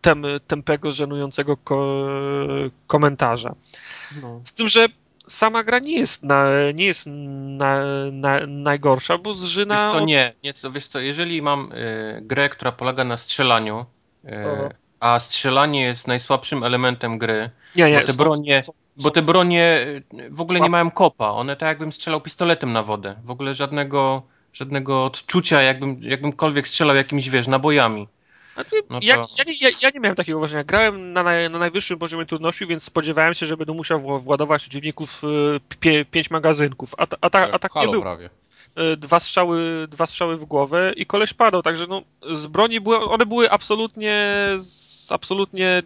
[0.00, 2.06] tem, tempego, żenującego ko
[2.86, 3.54] komentarza.
[4.22, 4.40] No.
[4.44, 4.88] Z tym, że
[5.28, 9.74] sama gra nie jest, na, nie jest na, na, najgorsza, bo zżyna...
[9.74, 13.86] Wiesz co, nie, nie wiesz co, jeżeli mam y, grę, która polega na strzelaniu,
[14.24, 14.28] y,
[15.00, 18.62] a strzelanie jest najsłabszym elementem gry, nie, nie, bo te bronie...
[18.96, 19.86] Bo te bronie
[20.30, 21.30] w ogóle nie mają kopa.
[21.30, 23.16] One tak jakbym strzelał pistoletem na wodę.
[23.24, 24.22] W ogóle żadnego,
[24.52, 28.08] żadnego odczucia, jakbym, jakbymkolwiek strzelał jakimiś, wiesz, nabojami.
[28.62, 29.06] Znaczy, no to...
[29.06, 30.64] ja, ja, nie, ja, ja, nie miałem takiego uważania.
[30.64, 35.22] Grałem na, na, najwyższym poziomie trudności, więc spodziewałem się, że będę musiał władować przeciwników
[35.84, 36.94] y, pięć magazynków.
[36.98, 38.02] A, a, a, tak, a tak nie było.
[38.02, 38.30] Prawie.
[38.78, 42.02] Y, dwa strzały, dwa strzały w głowę i koleś padał, także no,
[42.32, 44.46] z broni były, one były absolutnie
[45.08, 45.82] absolutnie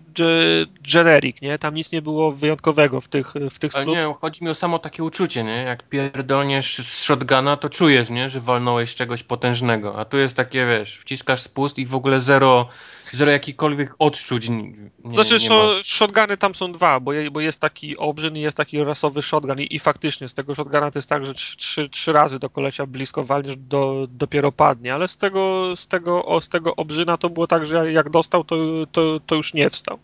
[0.93, 1.59] generic, nie?
[1.59, 4.79] Tam nic nie było wyjątkowego w tych w tych Ale nie, chodzi mi o samo
[4.79, 5.57] takie uczucie, nie?
[5.57, 8.31] Jak pierdolniesz z shotguna, to czujesz, nie?
[8.31, 12.69] Że walnąłeś czegoś potężnego, a tu jest takie, wiesz, wciskasz spust i w ogóle zero
[13.13, 14.49] Zero jakikolwiek odczuć.
[14.49, 14.73] Nie,
[15.05, 15.83] znaczy, nie ma.
[15.83, 19.61] shotguny tam są dwa, bo, je, bo jest taki obrzyn i jest taki rasowy shotgun
[19.61, 22.87] i, i faktycznie z tego shotguna to jest tak, że trzy, trzy razy do kolesia
[22.87, 27.31] blisko walniesz, do, dopiero padnie, ale z tego, z, tego, o, z tego obrzyna to
[27.31, 28.57] było tak, że jak dostał, to,
[28.93, 29.99] to, to już nie wstał.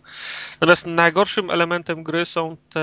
[0.60, 2.80] Natomiast najgorszym elementem gry są te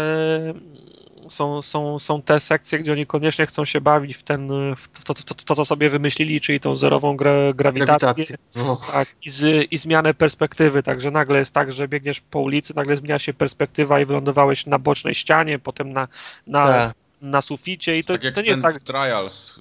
[1.28, 5.14] są, są, są te sekcje, gdzie oni koniecznie chcą się bawić w ten, w to,
[5.14, 8.38] to, to, to co sobie wymyślili, czyli tą zerową gra, grawitację Grawitację.
[8.56, 8.78] No.
[8.92, 12.96] tak, i, z, i zmianę perspektywy, także nagle jest tak, że biegniesz po ulicy, nagle
[12.96, 16.08] zmienia się perspektywa i wylądowałeś na bocznej ścianie, potem na,
[16.48, 17.07] na, Tak.
[17.22, 19.58] Na suficie i to, tak jak to nie jest tak, w Trials,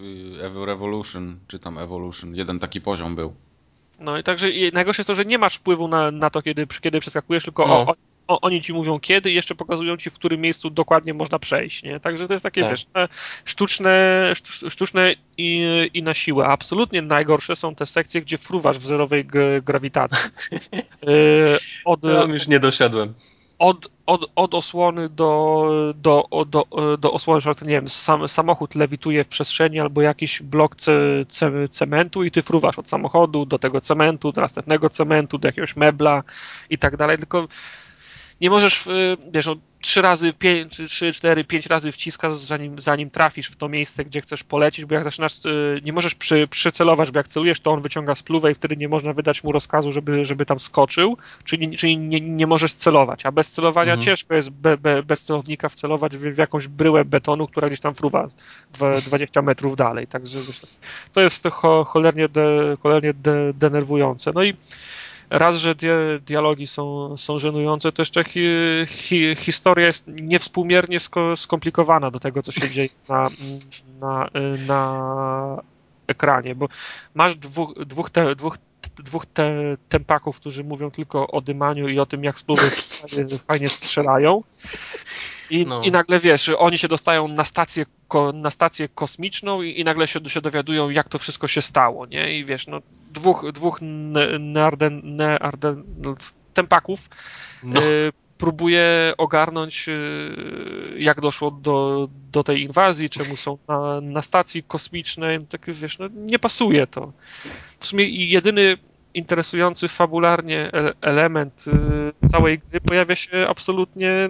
[0.62, 3.34] y, Revolution, czy tam Evolution, jeden taki poziom był.
[4.00, 6.66] no i także i najgorsze jest to, że nie masz wpływu na, na to, kiedy,
[6.80, 7.74] kiedy przeskakujesz, tylko No.
[7.80, 7.94] o,
[8.28, 11.82] o, oni ci mówią kiedy i jeszcze pokazują ci, w którym miejscu dokładnie można przejść,
[11.82, 12.00] nie?
[12.00, 12.70] Także to jest takie, Tak.
[12.70, 12.86] wiesz,
[13.44, 15.64] sztuczne, sztu- sztuczne i,
[15.94, 16.46] i na siłę.
[16.46, 20.30] Absolutnie najgorsze są te sekcje, gdzie fruwasz w zerowej g- grawitacji.
[20.72, 20.78] E,
[21.84, 23.14] Od, Tam już nie doszedłem.
[23.58, 26.66] Od, od, od osłony do, do, do,
[26.98, 30.92] do osłony, że nie wiem, sam, samochód lewituje w przestrzeni albo jakiś blok ce,
[31.28, 35.76] ce, cementu i ty fruwasz od samochodu do tego cementu, do następnego cementu, do jakiegoś
[35.76, 36.22] mebla
[36.70, 37.48] i tak dalej, tylko
[38.40, 39.56] nie możesz, y, wiesz, no,
[39.86, 44.20] trzy razy, pięć, trzy, cztery, pięć razy wciskasz, zanim, zanim trafisz w to miejsce, gdzie
[44.20, 47.82] chcesz polecieć, bo jak zaczynasz, y, nie możesz przy, przycelować, bo jak celujesz, to on
[47.82, 51.98] wyciąga spluwę i wtedy nie można wydać mu rozkazu, żeby, żeby tam skoczył, czyli, czyli
[51.98, 54.06] nie, nie możesz celować, a bez celowania Mhm.
[54.06, 57.94] ciężko jest be, be, bez celownika wcelować w, w jakąś bryłę betonu, która gdzieś tam
[57.94, 58.28] fruwa
[58.74, 60.38] dwa- 20 metrów dalej, także
[61.12, 64.32] to jest cho, cholernie, de, cholernie de, denerwujące.
[64.34, 64.54] No i
[65.30, 65.96] raz, że dia,
[66.26, 68.48] dialogi są, są żenujące, to jeszcze hi,
[68.88, 73.28] hi, historia jest niewspółmiernie sko, skomplikowana do tego, co się dzieje na,
[74.00, 74.30] na,
[74.66, 75.62] na
[76.06, 76.68] ekranie, bo
[77.14, 78.58] masz dwóch, dwóch, te, dwóch,
[78.96, 84.42] dwóch te, tempaków, którzy mówią tylko o dymaniu i o tym, jak fajnie, fajnie strzelają.
[85.50, 85.82] I, No.
[85.82, 90.06] I nagle wiesz, oni się dostają na stację, ko, na stację kosmiczną i, i nagle
[90.06, 92.38] się, się dowiadują, jak to wszystko się stało, nie?
[92.38, 95.84] I wiesz, no, dwóch, dwóch ne, nearden, nearden,
[96.54, 97.08] tempaków
[97.62, 97.80] No.
[97.80, 97.84] e,
[98.38, 99.92] próbuje ogarnąć, e,
[100.98, 105.40] jak doszło do, do tej inwazji, czemu są na, na stacji kosmicznej.
[105.48, 107.12] Tak wiesz, no, nie pasuje to.
[107.80, 108.76] W sumie jedyny
[109.14, 111.64] interesujący fabularnie e- element
[112.22, 114.28] e, całej gry pojawia się absolutnie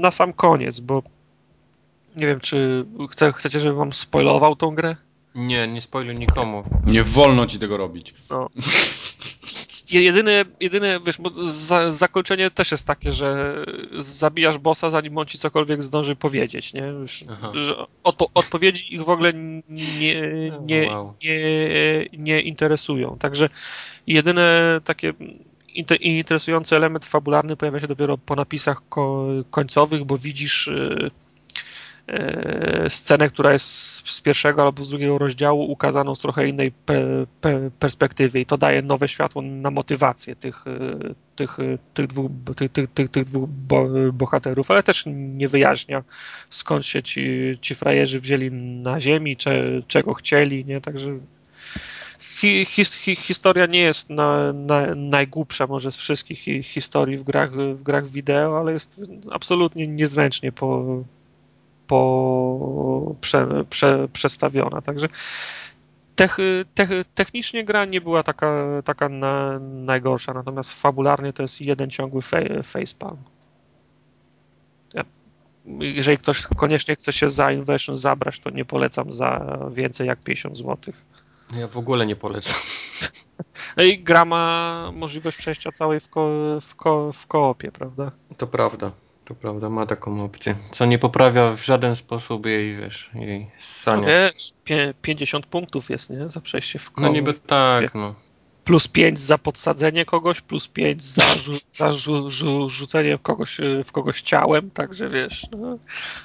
[0.00, 1.02] na sam koniec, bo
[2.16, 4.96] nie wiem, czy chce, chcecie, żebym wam spoilował tą grę?
[5.34, 6.62] Nie, nie spoiluj nikomu.
[6.86, 8.12] Nie wolno ci tego robić.
[8.30, 8.48] No.
[9.90, 13.54] Je- Jedyne, jedyne, wiesz, bo za, zakończenie też jest takie, że
[13.98, 16.84] zabijasz bossa, zanim on ci cokolwiek zdąży powiedzieć, nie?
[17.30, 17.52] Aha.
[17.54, 19.32] że odpo- odpowiedzi ich w ogóle
[19.68, 20.22] nie,
[20.66, 21.14] nie, Wow.
[21.24, 21.38] nie,
[22.18, 23.16] nie interesują.
[23.20, 23.48] Także
[24.06, 25.12] jedyne takie
[26.00, 31.10] interesujący element fabularny pojawia się dopiero po napisach ko- końcowych, bo widzisz y,
[32.86, 33.66] y, scenę, która jest
[34.10, 38.58] z- pierwszego albo z drugiego rozdziału ukazaną z trochę innej pe, pe, perspektywy i to
[38.58, 41.56] daje nowe światło na motywację tych, y, tych,
[41.94, 46.02] tych dwóch, tych, tych, tych, tych dwóch bo, bohaterów, ale też nie wyjaśnia
[46.50, 51.10] skąd się ci, ci frajerzy wzięli na ziemi, cze, czego chcieli, nie, także
[52.38, 57.22] hi, his, hi, historia nie jest na, na, najgłupsza może z wszystkich hi, historii w
[57.22, 59.00] grach, w grach wideo, ale jest
[59.30, 60.84] absolutnie niezręcznie po,
[61.86, 64.82] po prze, prze, przedstawiona.
[64.82, 65.08] Także
[66.16, 66.36] tech,
[66.74, 72.22] tech, technicznie gra nie była taka, taka na, najgorsza, natomiast fabularnie to jest jeden ciągły
[72.22, 73.18] fe, facepalm.
[75.80, 80.56] Jeżeli ktoś koniecznie chce się za Invasion zabrać, to nie polecam za więcej jak 50
[80.56, 80.76] zł.
[81.56, 82.54] Ja w ogóle nie polecam.
[83.76, 86.30] No i gra ma możliwość przejścia całej w, ko,
[86.60, 88.12] w, ko, w koopie, prawda?
[88.36, 88.92] To prawda.
[89.24, 90.56] To prawda, ma taką opcję.
[90.72, 94.06] Co nie poprawia w żaden sposób jej, wiesz, jej No ssania.
[94.06, 96.30] wiesz, pie, 50 punktów jest, nie?
[96.30, 97.06] Za przejście w koło.
[97.06, 98.14] No niby tak, no.
[98.64, 103.92] Plus 5 za podsadzenie kogoś, plus 5 za, rzu, za rzu, rzu, rzucenie kogoś, w
[103.92, 105.78] kogoś ciałem, także wiesz, no,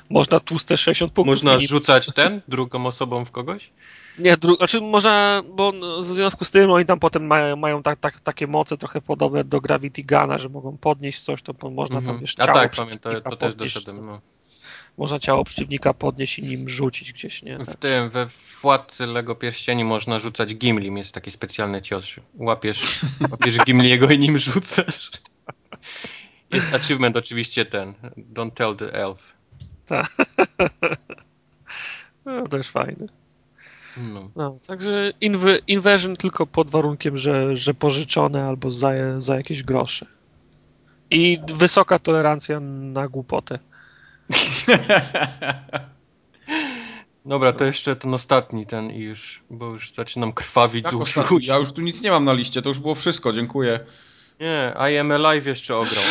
[0.09, 1.43] można tłuste 60 punktów.
[1.43, 3.71] Można rzucać ten drugą osobą w kogoś?
[4.19, 4.55] Nie, dru...
[4.55, 8.19] znaczy można, bo no, w związku z tym oni tam potem mają, mają tak, tak,
[8.19, 12.19] takie moce trochę podobne do Gravity Guna, że mogą podnieść coś, to można tam Mhm.
[12.19, 14.05] wiesz, A ciało tak, pamiętam, to też doszedłem.
[14.05, 14.21] No.
[14.97, 17.59] Można ciało przeciwnika podnieść i nim rzucić gdzieś, nie?
[17.59, 18.27] W tym, we
[18.61, 22.05] Władcy Lego Pierścieni można rzucać Gimlim, jest taki specjalny cios.
[22.33, 25.11] Łapiesz, łapiesz Gimliego i nim rzucasz.
[26.51, 27.93] Jest achievement oczywiście ten,
[28.33, 29.33] don't tell the elf.
[32.25, 33.07] No, to jest fajne.
[33.97, 34.29] No.
[34.35, 40.05] No, także inw- inversion tylko pod warunkiem, że, że pożyczone albo za, za jakieś grosze.
[41.11, 43.59] I wysoka tolerancja na głupotę.
[47.25, 51.19] Dobra, to jeszcze ten ostatni ten i już, bo już zaczynam krwawić z Jak uszu.
[51.21, 51.45] ostatni?
[51.47, 53.79] Ja już tu nic nie mam na liście, to już było wszystko, dziękuję.
[54.39, 56.03] Nie, I am Alive jeszcze ograł.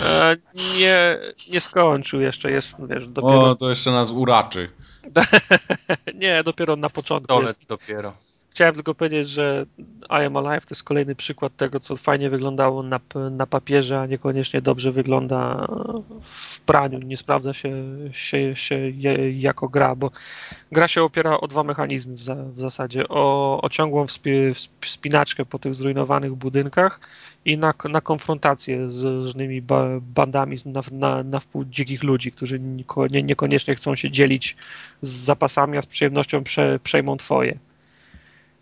[0.00, 0.36] E,
[0.78, 1.18] nie,
[1.50, 3.50] nie skończył jeszcze, jest, wiesz, dopiero...
[3.50, 4.68] O, to jeszcze nas uraczy.
[6.14, 7.66] nie, dopiero na początku jest.
[7.66, 8.16] dopiero.
[8.54, 9.66] Chciałem tylko powiedzieć, że
[10.10, 13.00] I Am Alive to jest kolejny przykład tego, co fajnie wyglądało na,
[13.30, 15.66] na papierze, a niekoniecznie dobrze wygląda
[16.20, 16.98] w praniu.
[16.98, 17.72] Nie sprawdza się,
[18.12, 20.10] się, się je, jako gra, bo
[20.72, 23.08] gra się opiera o dwa mechanizmy w, za, w zasadzie.
[23.08, 24.30] O, o ciągłą wspi,
[24.80, 27.00] wspinaczkę po tych zrujnowanych budynkach
[27.44, 32.60] i na, na konfrontację z różnymi ba, bandami na, na, na wpół dzikich ludzi, którzy
[33.10, 34.56] nie, niekoniecznie chcą się dzielić
[35.02, 37.58] z zapasami, a z przyjemnością prze, przejmą twoje.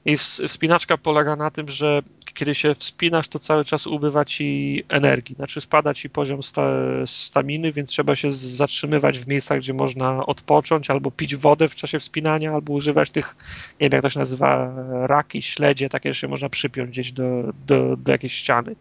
[0.04, 2.02] I wspinaczka polega na tym, że
[2.34, 5.34] kiedy się wspinasz, to cały czas ubywa ci energii.
[5.34, 6.62] Znaczy spada ci poziom sta,
[7.06, 11.98] staminy, więc trzeba się zatrzymywać w miejscach, gdzie można odpocząć, albo pić wodę w czasie
[11.98, 13.36] wspinania, albo używać tych,
[13.80, 14.74] nie wiem jak to się nazywa,
[15.06, 18.76] raki, śledzie, takie, że się można przypiąć gdzieś do, do, do jakiejś ściany.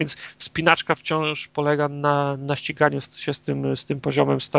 [0.00, 4.58] Więc wspinaczka wciąż polega na, na ściganiu się z tym, z tym poziomem sta,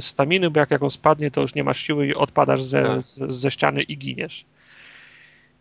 [0.00, 3.02] staminy, bo jak, jak on spadnie, to już nie masz siły i odpadasz ze, tak.
[3.30, 4.44] ze ściany i giniesz.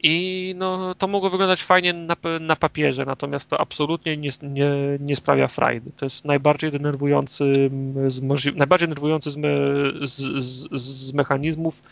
[0.03, 5.15] I no, to mogło wyglądać fajnie na, na papierze, natomiast to absolutnie nie, nie, nie
[5.15, 5.91] sprawia frajdy.
[5.97, 7.69] To jest najbardziej denerwujący
[8.07, 9.49] z, najbardziej denerwujący z, me,
[10.01, 11.83] z, z, z, mechanizmów,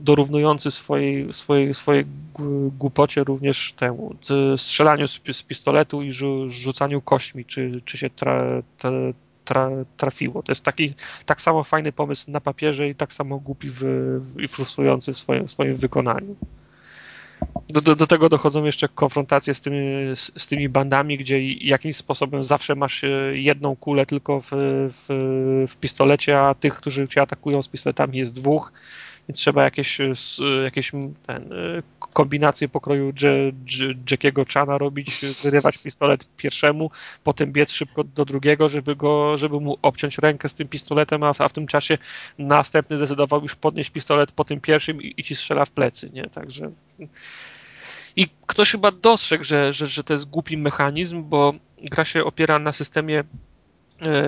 [0.00, 2.06] dorównujący swojej, swojej, swojej
[2.78, 4.14] głupocie również temu
[4.56, 8.90] strzelaniu z, z pistoletu i rzu, rzucaniu kośćmi, czy, czy się tra, tra,
[9.44, 10.42] tra, trafiło.
[10.42, 10.94] To jest taki
[11.26, 13.84] tak samo fajny pomysł na papierze i tak samo głupi w,
[14.38, 16.36] i frustrujący w swoim, w swoim wykonaniu.
[17.68, 21.96] Do, do, do, tego dochodzą jeszcze konfrontacje z tymi, z, z, tymi bandami, gdzie jakimś
[21.96, 25.06] sposobem zawsze masz e, jedną kulę tylko w, w,
[25.68, 28.72] w pistolecie, a tych, którzy cię atakują z pistoletami jest dwóch
[29.28, 30.12] więc trzeba jakieś, e,
[30.64, 30.92] jakieś
[31.26, 33.12] ten, e, kombinacje pokroju
[34.10, 36.90] Jackiego Chana robić, wyrywać pistolet pierwszemu,
[37.24, 41.32] potem biec szybko do drugiego, żeby go, żeby mu obciąć rękę z tym pistoletem, a
[41.32, 41.98] w, a w tym czasie
[42.38, 46.24] następny zdecydował już podnieść pistolet po tym pierwszym i, i ci strzela w plecy, nie?
[46.24, 46.70] Także
[48.16, 52.58] i ktoś chyba dostrzegł, że, że, że to jest głupi mechanizm, bo gra się opiera
[52.58, 53.24] na systemie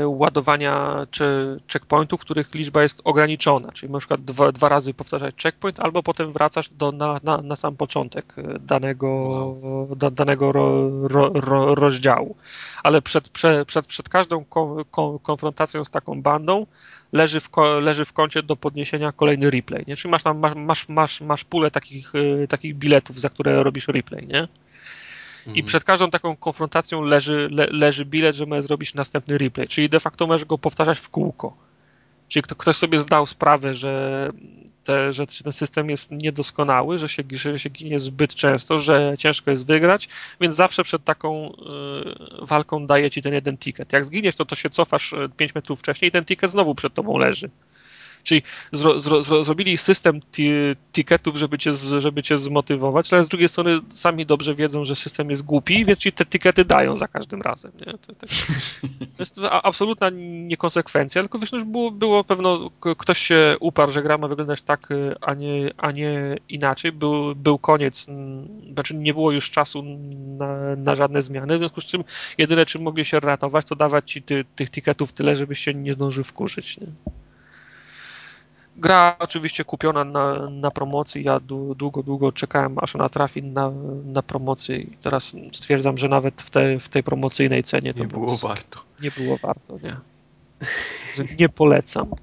[0.06, 5.80] ładowania czy checkpointów, których liczba jest ograniczona, czyli na przykład dwa, dwa razy powtarzać checkpoint,
[5.80, 9.96] albo potem wracasz do, na, na, na sam początek e, danego, wow.
[9.96, 12.36] da, danego ro, ro, ro, rozdziału.
[12.82, 16.66] Ale przed, przed, przed, przed każdą ko, ko, konfrontacją z taką bandą
[17.12, 19.84] leży w, leży w kącie do podniesienia kolejny replay.
[19.86, 19.96] Nie?
[19.96, 20.22] Czyli masz,
[20.56, 24.26] masz, masz, masz pulę takich, e, takich biletów, za które robisz replay.
[24.26, 24.48] Nie?
[25.46, 25.66] I mhm.
[25.66, 29.68] przed każdą taką konfrontacją leży, le, leży bilet, że możesz zrobić następny replay.
[29.68, 31.56] Czyli de facto możesz go powtarzać w kółko.
[32.28, 34.30] Czyli ktoś sobie zdał sprawę, że,
[34.84, 39.50] te, że ten system jest niedoskonały, że się, że się ginie zbyt często, że ciężko
[39.50, 40.08] jest wygrać,
[40.40, 43.92] więc zawsze przed taką y, walką daje ci ten jeden ticket.
[43.92, 47.18] Jak zginiesz, to to się cofasz 5 metrów wcześniej i ten ticket znowu przed tobą
[47.18, 47.50] leży.
[48.22, 48.42] Czyli
[48.72, 50.20] zro, zro, zro, zrobili system
[50.92, 55.30] tiketów, żeby cię, żeby cię zmotywować, ale z drugiej strony sami dobrze wiedzą, że system
[55.30, 57.72] jest głupi, więc ci te tikety dają za każdym razem.
[57.86, 57.92] Nie?
[57.92, 58.26] To, to
[59.18, 64.28] jest absolutna niekonsekwencja, tylko wiesz, no, było, było pewno, ktoś się uparł, że gra ma
[64.28, 64.88] wyglądać tak,
[65.20, 66.92] a nie, a nie inaczej.
[66.92, 68.06] Był, był koniec,
[68.72, 69.82] znaczy nie było już czasu
[70.38, 72.04] na, na żadne zmiany, w związku z czym
[72.38, 75.92] jedyne, czym mogli się ratować, to dawać ci ty, tych tiketów tyle, żebyś się nie
[75.92, 76.78] zdążył wkurzyć.
[76.78, 76.86] Nie?
[78.76, 81.24] Gra oczywiście kupiona na, na promocji.
[81.24, 81.40] Ja
[81.76, 83.70] długo, długo czekałem, aż ona trafi na,
[84.04, 88.06] na promocję i teraz stwierdzam, że nawet w, te, w tej promocyjnej cenie to nie
[88.06, 88.80] było warto.
[89.02, 89.96] Nie było warto, nie.
[91.16, 92.14] Że nie polecam.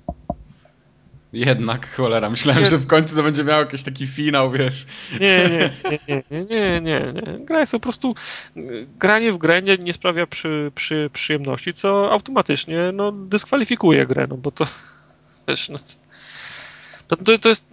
[1.34, 2.70] Jednak, cholera, myślałem, nie.
[2.70, 4.86] że w końcu to będzie miał jakiś taki finał, wiesz.
[5.20, 5.72] Nie, nie,
[6.08, 7.46] nie, nie, nie, nie, nie.
[7.46, 8.16] Gra jest po prostu,
[9.00, 14.38] granie w grę nie, nie sprawia przy, przy przyjemności, co automatycznie no, dyskwalifikuje grę, no
[14.38, 14.66] bo to,
[15.48, 15.80] wiesz, no,
[17.08, 17.70] to, to, to jest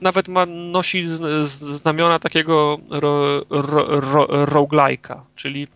[0.00, 5.68] nawet ma, nosi z, z znamiona takiego ro, ro, ro, roguelike'a, czyli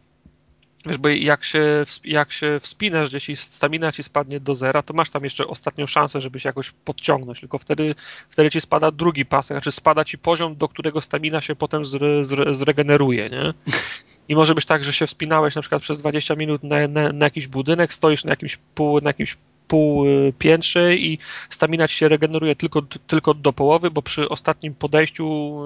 [0.86, 4.94] wiesz, bo jak się, jak się wspinasz, gdzieś i stamina ci spadnie do zera, to
[4.94, 7.94] masz tam jeszcze ostatnią szansę, żeby się jakoś podciągnąć, tylko wtedy,
[8.30, 12.24] wtedy ci spada drugi pasek, znaczy spada ci poziom, do którego stamina się potem zre,
[12.24, 13.54] zre, zregeneruje, nie?
[14.28, 17.26] I może być tak, że się wspinałeś na przykład przez 20 minut na, na, na
[17.26, 19.36] jakiś budynek, stoisz na jakimś, pół, na jakimś
[19.72, 21.18] półpiętrze i
[21.50, 25.56] stamina ci się regeneruje tylko, tylko do połowy, bo przy ostatnim podejściu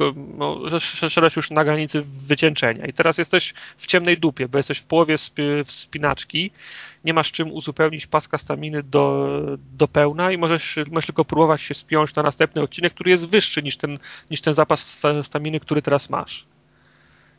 [0.00, 0.60] e, no,
[1.08, 5.16] szedłeś już na granicy wycieńczenia i teraz jesteś w ciemnej dupie, bo jesteś w połowie
[5.64, 6.50] wspinaczki,
[7.04, 9.28] nie masz czym uzupełnić paska staminy do,
[9.72, 13.62] do pełna i możesz, możesz tylko próbować się spiąć na następny odcinek, który jest wyższy
[13.62, 13.98] niż ten,
[14.30, 16.46] niż ten zapas staminy, który teraz masz.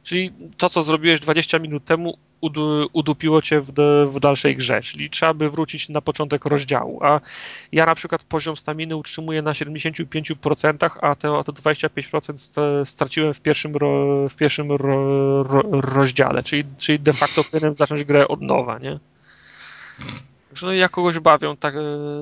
[0.04, 2.18] Czyli to, co zrobiłeś 20 minut temu,
[2.94, 3.72] udupiło cię w,
[4.08, 7.20] w, dalszej grze, czyli trzeba by wrócić na początek rozdziału, a
[7.72, 13.76] ja na przykład poziom staminy utrzymuję na 75%, a te, te 25% straciłem w pierwszym,
[13.76, 18.80] ro, w pierwszym ro, ro, rozdziale, czyli, czyli de facto powinienem zacząć grę od nowa,
[18.80, 19.00] nie?
[20.62, 21.76] no jak kogoś bawią tak,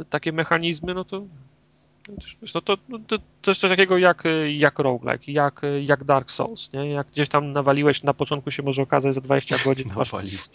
[0.10, 1.22] takie mechanizmy, no to
[2.54, 4.24] no to, no to, to jest coś takiego jak,
[4.58, 6.90] jak roguelike, jak, jak Dark Souls, nie?
[6.90, 10.12] Jak gdzieś tam nawaliłeś, na początku się może okazać za 20 godzin, masz,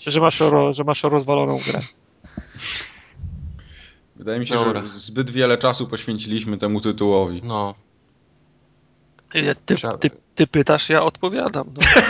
[0.07, 1.81] że, masz ro, że masz rozwaloną grę.
[4.17, 4.83] Wydaje mi się, Dobra.
[4.83, 7.41] że zbyt wiele czasu poświęciliśmy temu tytułowi.
[7.45, 7.75] No.
[9.33, 11.75] Ty, ty, ty pytasz, ja odpowiadam.
[11.75, 11.81] No.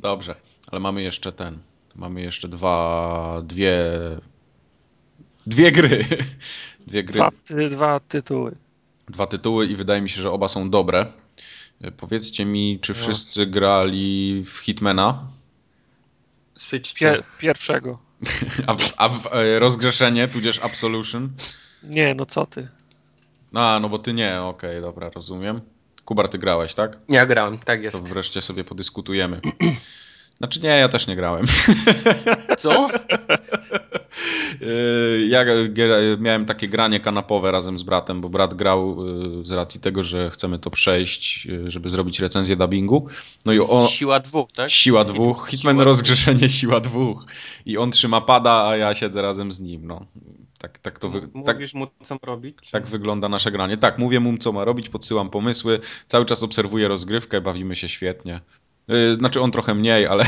[0.00, 0.34] Dobrze,
[0.66, 1.58] ale mamy jeszcze ten.
[1.94, 3.84] Mamy jeszcze dwa, dwie,
[5.46, 6.04] dwie gry.
[6.86, 7.14] Dwie gry.
[7.14, 7.30] Dwa,
[7.70, 8.56] dwa tytuły.
[9.08, 11.06] Dwa tytuły i wydaje mi się, że oba są dobre.
[11.80, 12.98] E, powiedzcie mi, czy no.
[12.98, 15.26] wszyscy grali w Hitmana?
[16.94, 17.98] Pier pierwszego.
[18.66, 21.30] A w, a w e, rozgrzeszenie, tudzież Absolution?
[21.82, 22.68] Nie, no co ty.
[23.54, 25.60] A, no bo ty nie, okej, okay, dobra, rozumiem.
[26.04, 26.98] Kubar, ty grałeś, tak?
[27.08, 27.96] Ja grałem, tak jest.
[27.96, 29.40] To wreszcie sobie podyskutujemy.
[30.38, 31.46] Znaczy nie, ja też nie grałem.
[32.58, 32.88] Co?
[34.62, 35.44] Y, ja
[36.18, 38.96] miałem takie granie kanapowe razem z bratem, bo brat grał
[39.40, 43.06] y, z racji tego, że chcemy to przejść, y, żeby zrobić recenzję dubbingu.
[43.44, 43.88] No i on...
[43.88, 44.70] Siła dwóch, tak?
[44.70, 45.48] Siła dwóch.
[45.50, 47.26] Hitman siła rozgrzeszenie siła dwóch.
[47.66, 49.86] I on trzyma pada, a ja siedzę razem z nim.
[49.86, 50.06] No.
[50.58, 51.28] Tak, tak to wy...
[51.34, 52.56] Mówisz tak, mu, co ma robić?
[52.62, 52.72] Czy...
[52.72, 53.76] Tak wygląda nasze granie.
[53.76, 58.40] Tak, mówię mu, co ma robić, podsyłam pomysły, cały czas obserwuję rozgrywkę, bawimy się świetnie.
[58.90, 60.24] Y, znaczy on trochę mniej, ale.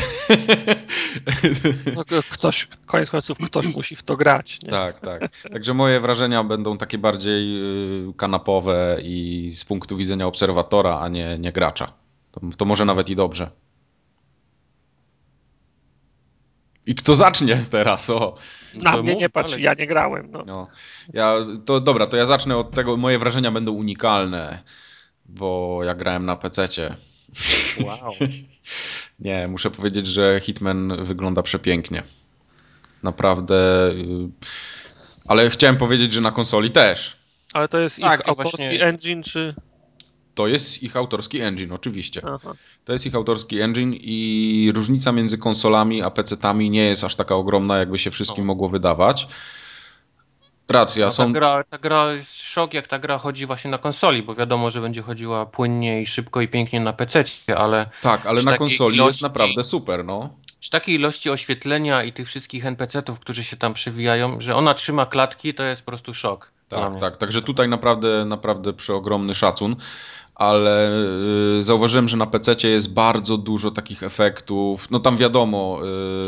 [1.95, 4.59] No, ktoś, koniec końców, ktoś musi w to grać.
[4.63, 4.69] Nie?
[4.69, 5.29] Tak, tak.
[5.51, 7.61] Także moje wrażenia będą takie bardziej
[8.09, 11.93] y, kanapowe i z punktu widzenia obserwatora, a nie, nie gracza.
[12.31, 13.49] To, to może nawet i dobrze.
[16.85, 18.09] I kto zacznie teraz?
[18.09, 18.35] O.
[18.73, 19.61] Na mnie nie patrz, ale...
[19.61, 20.31] ja nie grałem.
[20.31, 20.43] No.
[20.47, 20.67] no.
[21.13, 22.97] Ja, to dobra, to ja zacznę od tego.
[22.97, 24.63] Moje wrażenia będą unikalne,
[25.25, 26.95] bo ja grałem na PC-cie
[27.83, 28.13] Wow.
[29.19, 32.03] Nie, muszę powiedzieć, że Hitman wygląda przepięknie.
[33.03, 33.89] Naprawdę.
[33.91, 34.29] Y,
[35.27, 37.17] ale chciałem powiedzieć, że na konsoli też.
[37.53, 38.83] Ale to jest tak, ich autorski właśnie...
[38.83, 39.55] engine, czy.
[40.35, 42.21] To jest ich autorski engine, oczywiście.
[42.25, 42.53] Aha.
[42.85, 47.35] To jest ich autorski engine i różnica między konsolami a PC-tami nie jest aż taka
[47.35, 49.27] ogromna, jakby się wszystkim mogło wydawać.
[50.69, 51.25] Racja, no, są...
[51.25, 54.69] ta, gra, ta gra jest szok, jak ta gra chodzi właśnie na konsoli, bo wiadomo,
[54.69, 57.23] że będzie chodziła płynnie i szybko i pięknie na PC,
[57.57, 57.89] ale...
[58.01, 60.29] Tak, ale na konsoli ilości, jest naprawdę super, no.
[60.59, 65.05] Przy takiej ilości oświetlenia i tych wszystkich NPC-ów, którzy się tam przewijają, że ona trzyma
[65.05, 66.51] klatki, to jest po prostu szok.
[66.69, 69.75] Tak, tak, także tutaj naprawdę, naprawdę przeogromny szacun
[70.39, 70.91] ale
[71.59, 74.91] y, zauważyłem, że na PC jest bardzo dużo takich efektów.
[74.91, 75.79] No tam wiadomo.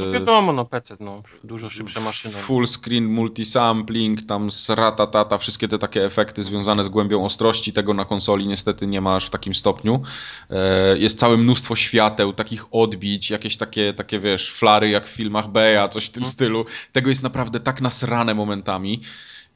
[0.02, 2.34] Y, no wiadomo, no PC, no, dużo szybsze maszyny.
[2.34, 7.94] Full screen, multisampling, tam z ratatata, wszystkie te takie efekty związane z głębią ostrości, tego
[7.94, 10.02] na konsoli niestety nie masz w takim stopniu.
[10.50, 15.48] E, jest całe mnóstwo świateł, takich odbić, jakieś takie, takie wiesz, flary jak w filmach
[15.48, 16.32] Beja, coś w tym hmm.
[16.32, 16.66] stylu.
[16.92, 19.02] Tego jest naprawdę tak nasrane momentami.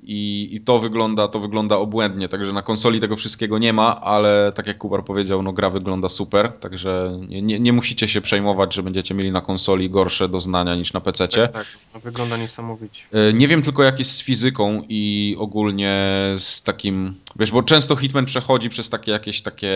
[0.08, 4.52] I, I, to wygląda, to wygląda obłędnie, także na konsoli tego wszystkiego nie ma, ale
[4.56, 8.74] tak jak Kubar powiedział, no gra wygląda super, także nie, nie, nie musicie się przejmować,
[8.74, 11.28] że będziecie mieli na konsoli gorsze doznania niż na PC.
[11.28, 13.06] Tak, tak, no wygląda niesamowicie.
[13.12, 15.96] E, nie wiem tylko jak jest z fizyką i ogólnie
[16.38, 19.76] z takim, wiesz, bo często Hitman przechodzi przez takie jakieś takie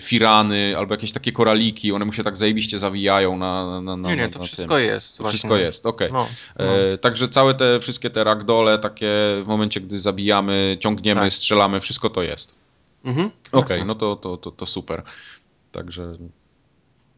[0.00, 4.16] firany albo jakieś takie koraliki, one mu się tak zajebiście zawijają na, na, na Nie,
[4.16, 4.84] nie, to wszystko tym.
[4.84, 5.18] jest.
[5.18, 6.10] To wszystko jest, okej.
[6.10, 6.26] Okay.
[6.58, 6.78] No, no.
[6.78, 9.10] E, także całe te, wszystkie te ragdole takie
[9.44, 11.32] w momencie momencie, gdy zabijamy, ciągniemy, tak.
[11.32, 12.54] strzelamy, wszystko to jest.
[13.04, 13.30] Mhm.
[13.52, 15.02] Okej, okay, no to, to, to, to super.
[15.72, 16.16] Także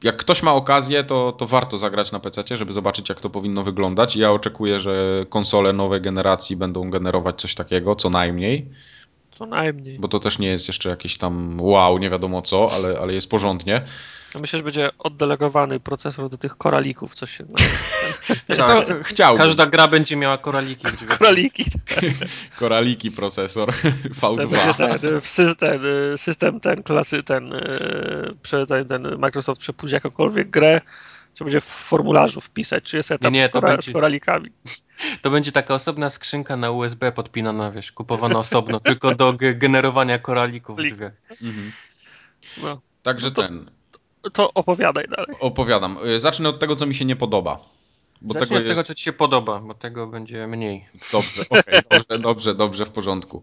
[0.02, 3.62] jak ktoś ma okazję, to, to warto zagrać na PC, żeby zobaczyć, jak to powinno
[3.62, 4.16] wyglądać.
[4.16, 8.69] Ja oczekuję, że konsole nowej generacji będą generować coś takiego, co najmniej.
[9.38, 9.98] Co najmniej.
[9.98, 13.30] Bo to też nie jest jeszcze jakieś tam wow, nie wiadomo co, ale, ale jest
[13.30, 13.82] porządnie.
[14.40, 17.44] Myślę, że będzie oddelegowany procesor do tych koralików, co się...
[18.48, 18.66] Wiesz tak.
[18.66, 18.84] co?
[19.02, 19.44] Chciałbym.
[19.44, 20.86] Każda gra będzie miała koraliki.
[21.18, 21.64] koraliki.
[22.59, 23.70] koraliki procesor
[24.20, 24.74] V2.
[25.00, 25.80] Ten, system,
[26.16, 27.54] system ten klasy, ten,
[28.68, 30.80] ten, ten Microsoft przepuści jakąkolwiek grę,
[31.34, 34.50] czy będzie w formularzu wpisać, czy jest etap nie, nie, z, kora, będzie, z koralikami.
[35.22, 40.78] To będzie taka osobna skrzynka na USB podpinana, wiesz, kupowana osobno, tylko do generowania koralików
[40.78, 41.12] w drzwiach.
[41.30, 41.72] Mhm.
[42.62, 42.80] No.
[43.02, 43.42] Także no to...
[43.42, 43.70] ten
[44.32, 45.36] to opowiadaj dalej.
[45.40, 45.98] Opowiadam.
[46.06, 47.68] Y, zacznę od tego, co mi się nie podoba.
[48.24, 48.73] Bo Zacznij tego od jest...
[48.73, 50.89] tego, co ci się podoba, bo tego będzie mniej.
[51.12, 53.43] Dobrze, okay, dobrze, dobrze, dobrze, w porządku.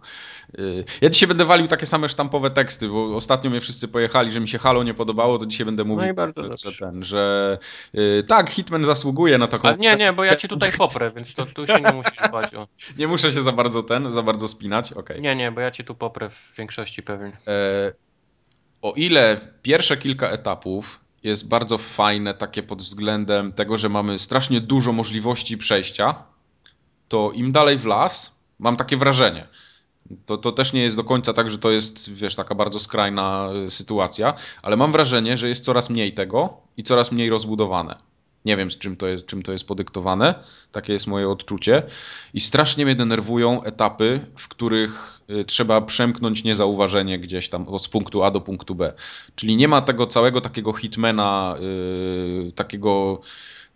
[0.59, 4.39] Y, ja dzisiaj będę walił takie same sztampowe teksty, bo ostatnio mnie wszyscy pojechali, że
[4.39, 7.57] mi się Halo nie podobało, to dzisiaj będę mówił, no że, ten, że
[7.93, 9.67] yy, tak, Hitman zasługuje na taką...
[9.67, 12.55] Ale nie, nie, bo ja cię tutaj poprę, więc to tu się nie musisz bać.
[12.55, 12.67] O.
[12.97, 15.01] Nie muszę się za bardzo ten, za bardzo spinać, okej.
[15.03, 15.21] Okay.
[15.21, 17.37] Nie, nie, bo ja cię tu poprę w większości pewnie.
[17.47, 17.93] E,
[18.81, 24.61] o ile pierwsze kilka etapów jest bardzo fajne takie pod względem tego, że mamy strasznie
[24.61, 26.15] dużo możliwości przejścia,
[27.07, 29.47] to im dalej w las, mam takie wrażenie,
[30.25, 33.49] to, to też nie jest do końca tak, że to jest, wiesz, taka bardzo skrajna
[33.67, 37.95] y, sytuacja, ale mam wrażenie, że jest coraz mniej tego i coraz mniej rozbudowane.
[38.45, 40.35] Nie wiem, z czym to jest, czym to jest podyktowane.
[40.71, 41.83] Takie jest moje odczucie.
[42.33, 48.31] I strasznie mnie denerwują etapy, w których trzeba przemknąć niezauważenie gdzieś tam z punktu A
[48.31, 48.93] do punktu B.
[49.35, 51.55] Czyli nie ma tego całego takiego hitmana,
[52.45, 53.21] yy, takiego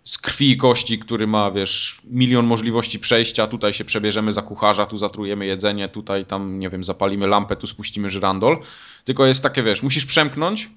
[0.04, 4.86] z krwi i kości, który ma, wiesz, milion możliwości przejścia, tutaj się przebierzemy za kucharza,
[4.86, 8.58] tu zatrujemy jedzenie, tutaj tam, nie wiem, zapalimy lampę, tu spuścimy żyrandol.
[9.06, 10.70] Tylko jest takie, wiesz, musisz przemknąć,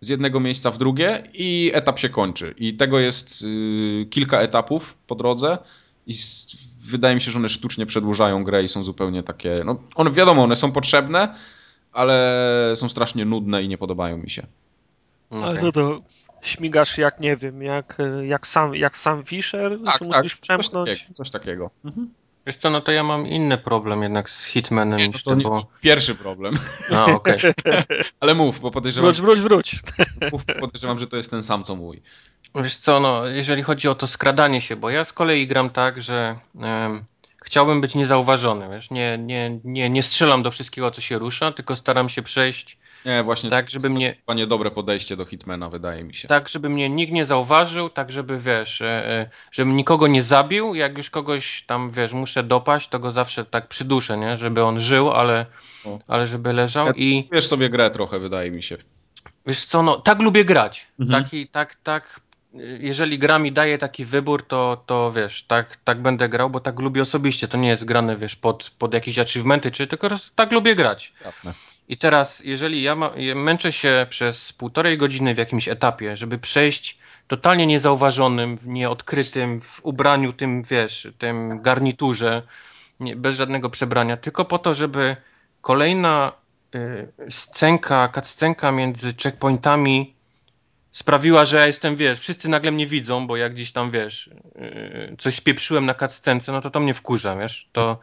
[0.00, 2.54] z jednego miejsca w drugie i etap się kończy.
[2.58, 5.58] I tego jest y, kilka etapów po drodze
[6.06, 6.14] i
[6.80, 10.42] wydaje mi się, że one sztucznie przedłużają grę i są zupełnie takie, no one wiadomo,
[10.42, 11.34] one są potrzebne,
[11.92, 14.46] ale są strasznie nudne i nie podobają mi się.
[15.30, 15.44] Okay.
[15.44, 16.02] Ale to, to
[16.42, 19.78] śmigasz jak, nie wiem, jak, jak, sam, jak sam Fisher?
[19.84, 20.88] Tak, tak, musisz przemknąć?
[20.90, 21.14] Coś takiego.
[21.14, 21.70] Coś takiego.
[21.84, 22.10] Mhm.
[22.46, 24.98] Wiesz co, no to ja mam inny problem jednak z Hitmanem.
[24.98, 25.66] Nie, to bo...
[25.80, 26.58] Pierwszy problem.
[26.94, 27.38] A, okej.
[27.40, 28.04] Okay.
[28.20, 29.12] Ale mów, bo podejrzewam...
[29.12, 29.80] Wróć, wróć, wróć.
[30.32, 32.02] Mów, podejrzewam, że to jest ten sam, co mój.
[32.54, 36.02] Wiesz co, no, jeżeli chodzi o to skradanie się, bo ja z kolei gram tak,
[36.02, 37.04] że um,
[37.44, 41.76] chciałbym być niezauważony, wiesz, nie, nie, nie, nie strzelam do wszystkiego, co się rusza, tylko
[41.76, 44.14] staram się przejść nie, właśnie tak, żeby mnie...
[44.26, 46.28] To dobre podejście do Hitmana, wydaje mi się.
[46.28, 50.74] Tak, żeby mnie nikt nie zauważył, tak żeby, wiesz, e, e, żebym nikogo nie zabił,
[50.74, 54.38] jak już kogoś tam, wiesz, muszę dopaść, to go zawsze tak przyduszę, nie?
[54.38, 55.46] Żeby on żył, ale,
[56.08, 57.28] ale żeby leżał ja i...
[57.32, 58.76] Wiesz sobie grę trochę, wydaje mi się.
[59.46, 60.88] Wiesz co, no, tak lubię grać.
[61.00, 61.24] Mhm.
[61.24, 62.20] Taki, tak, tak,
[62.80, 66.80] jeżeli gra mi daje taki wybór, to, to wiesz, tak, tak będę grał, bo tak
[66.80, 67.48] lubię osobiście.
[67.48, 71.12] To nie jest grane, wiesz, pod, pod jakieś achievementy, czy tylko tak lubię grać.
[71.24, 71.54] Jasne.
[71.88, 76.98] I teraz, jeżeli ja ma, męczę się przez półtorej godziny w jakimś etapie, żeby przejść
[77.26, 82.42] totalnie niezauważonym, nieodkrytym, w ubraniu tym, wiesz, tym garniturze,
[83.00, 85.16] nie, bez żadnego przebrania, tylko po to, żeby
[85.60, 86.32] kolejna
[86.74, 90.14] y, scenka, cutscenka między checkpointami
[90.92, 95.16] sprawiła, że ja jestem, wiesz, wszyscy nagle mnie widzą, bo jak gdzieś tam, wiesz, yy,
[95.18, 97.98] coś spieprzyłem na cutscence, no to to mnie wkurza, wiesz, to,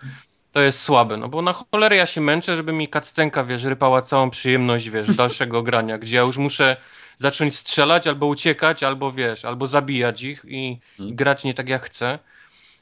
[0.52, 4.02] to jest słabe, no bo na cholerę ja się męczę, żeby mi cutscenka, wiesz, rypała
[4.02, 6.78] całą przyjemność, wiesz, dalszego grania, gdzie ja już muszę
[7.18, 11.84] zacząć strzelać albo uciekać, albo, wiesz, albo zabijać ich i, i grać nie tak jak
[11.84, 12.20] chcę.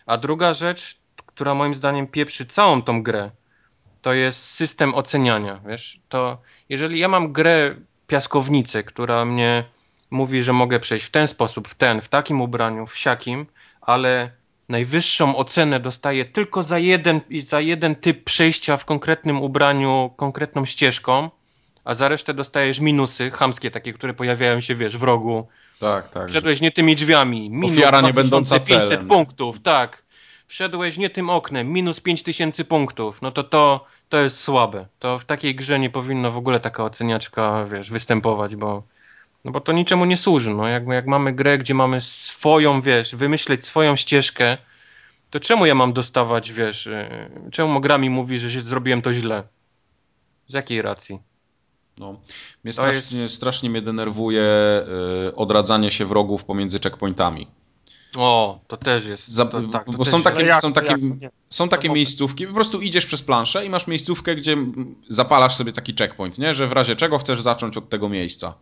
[0.06, 3.32] A druga rzecz, która moim zdaniem pieprzy całą tą grę,
[4.02, 6.38] to jest system oceniania, wiesz, to
[6.69, 7.76] jeżeli ja mam grę
[8.07, 9.64] piaskownicę, która mnie
[10.16, 13.46] mówi, że mogę przejść w ten sposób, w ten, w takim ubraniu, w siakim,
[13.82, 14.32] ale
[14.70, 21.30] najwyższą ocenę dostaję tylko za jeden, za jeden typ przejścia w konkretnym ubraniu, konkretną ścieżką,
[21.84, 25.48] a za resztę dostajesz minusy, chamskie takie, które pojawiają się, wiesz, w rogu.
[25.80, 26.30] Tak, tak.
[26.30, 29.08] Wszedłeś nie tymi drzwiami, minus Ofiara nie będąca 500 celem.
[29.08, 30.06] punktów, tak.
[30.48, 33.22] Wszedłeś nie tym oknem, minus 5000 punktów.
[33.22, 34.86] No to to, to jest słabe.
[35.00, 38.84] To w takiej grze nie powinno w ogóle taka oceniaczka, wiesz, występować, bo
[39.45, 40.53] no bo to niczemu nie służy.
[40.53, 40.67] No.
[40.67, 44.57] Jak, jak mamy grę, gdzie mamy swoją, wiesz, wymyśleć swoją ścieżkę,
[45.30, 49.13] to czemu ja mam dostawać, wiesz, e, czemu gra mi mówi, że się zrobiłem to
[49.13, 49.43] źle?
[50.47, 51.19] Z jakiej racji?
[51.97, 52.19] No,
[52.63, 53.35] mnie strasznie, jest...
[53.35, 54.43] strasznie mnie denerwuje
[55.23, 57.47] yy, odradzanie się wrogów pomiędzy checkpointami.
[58.17, 59.27] O, to też jest.
[59.27, 62.53] Za, to, tak, to bo są takie, jak, są takie, jak, są takie miejscówki, po
[62.53, 64.57] prostu idziesz przez planszę i masz miejscówkę, gdzie
[65.09, 66.53] zapalasz sobie taki checkpoint, nie?
[66.53, 68.53] że w razie czego chcesz zacząć od tego miejsca.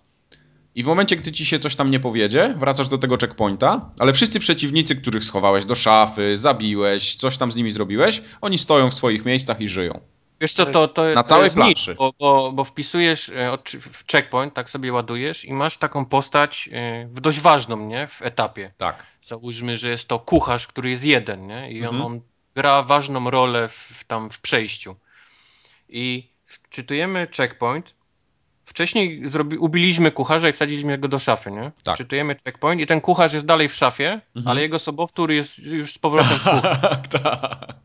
[0.76, 4.14] I w momencie, gdy ci się coś tam nie powiedzie, wracasz do tego checkpointa, ale
[4.14, 8.94] wszyscy przeciwnicy, których schowałeś do szafy, zabiłeś, coś tam z nimi zrobiłeś, oni stoją w
[8.94, 10.00] swoich miejscach i żyją.
[10.42, 11.96] Wiesz co, to, to, Na całej planszy.
[11.96, 17.08] Bo, bo, bo, wpisujesz e, w checkpoint, tak sobie ładujesz i masz taką postać e,
[17.12, 18.08] dość ważną, nie?
[18.08, 18.72] W etapie.
[18.78, 19.06] Tak.
[19.26, 21.72] Załóżmy, że jest to kucharz, który jest jeden, nie?
[21.72, 21.96] I mhm.
[21.96, 22.22] on, on
[22.56, 24.96] gra ważną rolę w, tam w przejściu.
[25.90, 27.94] I wczytujemy checkpoint,
[28.74, 31.72] Wcześniej zrobi, ubiliśmy kucharza i wsadziliśmy go do szafy, nie?
[31.84, 31.98] Tak.
[31.98, 34.48] Czytujemy checkpoint i ten kucharz jest dalej w szafie, mhm.
[34.48, 36.62] ale jego sobowtór jest już z powrotem w kuchni.
[36.82, 37.84] tak, tak.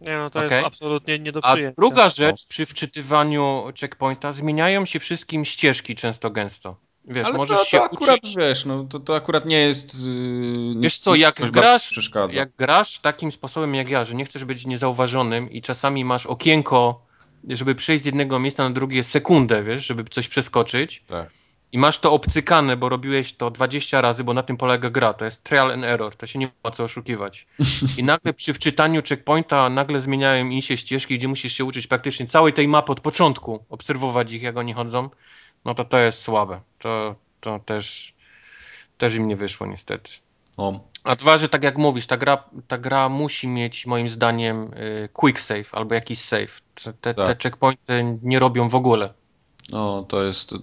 [0.00, 0.56] Nie no, to okay.
[0.56, 1.68] jest absolutnie nie do przyjęcia.
[1.68, 6.76] A druga rzecz, przy wczytywaniu checkpointa zmieniają się wszystkim ścieżki często gęsto.
[7.04, 8.36] Wiesz, Ale możesz to, się to akurat, uczyć.
[8.36, 10.06] wiesz, no, to, to akurat nie jest...
[10.06, 14.66] Yy, Wiesz co, jak grasz, jak grasz takim sposobem jak ja, że nie chcesz być
[14.66, 17.06] niezauważonym i czasami masz okienko,
[17.48, 21.30] żeby przejść z jednego miejsca na drugie sekundę, wiesz, żeby coś przeskoczyć Tak.
[21.72, 25.24] i masz to obcykane, bo robiłeś to 20 razy, bo na tym polega gra, to
[25.24, 27.46] jest trial and error, to się nie ma co oszukiwać.
[27.98, 32.26] I nagle przy wczytaniu checkpointa nagle zmieniają im się ścieżki, gdzie musisz się uczyć praktycznie
[32.26, 35.10] całej tej mapy od początku, obserwować ich, jak oni chodzą,
[35.64, 36.60] no to to jest słabe.
[36.78, 38.14] To, to też,
[38.98, 40.10] też im nie wyszło niestety.
[40.58, 40.80] No.
[41.04, 45.08] A dwa, że tak jak mówisz, ta gra, ta gra musi mieć moim zdaniem y,
[45.12, 46.60] quick save albo jakiś save.
[46.74, 47.42] Te, te, te Tak.
[47.42, 49.14] checkpointy nie robią w ogóle.
[49.70, 50.50] No, to jest.
[50.50, 50.58] To,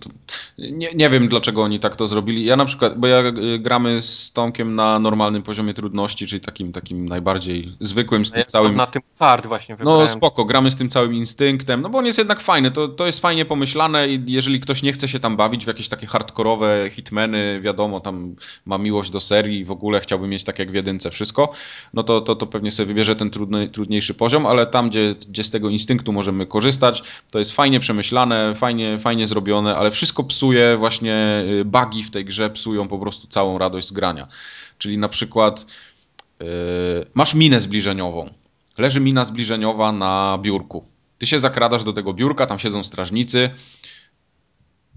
[0.57, 2.45] nie, nie wiem, dlaczego oni tak to zrobili.
[2.45, 6.71] Ja na przykład, bo ja y, gramy z Tomkiem na normalnym poziomie trudności, czyli takim,
[6.71, 8.75] takim najbardziej zwykłym, z tym Ja całym.
[8.75, 10.07] Na tym hard właśnie No wybrałem.
[10.07, 13.19] spoko, gramy z tym całym instynktem, no bo on jest jednak fajny, to, to jest
[13.19, 17.61] fajnie pomyślane i jeżeli ktoś nie chce się tam bawić w jakieś takie hardkorowe hitmeny,
[17.61, 21.51] wiadomo, tam ma miłość do serii, w ogóle chciałby mieć tak jak w jedynce wszystko,
[21.93, 25.43] no to, to, to pewnie sobie wybierze ten trudny, trudniejszy poziom, ale tam, gdzie, gdzie
[25.43, 30.77] z tego instynktu możemy korzystać, to jest fajnie przemyślane, fajnie, fajnie zrobione, ale wszystko psuje
[30.77, 34.27] właśnie, y, bugi w tej grze psują po prostu całą radość z grania.
[34.77, 35.65] Czyli na przykład
[36.39, 36.47] yy,
[37.13, 38.29] masz minę zbliżeniową,
[38.77, 40.85] leży mina zbliżeniowa na biurku.
[41.17, 43.49] Ty się zakradasz do tego biurka, tam siedzą strażnicy,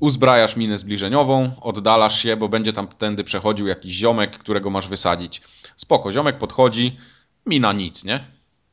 [0.00, 5.42] uzbrajasz minę zbliżeniową, oddalasz się, bo będzie tam tędy przechodził jakiś ziomek, którego masz wysadzić.
[5.76, 6.96] Spoko, ziomek podchodzi,
[7.46, 8.24] mina nic, nie?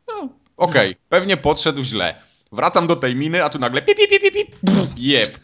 [0.07, 2.30] No, okej, pewnie podszedł źle.
[2.53, 4.55] Wracam do tej miny, a tu nagle pip, pip, pip, pip,
[4.97, 5.39] jeb.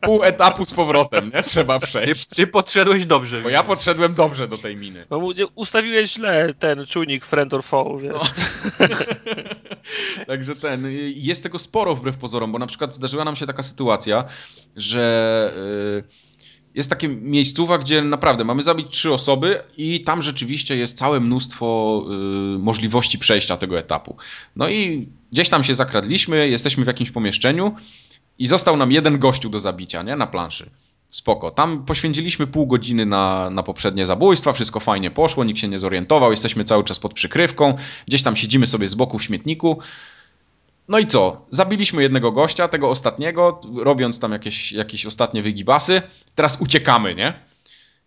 [0.00, 1.42] Pół etapu z powrotem, nie?
[1.42, 2.28] Trzeba Ty, przejść.
[2.28, 3.40] ty podszedłeś dobrze.
[3.40, 5.06] Bo ja podszedłem dobrze do tej miny.
[5.10, 5.20] No,
[5.54, 8.14] ustawiłeś źle ten czujnik friend or foe, wiesz.
[10.26, 13.62] Także ten, y, jest tego sporo wbrew pozorom, bo na przykład zdarzyła nam się taka
[13.62, 14.24] sytuacja,
[14.76, 15.52] że
[15.98, 16.23] y,
[16.74, 22.02] jest takie miejscowa, gdzie naprawdę mamy zabić trzy osoby i tam rzeczywiście jest całe mnóstwo
[22.56, 24.16] y, możliwości przejścia tego etapu.
[24.56, 27.74] No i gdzieś tam się zakradliśmy, jesteśmy w jakimś pomieszczeniu
[28.38, 30.16] i został nam jeden gościu do zabicia, nie?
[30.16, 30.70] Na planszy.
[31.10, 31.50] Spoko.
[31.50, 36.30] Tam poświęciliśmy pół godziny na, na poprzednie zabójstwa, wszystko fajnie poszło, nikt się nie zorientował,
[36.30, 37.76] jesteśmy cały czas pod przykrywką,
[38.08, 39.78] gdzieś tam siedzimy sobie z boku w śmietniku.
[40.88, 41.46] No i co?
[41.50, 46.02] Zabiliśmy jednego gościa, tego ostatniego, robiąc tam jakieś, jakieś ostatnie wygibasy.
[46.34, 47.32] Teraz uciekamy, nie?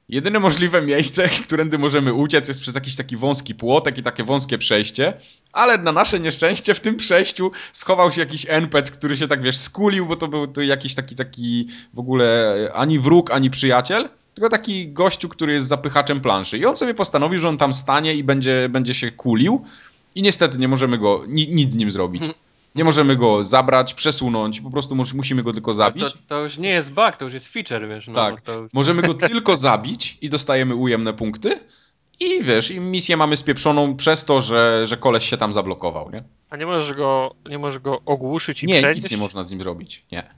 [0.09, 4.57] Jedyne możliwe miejsce, którędy możemy uciec, jest przez jakiś taki wąski płotek i takie wąskie
[4.57, 5.13] przejście,
[5.53, 9.57] ale na nasze nieszczęście w tym przejściu schował się jakiś NPC, który się tak, wiesz,
[9.57, 14.49] skulił, bo to był to jakiś taki, taki w ogóle ani wróg, ani przyjaciel, tylko
[14.49, 16.57] taki gościu, który jest zapychaczem planszy.
[16.57, 19.65] I on sobie postanowił, że on tam stanie i będzie, będzie się kulił
[20.15, 22.23] i niestety nie możemy go, ni, nic z nim zrobić.
[22.77, 26.13] Nie możemy go zabrać, przesunąć, po prostu mus, musimy go tylko zabić.
[26.13, 28.07] To, to już nie jest bug, to już jest feature, wiesz.
[28.07, 28.47] No, Tak.
[28.47, 28.73] już...
[28.73, 31.59] Możemy go tylko zabić i dostajemy ujemne punkty.
[32.19, 36.23] I wiesz, i misję mamy spieprzoną przez to, że, że koleś się tam zablokował, nie?
[36.49, 39.01] A nie możesz go, nie możesz go ogłuszyć i Nie, przenieść?
[39.01, 40.05] nic nie można z nim zrobić.
[40.11, 40.33] Nie.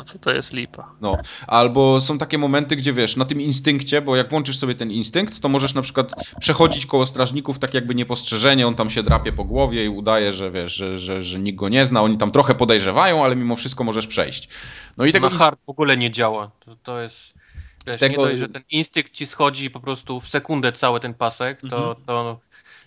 [0.00, 0.92] No to to jest lipa.
[1.00, 1.16] No,
[1.46, 5.40] albo są takie momenty, gdzie wiesz, na tym instynkcie, bo jak włączysz sobie ten instynkt,
[5.40, 9.44] to możesz na przykład przechodzić koło strażników tak jakby niepostrzeżenie, on tam się drapie po
[9.44, 12.54] głowie i udaje, że wiesz, że, że, że nikt go nie zna, oni tam trochę
[12.54, 14.48] podejrzewają, ale mimo wszystko możesz przejść.
[14.96, 16.50] No i tego Na hard w ogóle nie działa.
[16.60, 17.16] To, to jest.
[17.86, 21.14] Wiesz, Tego- nie dość, że ten instynkt ci schodzi po prostu w sekundę cały ten
[21.14, 21.96] pasek, to, Mhm.
[22.06, 22.40] to,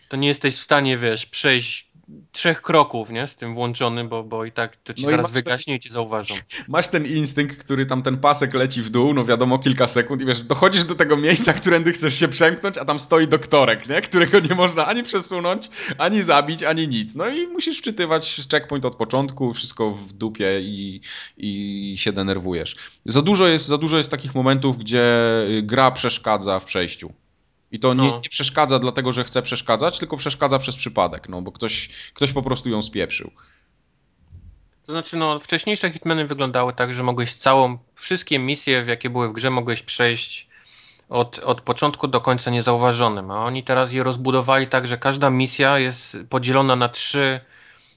[0.09, 1.87] to nie jesteś w stanie, wiesz, przejść
[2.31, 3.27] trzech kroków, nie?
[3.27, 6.35] Z tym włączonym, bo, bo i tak to ci No zaraz wygaśnie i ci zauważą.
[6.67, 10.25] masz ten instynkt, który tam ten pasek leci w dół, no wiadomo, kilka sekund i
[10.25, 14.01] wiesz, dochodzisz do tego miejsca, którędy chcesz się przemknąć, a tam stoi doktorek, nie?
[14.01, 17.15] Którego nie można ani przesunąć, ani zabić, ani nic.
[17.15, 21.01] No i musisz wczytywać checkpoint od początku, wszystko w dupie i,
[21.37, 22.75] i się denerwujesz.
[23.05, 25.03] Za dużo, jest, za dużo jest takich momentów, gdzie
[25.49, 27.13] y, gra przeszkadza w przejściu.
[27.73, 28.19] I to nie, No.
[28.23, 32.41] nie przeszkadza dlatego, że chce przeszkadzać, tylko przeszkadza przez przypadek, no bo ktoś, ktoś po
[32.41, 33.31] prostu ją spieprzył.
[34.85, 39.29] To znaczy, no, wcześniejsze Hitmany wyglądały tak, że mogłeś całą, wszystkie misje, w jakie były
[39.29, 40.47] w grze, mogłeś przejść
[41.09, 43.31] od, od początku do końca niezauważonym.
[43.31, 47.39] A oni teraz je rozbudowali tak, że każda misja jest podzielona na trzy,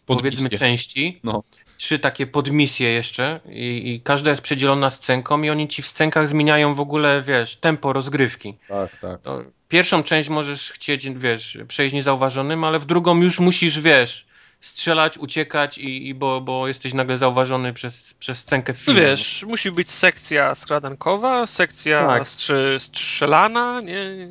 [0.07, 0.59] powiedzmy, Podmisje.
[0.59, 1.21] części.
[1.25, 1.43] No.
[1.77, 6.29] Trzy takie podmisje jeszcze i, i każda jest przedzielona scenką i oni ci w scenkach
[6.29, 8.55] zmieniają w ogóle, wiesz, tempo rozgrywki.
[8.69, 9.23] Tak, tak.
[9.23, 14.27] To pierwszą część możesz chcieć, wiesz, przejść niezauważonym, ale w drugą już musisz, wiesz,
[14.61, 19.01] strzelać, uciekać i, i bo, bo jesteś nagle zauważony przez, przez scenkę w No filmie.
[19.09, 22.29] wiesz, musi być sekcja skradankowa, sekcja Tak.
[22.79, 24.29] strzelana, nie?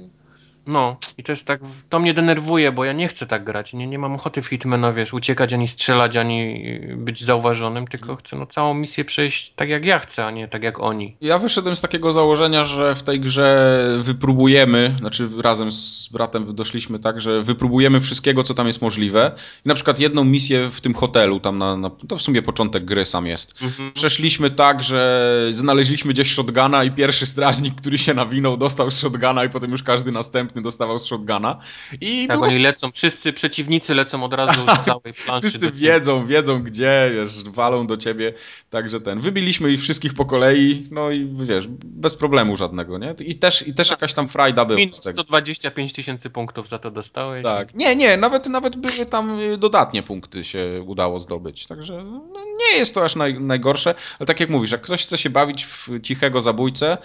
[0.68, 3.74] No, i to jest tak, to mnie denerwuje, bo ja nie chcę tak grać.
[3.74, 6.64] Nie, nie mam ochoty w Hitmana, wiesz, uciekać, ani strzelać, ani
[6.96, 8.18] być zauważonym, tylko mhm.
[8.20, 11.18] chcę no, całą misję przejść tak jak ja chcę, a nie tak jak oni.
[11.22, 17.00] Ja wyszedłem z takiego założenia, że w tej grze wypróbujemy, znaczy razem z bratem doszliśmy
[17.00, 19.32] tak, że wypróbujemy wszystkiego, co tam jest możliwe.
[19.66, 22.86] I na przykład jedną misję w tym hotelu, tam na, na to w sumie początek
[22.86, 23.54] gry sam jest.
[23.62, 23.92] Mhm.
[23.92, 29.50] Przeszliśmy tak, że znaleźliśmy gdzieś shotguna i pierwszy strażnik, który się nawinął, dostał shotguna i
[29.50, 31.60] potem już każdy następny następny dostawał z shotguna.
[32.02, 32.48] I tak, było...
[32.48, 35.50] oni lecą, wszyscy przeciwnicy lecą od razu z całej planszy.
[35.50, 38.34] wszyscy wiedzą, wiedzą gdzie, wiesz, walą do ciebie,
[38.70, 39.22] także ten.
[39.22, 43.16] Wybiliśmy ich wszystkich po kolei, no i wiesz, bez problemu żadnego, nie?
[43.20, 43.98] I też, i też tak.
[44.02, 44.80] jakaś tam frajda była.
[44.80, 47.44] Minus 125 tysięcy punktów za to dostałeś.
[47.44, 52.46] Tak, nie, nie, nawet, nawet były tam y, dodatnie punkty się udało zdobyć, także no,
[52.46, 55.66] nie jest to aż naj, najgorsze, ale tak jak mówisz, jak ktoś chce się bawić
[55.66, 56.98] w cichego zabójcę,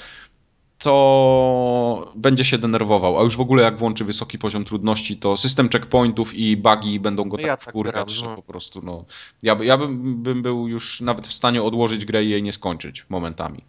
[0.81, 3.19] to będzie się denerwował.
[3.19, 7.29] A już w ogóle jak włączy wysoki poziom trudności, to system checkpointów i bugi będą
[7.29, 8.37] go no tak ja wkurkać, tak że no.
[8.37, 9.05] po prostu no.
[9.43, 13.05] Ja, ja bym, bym był już nawet w stanie odłożyć grę i jej nie skończyć
[13.09, 13.65] momentami.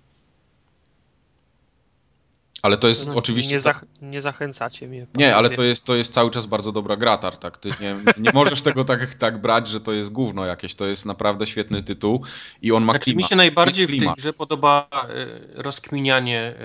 [2.62, 3.54] Ale to jest no, oczywiście.
[3.54, 5.08] Nie, zach nie, zachęcacie mnie.
[5.16, 7.58] Nie, ale to jest, to jest cały czas bardzo dobra gra, tak.
[7.58, 10.76] Ty nie, nie możesz tego tak, tak brać, że to jest gówno jakieś.
[10.76, 12.24] To jest naprawdę świetny tytuł
[12.62, 13.18] i on ma znaczy, klimat.
[13.18, 16.56] Mi się najbardziej w tej grze podoba y, rozkminianie.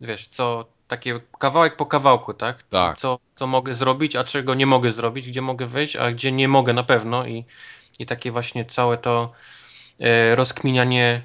[0.00, 2.62] Wiesz, co takie kawałek po kawałku, tak?
[2.62, 2.98] Tak.
[2.98, 6.48] Co, co mogę zrobić, a czego nie mogę zrobić, gdzie mogę wejść, a gdzie nie
[6.48, 7.44] mogę na pewno i,
[7.98, 9.32] i takie właśnie całe to
[10.00, 11.22] e, rozkminianie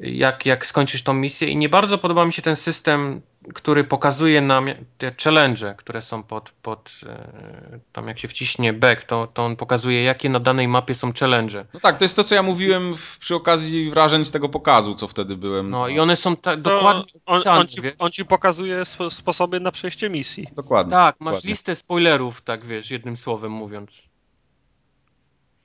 [0.00, 3.22] jak, jak skończysz tą misję i nie bardzo podoba mi się ten system,
[3.54, 9.04] który pokazuje nam te challenge, które są pod, pod e, tam jak się wciśnie back,
[9.04, 11.64] to, to on pokazuje jakie na danej mapie są challenge.
[11.74, 14.94] No tak, to jest to co ja mówiłem w, przy okazji wrażeń z tego pokazu,
[14.94, 15.70] co wtedy byłem.
[15.70, 19.60] No i one są ta, dokładnie opisane, on, on, ci, on, ci, pokazuje spo, sposoby
[19.60, 20.46] na przejście misji.
[20.56, 20.90] Dokładnie.
[20.90, 21.50] Tak, masz dokładnie.
[21.50, 24.11] listę spoilerów, tak wiesz, jednym słowem mówiąc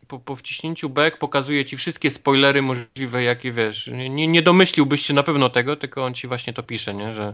[0.08, 3.88] po, po wciśnięciu back pokazuje ci wszystkie spoilery możliwe, jakie wiesz.
[3.88, 7.14] Nie, nie domyśliłbyś się na pewno tego, tylko on ci właśnie to pisze, nie?
[7.14, 7.34] że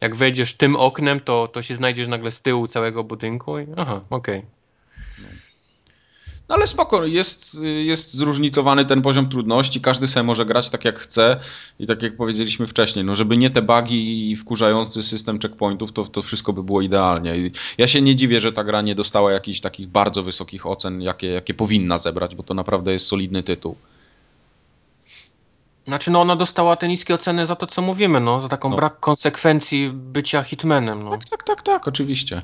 [0.00, 4.00] jak wejdziesz tym oknem, to, to się znajdziesz nagle z tyłu całego budynku i aha,
[4.10, 4.38] okej.
[4.38, 4.50] Okay.
[6.48, 10.98] No ale spoko, jest, jest zróżnicowany ten poziom trudności, każdy sobie może grać tak jak
[10.98, 11.40] chce
[11.78, 16.04] i tak jak powiedzieliśmy wcześniej, no żeby nie te bugi i wkurzający system checkpointów, to,
[16.04, 17.36] to wszystko by było idealnie.
[17.36, 21.02] I ja się nie dziwię, że ta gra nie dostała jakichś takich bardzo wysokich ocen,
[21.02, 23.76] jakie, jakie powinna zebrać, bo to naprawdę jest solidny tytuł.
[25.86, 28.76] Znaczy, no ona dostała te niskie oceny za to, co mówimy, no, za taką no.
[28.76, 31.10] brak konsekwencji bycia hitmanem, no.
[31.10, 32.42] Tak, tak, tak, tak, oczywiście.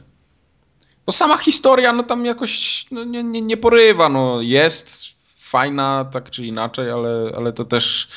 [1.06, 6.30] Bo sama historia, no tam jakoś no, nie, nie, nie porywa, no jest fajna tak
[6.30, 8.08] czy inaczej, ale, ale to też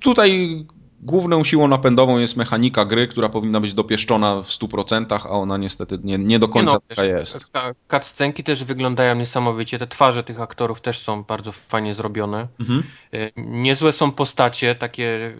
[0.00, 0.64] tutaj
[1.04, 5.98] Główną siłą napędową jest mechanika gry, która powinna być dopieszczona w 100%, a ona niestety
[6.04, 7.50] nie, nie do końca nie no, taka jest.
[7.90, 12.48] Cutscenki też wyglądają niesamowicie, te twarze tych aktorów też są bardzo fajnie zrobione.
[12.60, 12.82] Mhm.
[13.12, 15.36] E, niezłe są postacie, takie,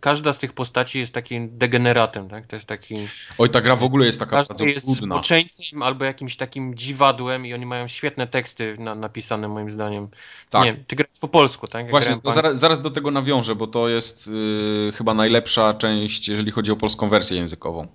[0.00, 2.46] każda z tych postaci jest takim degeneratem, tak?
[2.46, 2.96] To jest taki...
[3.38, 7.54] Oj, ta gra w ogóle jest taka bardzo jest zboczeńcem albo jakimś takim dziwadłem i
[7.54, 10.08] oni mają świetne teksty na, napisane moim zdaniem.
[10.50, 10.64] Tak.
[10.64, 11.90] Nie, ty grasz po polsku, tak?
[11.90, 16.72] Właśnie, zaraz, zaraz, do tego nawiążę, bo to jest yy, chyba najlepsza część, jeżeli chodzi
[16.72, 17.86] o polską wersję językową.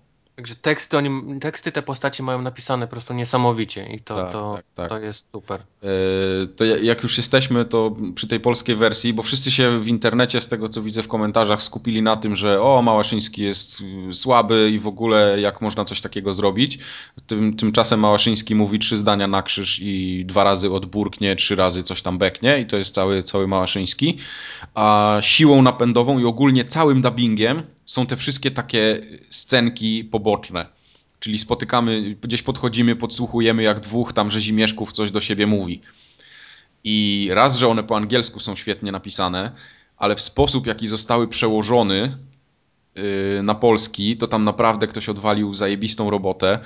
[0.42, 4.56] Także teksty, oni, teksty te postacie mają napisane po prostu niesamowicie i to, tak, to,
[4.56, 4.90] tak, tak.
[4.90, 5.62] to jest super.
[5.82, 10.42] Yy, to jak już jesteśmy, to przy tej polskiej wersji, bo wszyscy się w internecie,
[10.42, 14.80] z tego co widzę w komentarzach, skupili na tym, że o, Małaszyński jest słaby i
[14.80, 16.80] w ogóle jak można coś takiego zrobić.
[17.28, 22.02] Tym, tymczasem Małaszyński mówi trzy zdania na krzyż i dwa razy odburknie, trzy razy coś
[22.02, 24.18] tam beknie i to jest cały, cały Małaszyński.
[24.76, 30.66] A siłą napędową i ogólnie całym dubbingiem są te wszystkie takie scenki poboczne.
[31.20, 35.82] Czyli spotykamy, gdzieś podchodzimy, podsłuchujemy, jak dwóch tam rzezimieszków coś do siebie mówi.
[36.84, 39.52] I raz, że one po angielsku są świetnie napisane,
[39.98, 42.18] ale w sposób, jaki zostały przełożone
[42.96, 46.60] yy, na polski, to tam naprawdę ktoś odwalił zajebistą robotę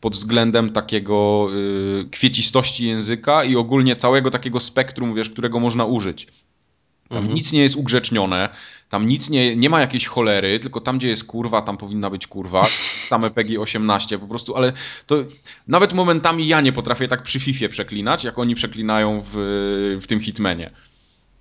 [0.00, 6.26] pod względem takiego yy, kwiecistości języka i ogólnie całego takiego spektrum, wiesz, którego można użyć.
[7.10, 7.34] Tam mhm.
[7.34, 8.48] nic nie jest ugrzecznione,
[8.88, 12.26] tam nic nie, nie ma jakiejś cholery, tylko tam, gdzie jest kurwa, tam powinna być
[12.26, 12.64] kurwa.
[13.10, 14.72] Same PEGI 18 po prostu, ale
[15.06, 15.24] to
[15.68, 20.20] nawet momentami ja nie potrafię tak przy FIFA przeklinać, jak oni przeklinają w, w tym
[20.20, 20.70] Hitmanie.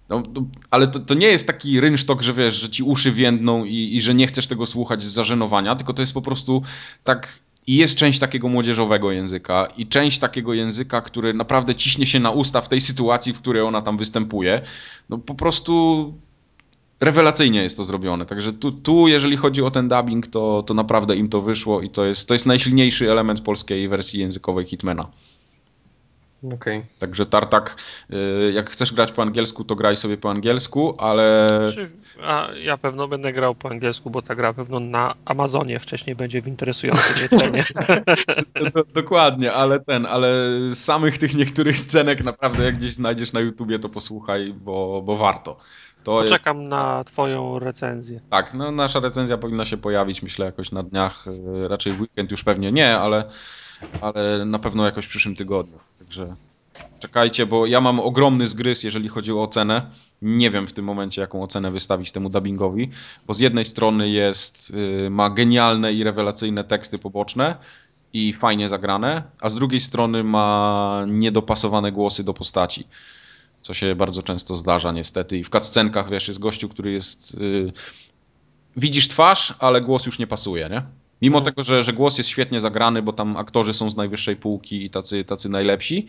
[0.09, 3.65] No, no, ale to, to nie jest taki rynsztok, że wiesz, że ci uszy więdną
[3.65, 6.63] i, i że nie chcesz tego słuchać z zażenowania, tylko to jest po prostu
[7.03, 7.39] tak
[7.69, 12.31] i jest część takiego młodzieżowego języka i część takiego języka, który naprawdę ciśnie się na
[12.31, 14.61] usta w tej sytuacji, w której ona tam występuje.
[15.09, 16.13] No po prostu
[16.99, 18.25] rewelacyjnie jest to zrobione.
[18.25, 21.89] Także tu, tu jeżeli chodzi o ten dubbing, to, to naprawdę im to wyszło i
[21.89, 25.07] to jest, to jest najsilniejszy element polskiej wersji językowej Hitmana.
[26.44, 26.86] Okay.
[26.99, 27.76] Także Tartak,
[28.14, 31.49] y, jak chcesz grać po angielsku, to graj sobie po angielsku, ale.
[32.24, 36.41] A ja pewno będę grał po angielsku, bo ta gra pewno na Amazonie wcześniej będzie
[36.41, 37.64] w interesującej cenie.
[38.94, 40.30] Dokładnie, ale ten, ale
[40.74, 45.57] samych tych niektórych scenek naprawdę jak gdzieś znajdziesz na YouTubie, to posłuchaj, bo, bo warto.
[46.03, 46.70] To Czekam jest...
[46.70, 48.22] na twoją recenzję.
[48.30, 52.32] Tak, no nasza recenzja powinna się pojawić, myślę, jakoś na dniach, y, raczej w weekend
[52.32, 53.30] już pewnie nie, ale
[54.01, 55.80] ale na pewno jakoś w przyszłym tygodniu.
[55.99, 56.35] Także
[56.99, 59.91] czekajcie, bo ja mam ogromny zgryz, jeżeli chodzi o ocenę.
[60.22, 62.89] Nie wiem w tym momencie, jaką ocenę wystawić temu dubbingowi,
[63.27, 64.73] bo z jednej strony jest,
[65.06, 67.56] y, ma genialne i rewelacyjne teksty poboczne
[68.14, 72.88] i fajnie zagrane, a z drugiej strony ma niedopasowane głosy do postaci.
[73.61, 75.38] Co się bardzo często zdarza niestety.
[75.38, 77.39] I w cutscenkach, wiesz, jest gościu, który jest...
[77.39, 77.73] Yy,
[78.77, 80.84] widzisz twarz, ale głos już nie pasuje, nie?
[81.21, 81.45] Mimo hmm.
[81.45, 84.89] tego, że, że głos jest świetnie zagrany, bo tam aktorzy są z najwyższej półki i
[84.89, 86.07] tacy, tacy najlepsi,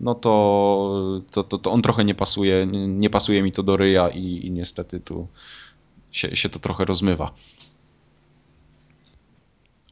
[0.00, 4.08] no to, to, to, to on trochę nie pasuje, nie, pasuje mi to do ryja
[4.08, 5.28] i, i niestety tu
[6.12, 7.34] się, się to trochę rozmywa.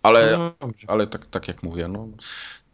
[0.02, 2.08] Ale, no, ale tak, tak jak mówię, no,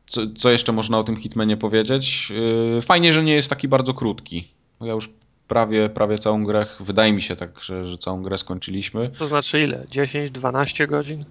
[0.06, 2.30] co, co jeszcze można o tym Hitmanie powiedzieć?
[2.30, 4.48] Yy, fajnie, że nie jest taki bardzo krótki.
[4.80, 5.10] Ja już
[5.48, 9.10] prawie, prawie całą grę, wydaje mi się tak, że, że całą grę skończyliśmy.
[9.18, 9.86] To znaczy ile?
[9.90, 11.24] 10-12 godzin?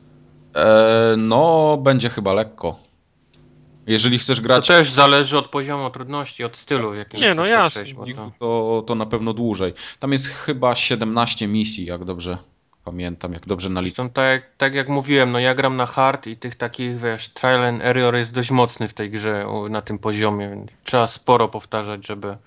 [0.55, 2.79] E, no, będzie chyba lekko.
[3.87, 4.67] Jeżeli chcesz grać.
[4.67, 7.83] To też zależy od poziomu trudności, od stylu, jakim Nie, no jasne.
[8.15, 8.31] To...
[8.39, 8.83] to...
[8.87, 9.73] To, na pewno dłużej.
[9.99, 12.37] Tam jest chyba 17 misji, jak dobrze
[12.85, 14.09] pamiętam, jak dobrze naliczyłem.
[14.09, 17.83] Tak, tak jak mówiłem, no ja gram na hard i tych takich, wiesz, trial and
[17.83, 20.65] error jest dość mocny w tej grze na tym poziomie.
[20.83, 22.37] Trzeba sporo powtarzać, żeby,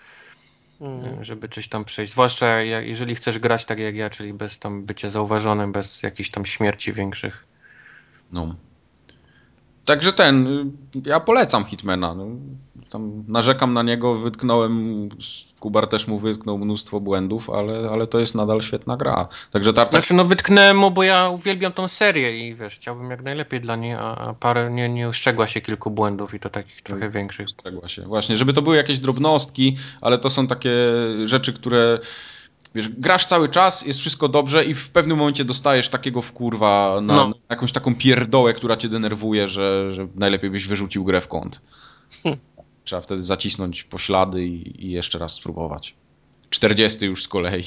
[0.81, 1.25] mm.
[1.25, 2.13] żeby coś tam przejść.
[2.13, 6.47] Zwłaszcza jeżeli chcesz grać tak jak ja, czyli bez tam bycia zauważonym, bez jakichś tam
[6.47, 7.45] śmierci większych.
[8.33, 8.55] No.
[9.85, 10.47] Także ten,
[11.05, 12.15] ja polecam Hitmana.
[12.15, 12.27] No,
[12.91, 15.09] tam narzekam na niego, wytknąłem,
[15.61, 19.29] Kubar też mu wytknął mnóstwo błędów, ale, ale to jest nadal świetna gra.
[19.51, 19.93] Także Tartak...
[19.93, 23.77] Znaczy no wytknąłem mu, bo ja uwielbiam tą serię i wiesz, chciałbym jak najlepiej dla
[23.77, 27.47] niej, a parę nie, nie ustrzegła się kilku błędów i to takich trochę no, większych.
[27.47, 30.75] Ustrzegła się, właśnie, żeby to były jakieś drobnostki, ale to są takie
[31.25, 31.99] rzeczy, które
[32.75, 37.15] wiesz, grasz cały czas, jest wszystko dobrze i w pewnym momencie dostajesz takiego wkurwa na,
[37.15, 37.29] no.
[37.29, 41.61] na jakąś taką pierdołę, która cię denerwuje, że, że najlepiej byś wyrzucił grę w kąt.
[42.23, 42.41] Hmm.
[42.85, 45.95] Trzeba wtedy zacisnąć poślady i, i jeszcze raz spróbować.
[46.51, 47.65] 40 już z kolei.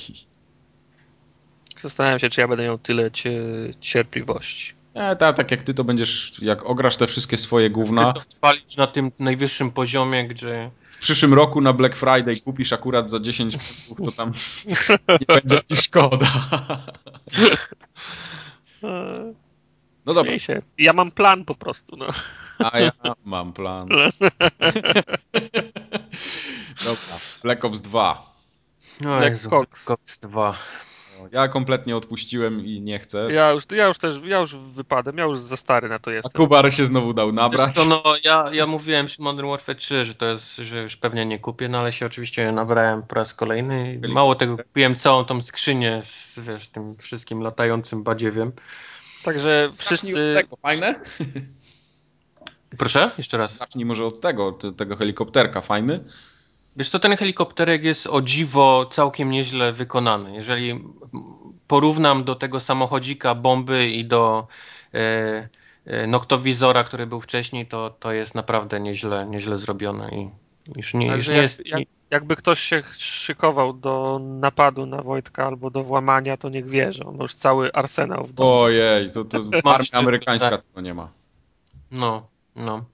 [1.81, 3.11] Zastanawiam się, czy ja będę miał tyle
[3.81, 4.73] cierpliwości.
[4.95, 8.13] Nie, tak, tak jak ty to będziesz, jak ograsz te wszystkie swoje gówna.
[8.29, 10.71] Spalić na tym najwyższym poziomie, gdzie
[11.01, 14.33] przyszłym roku na Black Friday kupisz akurat za 10 funtów, to tam
[15.09, 16.27] nie będzie ci szkoda.
[20.05, 20.31] No dobra.
[20.77, 21.97] Ja mam plan po prostu.
[21.97, 22.07] No.
[22.59, 22.91] A ja
[23.25, 23.89] mam plan.
[26.83, 27.19] Dobra.
[27.43, 28.33] Black Ops 2.
[29.01, 30.57] No Black Jezu, Black Ops 2.
[31.31, 33.27] Ja kompletnie odpuściłem i nie chcę.
[33.31, 36.31] Ja już, ja już też, ja już wypadłem, ja już za stary na to jestem.
[36.35, 37.73] A Kubar się znowu dał nabrać.
[37.73, 41.25] Co, no, ja, ja mówiłem przy Modern Warfare 3, że to jest, że już pewnie
[41.25, 44.01] nie kupię, no ale się oczywiście nabrałem po raz kolejny.
[44.09, 48.51] Mało tego, kupiłem całą tą skrzynię z wiesz, tym wszystkim latającym badziewiem.
[49.23, 50.33] Także wszyscy...
[50.35, 50.99] Tego, fajne?
[52.77, 53.11] Proszę?
[53.17, 53.57] Jeszcze raz.
[53.57, 56.03] Zacznij może od tego, tego helikopterka, fajny?
[56.75, 60.35] Wiesz co, ten helikopterek jest o dziwo całkiem nieźle wykonany.
[60.35, 60.83] Jeżeli
[61.67, 64.47] porównam do tego samochodzika bomby i do
[64.93, 65.49] e,
[65.85, 70.29] e, noktowizora, który był wcześniej, to, to jest naprawdę nieźle, nieźle zrobione i
[70.75, 71.65] już nie, już nie jak, jest...
[71.65, 71.81] Jak,
[72.11, 77.05] jakby ktoś się szykował do napadu na Wojtka albo do włamania, to niech wie, że
[77.05, 78.49] on już cały arsenał w domu.
[78.49, 79.37] Ojej, to, to
[79.73, 80.61] armia amerykańska tak.
[80.61, 81.11] tego nie ma.
[81.91, 82.85] No, no.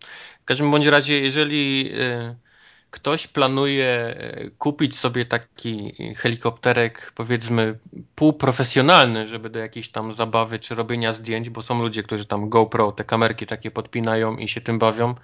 [0.41, 1.91] W każdym bądź razie, jeżeli...
[1.93, 2.46] Y,
[2.91, 7.79] ktoś planuje e, kupić sobie taki helikopterek, powiedzmy,
[8.15, 12.91] półprofesjonalny, żeby do jakiejś tam zabawy czy robienia zdjęć, bo są ludzie, którzy tam GoPro,
[12.91, 15.15] te kamerki takie podpinają i się tym bawią,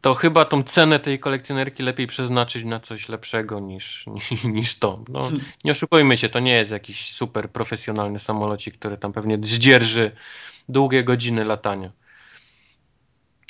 [0.00, 4.06] to chyba tą cenę tej kolekcjonerki lepiej przeznaczyć na coś lepszego niż,
[4.54, 5.04] niż, to.
[5.08, 5.30] No,
[5.64, 10.12] nie oszukujmy się, to nie jest jakiś super profesjonalny samolocik, który tam pewnie zdzierży
[10.68, 11.92] długie godziny latania.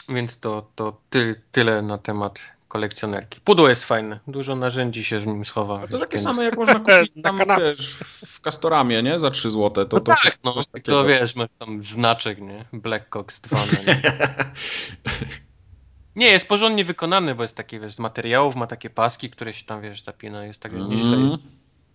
[0.08, 3.40] Więc to, to ty, tyle na temat kolekcjonerki.
[3.40, 5.80] Pudło jest fajne, dużo narzędzi się z nim schowa.
[5.82, 7.96] A to takie same jak można kupić tam, wiesz,
[8.26, 9.18] w Castoramie, nie?
[9.18, 9.70] Za 3 zł.
[9.70, 10.54] To, no to, tak, no,
[10.84, 12.64] to wiesz, masz tam znaczek, nie?
[12.72, 13.58] Black Cox 2.
[13.58, 14.02] No, nie?
[16.16, 19.64] nie, jest porządnie wykonany, bo jest taki, wiesz, z materiałów, ma takie paski, które się
[19.64, 20.88] tam, wiesz, zapina, jest tak mm.
[20.90, 21.46] nieźle jest.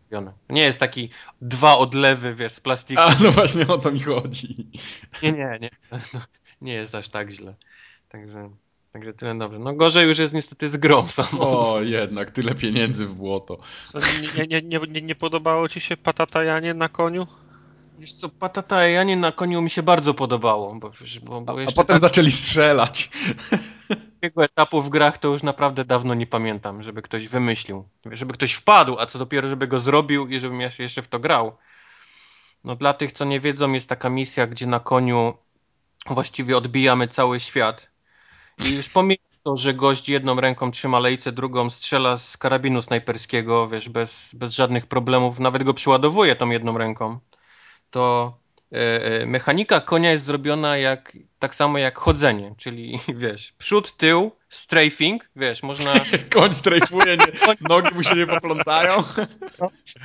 [0.10, 0.34] zrobione.
[0.50, 1.10] Nie jest taki
[1.42, 3.02] dwa odlewy, wiesz, z plastiku.
[3.02, 4.68] A, no właśnie o to mi chodzi.
[5.24, 5.70] Nie, nie, nie.
[5.92, 5.98] No,
[6.62, 7.56] nie jest aż tak źle.
[8.10, 8.50] Także,
[8.94, 9.60] także tyle dobrze.
[9.60, 11.40] No gorzej już jest niestety z grą samą.
[11.42, 13.60] O, jednak, tyle pieniędzy w błoto.
[14.38, 17.28] Nie, nie, nie, nie, nie podobało ci się patatajanie na koniu?
[18.00, 21.76] Wiesz co, patatajanie na koniu mi się bardzo podobało, bo, wiesz, bo, bo A jeszcze
[21.76, 23.10] potem tak- zaczęli strzelać.
[24.22, 27.84] takiego etapu w grach to już naprawdę dawno nie pamiętam, żeby ktoś wymyślił.
[28.12, 31.20] Żeby ktoś wpadł, a co dopiero, żeby go zrobił i żebym jeszcze- jeszcze w to
[31.20, 31.58] grał.
[32.64, 35.34] No dla tych, co nie wiedzą, jest taka misja, gdzie na koniu
[36.08, 37.91] właściwie odbijamy cały świat.
[38.60, 43.68] I już pomijam to, że gość jedną ręką trzyma lejce, drugą strzela z karabinu snajperskiego,
[43.68, 47.20] wiesz, bez, bez żadnych problemów, nawet go przyładowuje tą jedną ręką.
[47.90, 48.38] To
[48.72, 54.32] e, e, mechanika konia jest zrobiona jak, tak samo jak chodzenie, czyli wiesz, przód, tył,
[54.50, 55.94] strafing, wiesz, można...
[56.34, 59.04] Koń strajfuje, nie, nogi mu się nie poplątają.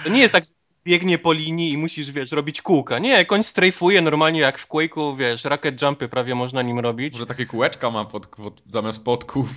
[0.04, 2.98] To nie jest tak, że biegnie po linii i musisz, wiesz, robić kółka.
[2.98, 7.12] Nie, koń strajfuje normalnie jak w Quake'u, wiesz, rocket jumpy prawie można nim robić.
[7.12, 9.48] Może takie kółeczka ma pod, pod, zamiast podków.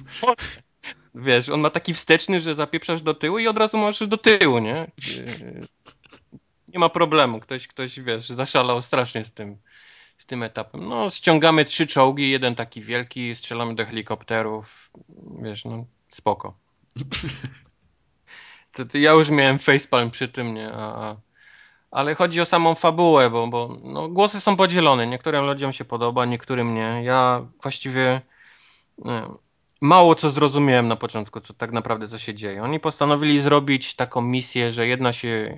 [1.15, 4.59] Wiesz, on ma taki wsteczny, że zapieprzasz do tyłu i od razu możesz do tyłu,
[4.59, 4.91] nie?
[6.67, 7.39] Nie ma problemu.
[7.39, 9.57] Ktoś, ktoś, wiesz, zaszalał strasznie z tym,
[10.17, 10.89] z tym etapem.
[10.89, 14.91] No, ściągamy trzy czołgi, jeden taki wielki, strzelamy do helikopterów.
[15.41, 16.53] Wiesz, no, spoko.
[18.71, 20.71] To, to ja już miałem facepalm przy tym, nie?
[20.73, 21.15] A, a,
[21.91, 25.07] ale chodzi o samą fabułę, bo, bo no, głosy są podzielone.
[25.07, 27.01] Niektórym ludziom się podoba, niektórym nie.
[27.03, 28.21] Ja właściwie
[28.97, 29.23] nie,
[29.81, 32.63] mało co zrozumiałem na początku, co tak naprawdę co się dzieje.
[32.63, 35.57] Oni postanowili zrobić taką misję, że jedna się,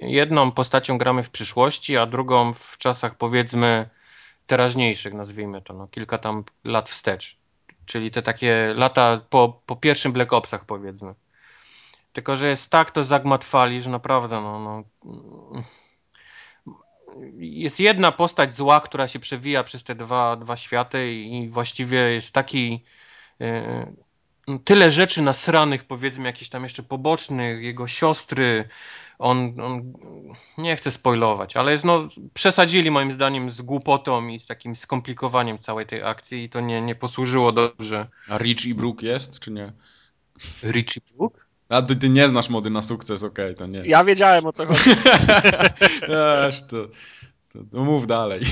[0.00, 3.88] jedną postacią gramy w przyszłości, a drugą w czasach powiedzmy
[4.46, 7.36] teraźniejszych, nazwijmy to, no, kilka tam lat wstecz.
[7.86, 11.14] Czyli te takie lata po, po pierwszym Black Opsach powiedzmy.
[12.12, 14.84] Tylko, że jest tak to zagmatwali, że naprawdę no, no,
[17.38, 22.32] jest jedna postać zła, która się przewija przez te dwa, dwa światy i właściwie jest
[22.32, 22.84] taki
[24.48, 28.68] no, tyle rzeczy nasranych, powiedzmy, jakichś tam jeszcze pobocznych, jego siostry,
[29.18, 29.92] on, on
[30.58, 35.58] nie chcę spoilować, ale jest, no, przesadzili moim zdaniem z głupotą i z takim skomplikowaniem
[35.58, 38.06] całej tej akcji i to nie, nie posłużyło dobrze.
[38.28, 39.72] A Rich i Brook jest, czy nie?
[40.62, 41.49] Richie Brook?
[41.70, 43.82] A ty, ty nie znasz mody na sukces, okej, to nie.
[43.86, 44.90] Ja wiedziałem o co chodzi.
[46.46, 46.76] Aż to,
[47.52, 48.42] to, to mów dalej.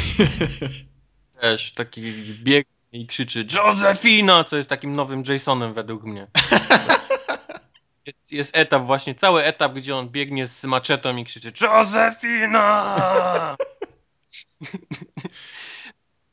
[1.41, 2.13] Też taki
[2.43, 6.27] bieg i krzyczy Josefina, co jest takim nowym Jasonem według mnie.
[8.07, 12.97] Jest, jest etap właśnie, cały etap, gdzie on biegnie z maczetą i krzyczy Josefina!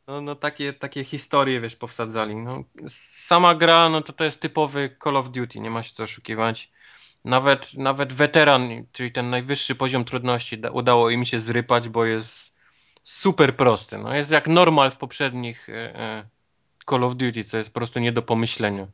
[0.08, 2.36] No, no takie, takie historie, wiesz, powsadzali.
[2.36, 6.04] No, sama gra, no to to jest typowy Call of Duty, nie ma się co
[6.04, 6.72] oszukiwać.
[7.26, 12.56] Nawet, nawet weteran, czyli ten najwyższy poziom trudności da, udało im się zrypać, bo jest
[13.04, 13.98] super prosty.
[13.98, 16.26] No, jest jak normal w poprzednich e, e,
[16.90, 18.88] Call of Duty, co jest po prostu nie do pomyślenia.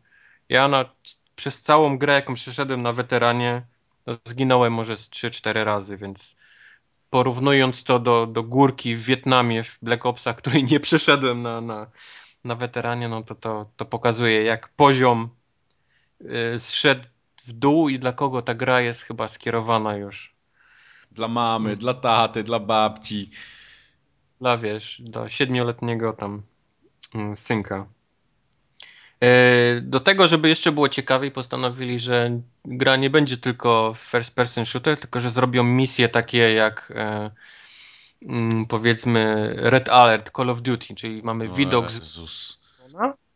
[0.50, 0.86] Ja na,
[1.36, 3.62] przez całą grę, jaką przeszedłem na weteranie,
[4.08, 6.36] no, zginąłem może z 3-4 razy, więc
[7.10, 11.88] porównując to do, do górki w Wietnamie, w Black Opsach, której nie przeszedłem na, na,
[12.44, 15.30] na weteranie, no to, to, to pokazuje, jak poziom
[16.22, 17.04] y, zszedł
[17.46, 20.36] w dół i dla kogo ta gra jest chyba skierowana już.
[21.12, 23.32] Dla mamy, dla taty, dla babci.
[24.40, 26.42] Dla, wiesz, do siedmioletniego tam
[27.16, 27.86] mm, synka.
[29.24, 34.66] E, Do tego, żeby jeszcze było ciekawiej, postanowili, że gra nie będzie tylko first person
[34.66, 37.32] shooter, tylko że zrobią misje takie jak e,
[38.22, 42.60] mm, powiedzmy Red Alert, Call of Duty, czyli mamy O widok z Jezus.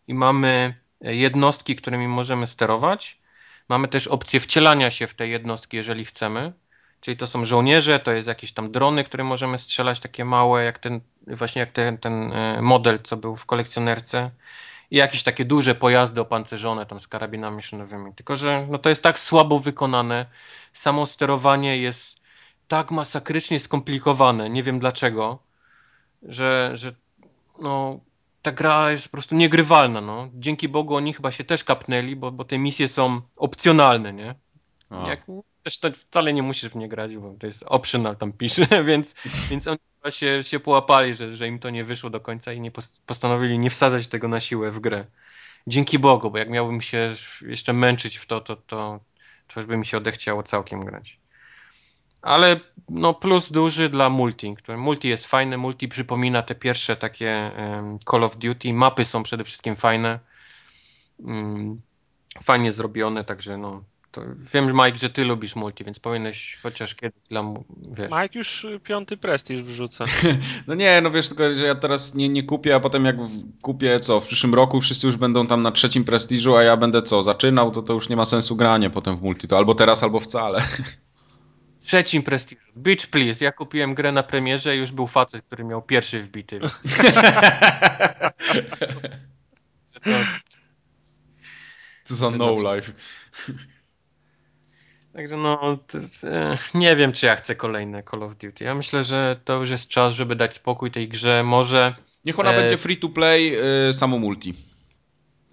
[0.07, 3.25] i mamy jednostki, którymi możemy sterować.
[3.70, 6.54] Mamy też opcję wcielania się w te jednostki, jeżeli chcemy.
[7.02, 10.80] Czyli to są żołnierze, to jest jakieś tam drony, które możemy strzelać, takie małe, jak
[10.80, 14.32] ten, właśnie jak ten, ten e, model, co był w kolekcjonerce.
[14.92, 18.14] I jakieś takie duże pojazdy opancerzone tam z karabinami szynowymi.
[18.14, 20.26] Tylko, że no to jest tak słabo wykonane.
[20.74, 22.20] Samo sterowanie jest
[22.68, 24.50] tak masakrycznie skomplikowane.
[24.50, 25.40] Nie wiem dlaczego,
[26.24, 26.94] że, że
[27.60, 28.00] no,
[28.46, 30.02] ta gra jest po prostu niegrywalna.
[30.02, 30.30] No.
[30.34, 34.36] Dzięki Bogu oni chyba się też kapnęli, bo, bo te misje są opcjonalne, nie?
[34.90, 35.08] A.
[35.08, 35.26] Jak,
[35.64, 39.16] też to wcale nie musisz w nie grać, bo to jest optional tam pisze, więc,
[39.50, 42.62] więc oni chyba się, się połapali, że, że im to nie wyszło do końca i
[42.62, 45.06] nie pos- postanowili nie wsadzać tego na siłę w grę.
[45.68, 49.00] Dzięki Bogu, bo jak miałbym się jeszcze męczyć w to, to, to,
[49.48, 51.20] to już by mi się odechciało całkiem grać.
[52.26, 57.52] Ale no plus duży dla multi, który multi jest fajny, multi przypomina te pierwsze takie
[58.12, 60.20] Call of Duty, mapy są przede wszystkim fajne,
[61.24, 61.82] Mm,
[62.44, 64.22] fajnie zrobione, także no to
[64.54, 67.44] wiem, Mike, że ty lubisz multi, więc powinieneś chociaż kiedyś dla,
[67.92, 68.12] wiesz...
[68.22, 70.06] Mike już piąty prestiż wrzuca.
[70.68, 73.16] no nie, no wiesz, tylko że ja teraz nie, nie kupię, a potem jak
[73.62, 77.02] kupię, co, w przyszłym roku wszyscy już będą tam na trzecim prestiżu, a ja będę
[77.02, 80.04] co, zaczynał, to to już nie ma sensu granie potem w multi, to albo teraz,
[80.04, 80.64] albo wcale.
[81.86, 82.62] Trzecim prestiżu.
[82.76, 83.45] Beach Please.
[83.45, 86.60] Ja kupiłem grę na premierze i już był facet, który miał pierwszy wbity.
[86.60, 86.70] to...
[92.03, 92.91] Co za no life.
[95.14, 95.98] Także no, to,
[96.28, 98.64] e, nie wiem, czy ja chcę kolejne Call of Duty.
[98.64, 101.44] Ja myślę, że to już jest czas, żeby dać spokój tej grze.
[101.44, 101.95] Może.
[102.26, 102.57] Niech ona e...
[102.57, 103.57] będzie free to play,
[103.90, 104.53] y, samo multi.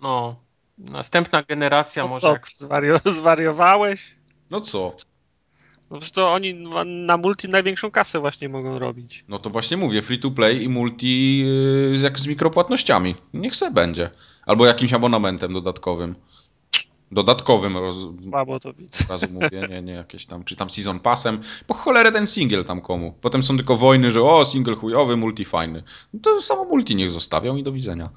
[0.02, 0.36] No.
[0.78, 2.28] Następna generacja no może.
[2.28, 2.48] Jak...
[2.54, 4.14] Zwario zwariowałeś?
[4.50, 4.96] No co?
[5.92, 6.54] No to oni
[6.84, 9.24] na multi największą kasę właśnie mogą robić.
[9.28, 11.44] No to właśnie mówię, free to play i multi
[11.94, 13.14] y, jak z mikropłatnościami.
[13.34, 14.10] Niech se będzie.
[14.46, 16.14] Albo jakimś abonamentem dodatkowym.
[17.12, 17.76] Dodatkowym.
[17.76, 17.96] Roz...
[18.22, 19.04] Słabo to widzę.
[19.08, 21.40] Razu mówię, nie, nie jakieś tam, czy tam season passem.
[21.66, 23.14] Po cholerę ten single tam komu.
[23.20, 25.82] Potem są tylko wojny, że o, single chujowy, multi fajny.
[26.14, 28.10] No to samo multi niech zostawią i do widzenia.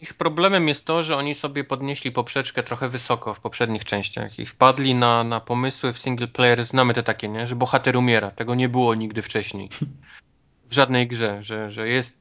[0.00, 4.46] Ich problemem jest to, że oni sobie podnieśli poprzeczkę trochę wysoko w poprzednich częściach i
[4.46, 7.46] wpadli na, na pomysły w single player, znamy te takie, nie?
[7.46, 8.30] że bohater umiera.
[8.30, 9.68] Tego nie było nigdy wcześniej.
[10.70, 12.14] W żadnej grze, że, że jest,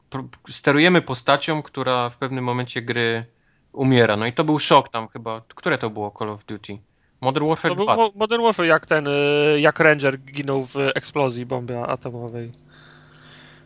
[0.49, 3.25] sterujemy postacią, która w pewnym momencie gry
[3.73, 4.17] umiera.
[4.17, 5.41] No i to był szok tam chyba.
[5.55, 6.77] Które to było Call of Duty?
[7.21, 7.95] Modern Warfare to 2.
[7.95, 12.51] Był Modern Warfare jak ten, y, jak Ranger ginął w eksplozji bomby atomowej.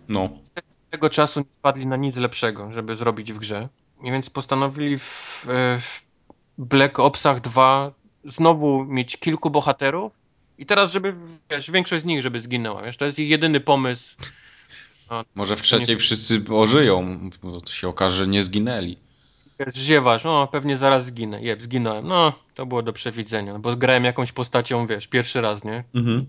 [0.07, 0.29] No.
[0.39, 0.51] Z
[0.89, 3.69] tego czasu nie wpadli na nic lepszego, żeby zrobić w grze.
[4.03, 5.45] Więc postanowili w,
[5.79, 6.01] w
[6.57, 7.91] Black Opsach 2
[8.25, 10.13] znowu mieć kilku bohaterów
[10.57, 11.15] i teraz, żeby
[11.49, 12.83] wiesz, większość z nich, żeby zginęła.
[12.83, 14.15] Wiesz, to jest ich jedyny pomysł.
[15.09, 15.99] No, Może w trzeciej nie...
[15.99, 18.97] wszyscy ożyją, bo to się okaże, że nie zginęli.
[19.77, 21.41] Ziewasz, no pewnie zaraz zginę.
[21.41, 22.07] Jeb, zginąłem.
[22.07, 25.83] No, to było do przewidzenia, bo grałem jakąś postacią, wiesz, pierwszy raz, nie?
[25.95, 26.25] Mhm.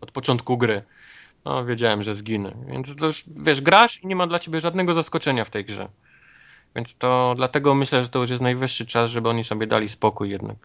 [0.00, 0.82] Od początku gry.
[1.44, 2.54] No, wiedziałem, że zginę.
[2.68, 5.88] Więc to już, wiesz, grasz i nie ma dla ciebie żadnego zaskoczenia w tej grze.
[6.78, 10.30] Więc to dlatego myślę, że to już jest najwyższy czas, żeby oni sobie dali spokój
[10.30, 10.56] jednak.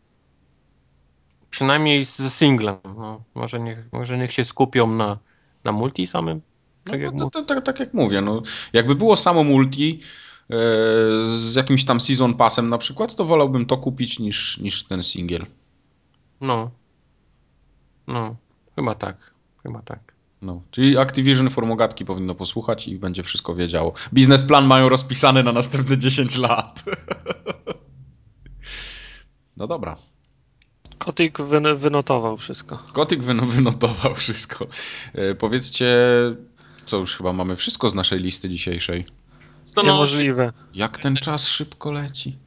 [1.49, 2.75] Przynajmniej ze singlem.
[2.83, 5.17] No, może, niech, może niech się skupią na,
[5.63, 6.41] na multi samym.
[6.83, 8.41] Tak, no, jak, to, to, to, tak jak mówię, no,
[8.73, 9.99] jakby było samo multi
[10.49, 10.55] e,
[11.35, 15.45] z jakimś tam season passem na przykład, to wolałbym to kupić niż, niż ten single.
[16.41, 16.71] No.
[18.07, 18.35] No,
[18.75, 19.17] chyba tak.
[19.63, 20.12] Chyba tak.
[20.43, 23.93] No, czyli Activision formogatki powinno posłuchać i będzie wszystko wiedziało.
[24.13, 26.83] Biznesplan mają rozpisany na następne 10 lat.
[29.57, 29.97] no dobra.
[30.97, 32.77] Kotik wyn wynotował wszystko.
[32.93, 34.67] Kotik wyn wynotował wszystko.
[35.13, 35.95] E, powiedzcie,
[36.85, 39.05] co już chyba mamy wszystko z naszej listy dzisiejszej.
[39.75, 40.53] To niemożliwe.
[40.73, 42.37] Jak ten czas szybko leci.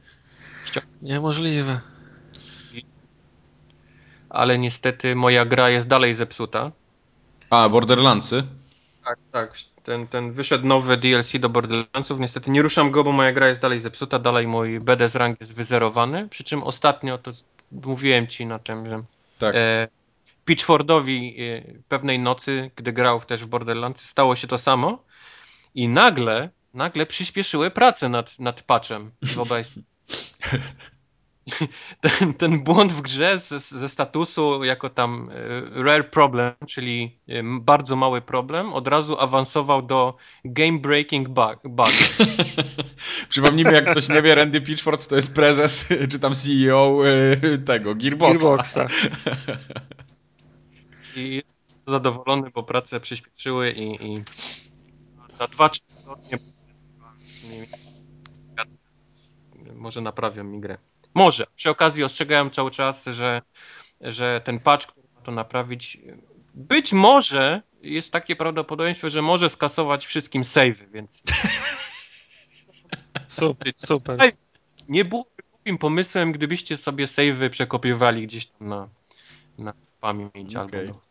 [1.01, 1.81] Niemożliwe.
[4.29, 6.71] Ale niestety moja gra jest dalej zepsuta.
[7.49, 8.43] A, Borderlandsy?
[9.05, 9.53] Tak, tak.
[9.83, 12.19] Ten, ten wyszedł nowy DLC do Borderlandsów.
[12.19, 15.41] Niestety nie ruszam go, bo moja gra jest dalej zepsuta, dalej mój BD z rank
[15.41, 16.27] jest wyzerowany.
[16.29, 17.31] Przy czym ostatnio, to
[17.71, 19.03] mówiłem ci na tym, że
[19.39, 19.55] tak.
[19.55, 19.87] e,
[20.45, 25.03] Pitchfordowi e, pewnej nocy, gdy grał też w Borderlands, stało się to samo
[25.75, 29.11] i nagle, nagle przyspieszyły pracę nad, nad patchem.
[29.21, 29.67] Wyobraź
[32.01, 35.29] ten, ten błąd w grze ze, ze statusu jako tam
[35.77, 41.59] e, rare problem, czyli e, bardzo mały problem, od razu awansował do game breaking bug.
[41.63, 41.91] bug.
[43.29, 47.95] Przypomnijmy, jak ktoś nie wie, Randy Pitchford to jest prezes, czy tam CEO e, tego,
[47.95, 48.39] Gearboxa.
[48.39, 48.87] Gearboxa.
[51.15, 51.43] I
[51.87, 54.23] zadowolony, bo prace przyspieszyły i, i
[55.39, 56.37] na dwa, trzy tygodnie
[59.75, 60.77] może naprawią mi grę.
[61.17, 61.45] Może.
[61.55, 63.41] Przy okazji ostrzegałem cały czas, że,
[64.01, 65.97] że ten patch, który ma to naprawić,
[66.53, 71.21] być może jest takie prawdopodobieństwo, że może skasować wszystkim savey, więc...
[73.27, 74.19] Super, super.
[74.89, 78.89] Nie byłoby głupim pomysłem, gdybyście sobie savey przekopiowali gdzieś tam na,
[79.57, 80.79] na pamięć okay.
[80.79, 81.01] albo...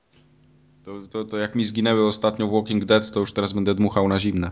[0.85, 4.19] To, to, to jak mi zginęły ostatnio Walking Dead, to już teraz będę dmuchał na
[4.19, 4.51] zimne.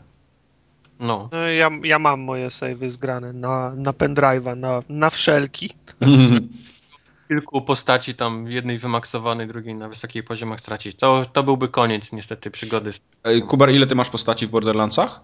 [1.00, 1.28] No.
[1.32, 1.38] no.
[1.48, 5.74] ja, ja mam moje savey zgrane na, na pendrive'a, na, na wszelki.
[7.28, 10.96] Kilku postaci tam, jednej wymaksowanej, drugiej na wysokich poziomach stracić.
[10.96, 12.90] To, to byłby koniec niestety przygody.
[13.24, 15.20] Ej, Kubar, ile ty masz postaci w Borderlandsach?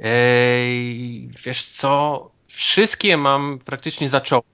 [0.00, 4.44] Ej, wiesz co, wszystkie mam praktycznie zacząłem.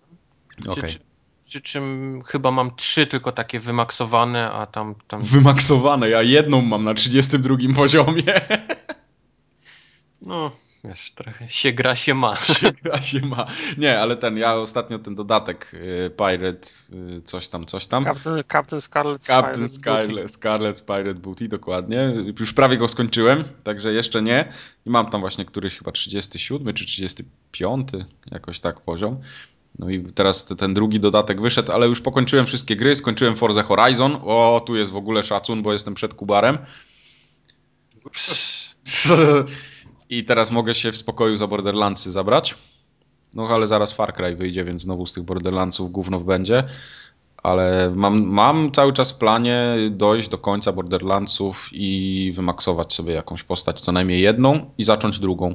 [0.68, 0.84] Okay.
[0.88, 0.98] Przy,
[1.46, 4.94] przy czym chyba mam trzy tylko takie wymaksowane, a tam...
[5.08, 5.22] tam...
[5.22, 6.08] Wymaksowane?
[6.08, 8.24] Ja jedną mam na 32 poziomie.
[10.22, 10.50] No,
[10.84, 12.36] wiesz, trochę się gra się ma.
[12.60, 13.46] Się gra się ma.
[13.78, 16.68] Nie, ale ten, ja ostatnio ten dodatek y, Pirate,
[17.18, 18.04] y, coś tam, coś tam.
[18.04, 22.14] Captain, Captain Scarlet Captain Scarlet, Scarlet Pirate Booty, dokładnie.
[22.40, 24.52] Już prawie go skończyłem, także jeszcze nie.
[24.86, 27.88] I mam tam właśnie któryś chyba 37 czy 35,
[28.30, 29.20] jakoś tak poziom.
[29.78, 34.18] No i teraz ten drugi dodatek wyszedł, ale już pokończyłem wszystkie gry, skończyłem Forza Horizon.
[34.22, 36.58] O, tu jest w ogóle szacun, bo jestem przed Kubarem.
[40.10, 42.54] I teraz mogę się w spokoju za Borderlandsy zabrać.
[43.34, 46.64] No ale zaraz Far Cry wyjdzie, więc znowu z tych Borderlandsów gówno będzie.
[47.42, 53.42] Ale mam, mam cały czas w planie dojść do końca Borderlandsów i wymaksować sobie jakąś
[53.42, 55.54] postać, co najmniej jedną i zacząć drugą.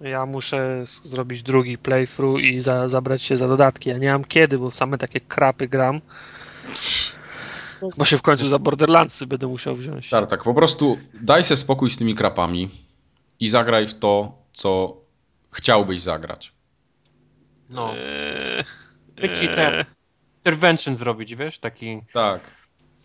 [0.00, 3.90] Ja muszę zrobić drugi playthrough i za, zabrać się za dodatki.
[3.90, 6.00] Ja nie mam kiedy, bo same takie krapy gram.
[7.98, 10.10] Bo się w końcu za Borderlandsy będę musiał wziąć.
[10.10, 10.44] Tak, tak.
[10.44, 12.70] Po prostu daj sobie spokój z tymi krapami
[13.40, 15.00] i zagraj w to, co
[15.50, 16.52] chciałbyś zagrać.
[17.68, 17.94] No.
[17.96, 19.84] Eee, ci te
[20.36, 22.00] intervention zrobić, wiesz, taki...
[22.12, 22.40] Tak.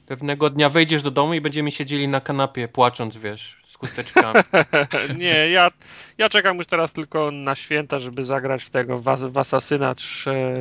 [0.06, 4.40] Pewnego dnia wejdziesz do domu i będziemy siedzieli na kanapie płacząc, wiesz, z chusteczkami.
[5.24, 5.72] nie, ja,
[6.18, 9.96] ja czekam już teraz tylko na święta, żeby zagrać w tego, w, w Asasyna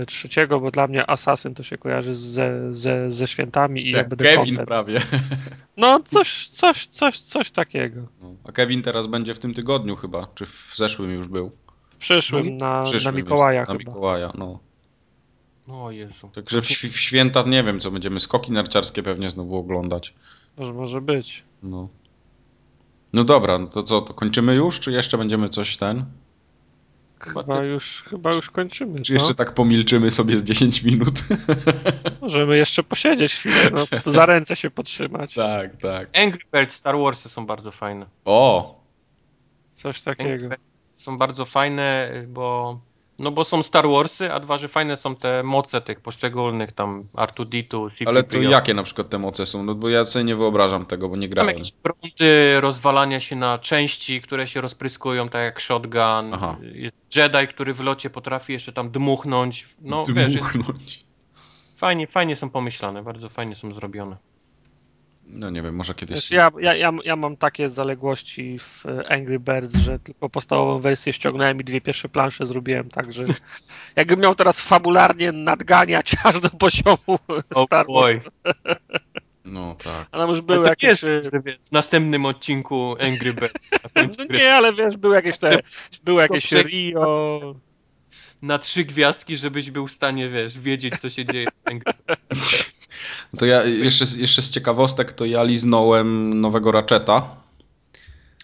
[0.07, 4.09] trzeciego, bo dla mnie Asasyn to się kojarzy ze, ze, ze świętami i tak, ja
[4.09, 4.69] będę Kevin content.
[4.69, 5.01] prawie.
[5.77, 8.01] No, coś, coś, coś, coś takiego.
[8.23, 11.53] No, a Kevin teraz będzie w tym tygodniu chyba, czy w zeszłym już był?
[11.91, 13.85] W przyszłym, na, przyszłym na Mikołaja jest, chyba.
[13.85, 14.59] Na Mikołaja, no.
[15.69, 16.29] O Jezu.
[16.35, 20.15] Także w, w święta nie wiem, co będziemy skoki narciarskie pewnie znowu oglądać.
[20.57, 21.45] Może, może być.
[21.63, 21.89] No.
[23.15, 26.05] No dobra, no to co, to kończymy już, czy jeszcze będziemy coś ten?
[27.21, 27.67] Chyba, ty...
[27.67, 29.03] już, chyba już kończymy.
[29.03, 29.19] Czy co?
[29.19, 31.15] jeszcze tak pomilczymy sobie z 10 minut?
[32.23, 35.35] Możemy jeszcze posiedzieć chwilę, no, za ręce się potrzymać.
[35.35, 36.19] Tak, tak.
[36.19, 38.07] Angry Birds Star Warsy są bardzo fajne.
[38.25, 38.75] O!
[39.73, 40.49] Coś takiego.
[40.95, 42.79] Są bardzo fajne, bo
[43.19, 47.05] no bo są Star Warsy, a dwa, że fajne są te moce tych poszczególnych tam
[47.15, 49.63] R2D2, c Ale to jakie na przykład te moce są?
[49.63, 51.49] No bo ja sobie nie wyobrażam tego, bo nie grałem.
[51.49, 56.35] Tam jakieś prądy rozwalania się na części, które się rozpryskują, tak jak shotgun.
[56.35, 56.57] Aha.
[56.73, 59.67] Jest Jedi, który w locie potrafi jeszcze tam dmuchnąć.
[59.81, 60.35] No dmuchnąć.
[60.35, 61.05] wiesz, jest...
[61.79, 64.17] fajnie, fajnie są pomyślane, bardzo fajnie są zrobione.
[65.27, 66.31] No nie wiem, może kiedyś.
[66.31, 71.61] Ja, ja, ja, ja mam takie zaległości w Angry Birds, że tylko podstawową wersję ściągnąłem
[71.61, 73.25] i dwie pierwsze plansze zrobiłem, także
[73.97, 77.19] jakbym miał teraz fabularnie nadganiać aż do poziomu
[77.55, 78.19] oh Star Wars.
[79.47, 80.09] No tak.
[80.13, 81.03] A tam już były jakieś...
[81.03, 81.03] Jest,
[81.65, 83.55] w następnym odcinku Angry Birds.
[84.19, 85.61] no nie, ale wiesz, były jakieś te...
[86.05, 87.55] Były jakieś Rio...
[88.43, 92.74] Na trzy gwiazdki, żebyś był w stanie, wiesz, wiedzieć, co się dzieje w Angry Birds.
[93.39, 97.29] To ja jeszcze, jeszcze z ciekawostek, to ja liznąłem nowego Ratcheta.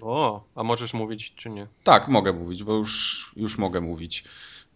[0.03, 1.67] O, a możesz mówić, czy nie?
[1.85, 4.25] Tak, mogę mówić, bo już, już mogę mówić.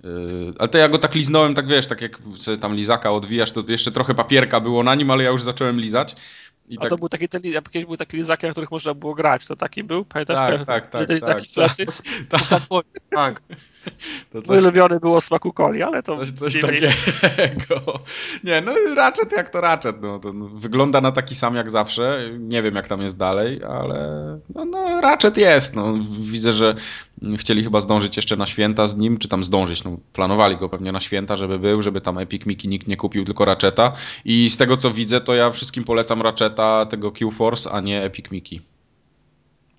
[0.05, 3.53] Yy, ale to ja go tak liznąłem, tak wiesz, tak jak sobie tam lizaka odwijasz,
[3.53, 6.17] to jeszcze trochę papierka było na nim, ale ja już zacząłem lizać.
[6.69, 6.91] I A tak...
[6.91, 9.85] to był taki, ten, kiedyś był taki lizaki, na których można było grać, to taki
[9.85, 10.05] był?
[10.05, 10.36] Pamiętasz?
[10.36, 11.07] Tak, te, tak, tak.
[11.07, 11.93] Te lizaki tak, flety?
[12.28, 12.62] Tak,
[13.11, 13.43] tak.
[14.32, 14.49] To coś...
[14.49, 16.15] Mój ulubiony było smaku coli, ale to...
[16.15, 16.89] Coś, coś takiego.
[18.45, 22.62] Nie, no Ratchet jak to Ratchet, no, to wygląda na taki sam jak zawsze, nie
[22.62, 25.95] wiem jak tam jest dalej, ale no, no Ratchet jest, no.
[26.20, 26.74] Widzę, że
[27.39, 30.93] chcieli chyba zdążyć jeszcze na święta z nim, czy tam zdążyć, no planowali go pewnie
[30.93, 33.93] na święta, żeby był, żeby tam Epic Mickey nikt nie kupił, tylko Ratcheta
[34.25, 38.31] i z tego co widzę, to ja wszystkim polecam Ratcheta tego Q-Force, a nie Epic
[38.31, 38.61] Mickey.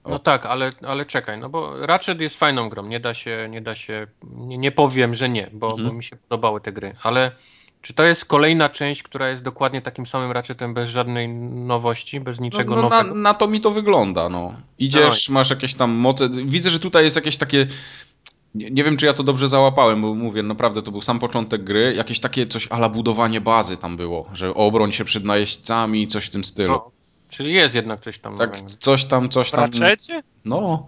[0.04, 0.10] O.
[0.10, 3.62] No tak, ale, ale czekaj, no bo Ratchet jest fajną grą, nie da się, nie
[3.62, 5.90] da się, nie, nie powiem, że nie, bo, mhm.
[5.90, 7.32] bo mi się podobały te gry, ale
[7.86, 12.40] czy to jest kolejna część, która jest dokładnie takim samym Ratchetem, bez żadnej nowości, bez
[12.40, 13.16] niczego no, no, nowego?
[13.16, 14.54] Na, na, to mi to wygląda, no.
[14.80, 15.34] Idziesz, no.
[15.34, 17.68] masz jakieś tam moce, widzę, że tutaj jest jakieś takie
[18.56, 21.64] nie, nie, wiem, czy ja to dobrze załapałem, bo mówię, naprawdę to był sam początek
[21.64, 21.94] gry.
[21.98, 26.30] Jakieś takie coś ala budowanie bazy tam było, że obroń się przed najeźdźcami, coś w
[26.30, 26.74] tym stylu.
[26.74, 26.92] No,
[27.30, 28.38] czyli jest jednak coś tam.
[28.38, 28.70] Tak, nowego.
[28.80, 29.72] coś tam, coś tam.
[29.72, 30.24] Raczecie?
[30.46, 30.88] No.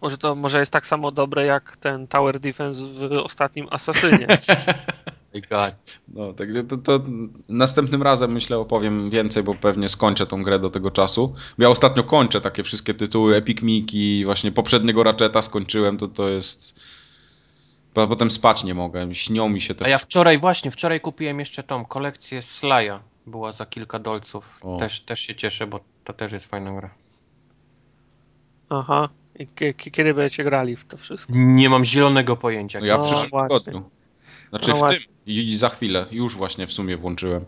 [0.00, 4.26] Może to może jest tak samo dobre jak ten Tower Defense w ostatnim Asasynie.
[6.08, 7.00] No, także to, to,
[7.48, 11.34] następnym razem myślę opowiem więcej, bo pewnie skończę tą grę do tego czasu.
[11.58, 16.74] Ja ostatnio kończę takie wszystkie tytuły Epic Mickey, właśnie poprzedniego Ratcheta skończyłem, to to jest...
[17.94, 19.84] A potem spać nie mogę, śnią mi się te...
[19.84, 23.00] A ja wczoraj właśnie, wczoraj kupiłem jeszcze tą kolekcję Slaja.
[23.26, 24.60] Była za kilka dolców.
[24.78, 26.94] Też, też się cieszę, bo to też jest fajna gra.
[28.68, 29.08] Aha.
[29.38, 31.32] I kiedy będziecie grali w to wszystko?
[31.36, 32.80] Nie mam zielonego pojęcia.
[32.80, 33.90] No ja w przyszłym tygodniu.
[34.54, 37.44] Znaczy no w tym i za chwilę, już właśnie w sumie włączyłem.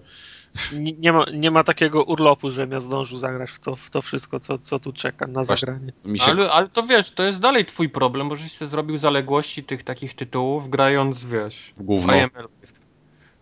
[0.72, 4.02] nie, nie, ma, nie ma takiego urlopu, żebym ja zdążył zagrać w to, w to
[4.02, 5.56] wszystko, co, co tu czeka na Właśnie.
[5.56, 5.92] zagranie.
[6.18, 6.24] Się...
[6.32, 9.82] Ale, ale to wiesz, to jest dalej twój problem, bo żeś sobie zrobił zaległości tych
[9.82, 12.14] takich tytułów, grając, wiesz, W gówno.
[12.14, 12.48] IML.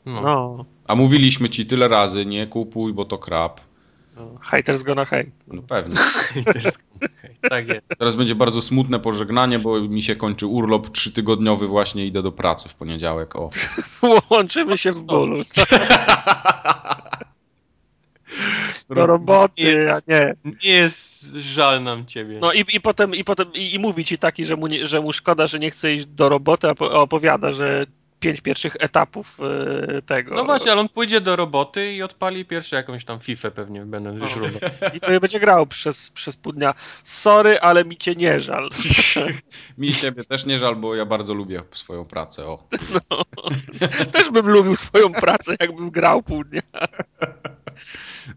[0.06, 0.20] No.
[0.22, 3.60] No, A mówiliśmy ci tyle razy, nie kupuj, bo to krap.
[4.16, 5.30] no haters gonna hate.
[5.48, 5.96] No pewnie.
[7.50, 7.82] tak jest.
[7.98, 12.68] Teraz będzie bardzo smutne pożegnanie, bo mi się kończy urlop trzytygodniowy, właśnie idę do pracy
[12.68, 13.36] w poniedziałek.
[13.36, 13.50] O.
[14.30, 15.42] Łączymy się w bólu.
[18.88, 20.08] Do roboty, Jest.
[20.08, 20.34] a nie.
[20.64, 22.38] Nie jest żal nam ciebie.
[22.40, 25.00] No i, i potem, i potem i, i mówi ci taki, że mu, nie, że
[25.00, 27.86] mu szkoda, że nie chce iść do roboty, a opowiada, że
[28.24, 30.34] pięć pierwszych etapów e, tego.
[30.34, 34.16] No właśnie, ale on pójdzie do roboty i odpali pierwszy jakąś tam FIFA pewnie, będą
[34.16, 34.58] już robić.
[34.94, 36.74] I to będzie grał przez, przez pół dnia.
[37.02, 38.70] Sorry, ale mi cię nie żal.
[39.78, 42.46] Mi siebie też nie żal, bo ja bardzo lubię swoją pracę.
[42.46, 42.68] O.
[44.12, 46.62] Też bym lubił swoją pracę, jakbym grał pół dnia.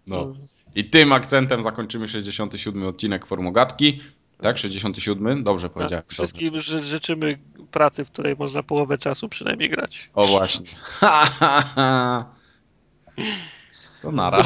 [0.08, 0.34] No.
[0.76, 4.02] I tym akcentem zakończymy 67 odcinek Formogatki.
[4.42, 5.44] Tak, 67?
[5.44, 6.04] Dobrze powiedziałem.
[6.04, 6.16] Dobrze.
[6.16, 7.40] Wszystkim ży, życzymy
[7.72, 10.10] pracy, w której można połowę czasu przynajmniej grać.
[10.14, 10.66] O właśnie.
[14.02, 14.38] to nara.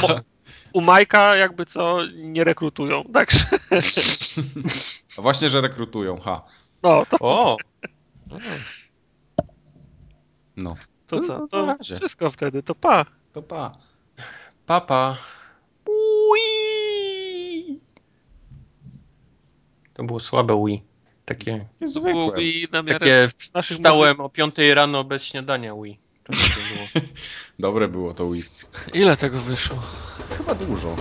[0.73, 3.39] U Majka jakby co nie rekrutują, także
[5.17, 6.43] A właśnie, że rekrutują, ha.
[6.83, 7.57] no to, O!
[10.55, 10.75] No,
[11.07, 11.47] to to co?
[11.47, 13.05] To wszystko wtedy, to pa.
[13.33, 13.77] to pa.
[14.65, 15.17] Papa.
[20.01, 20.83] To było słabe Wii.
[21.25, 22.43] Takie, zwykłe.
[22.43, 25.99] I na miarę takie wstałem o 5 rano bez śniadania Wii.
[26.23, 27.05] To było.
[27.59, 28.43] Dobre było to Wii.
[28.93, 29.77] Ile tego wyszło?
[30.29, 30.95] Chyba dużo.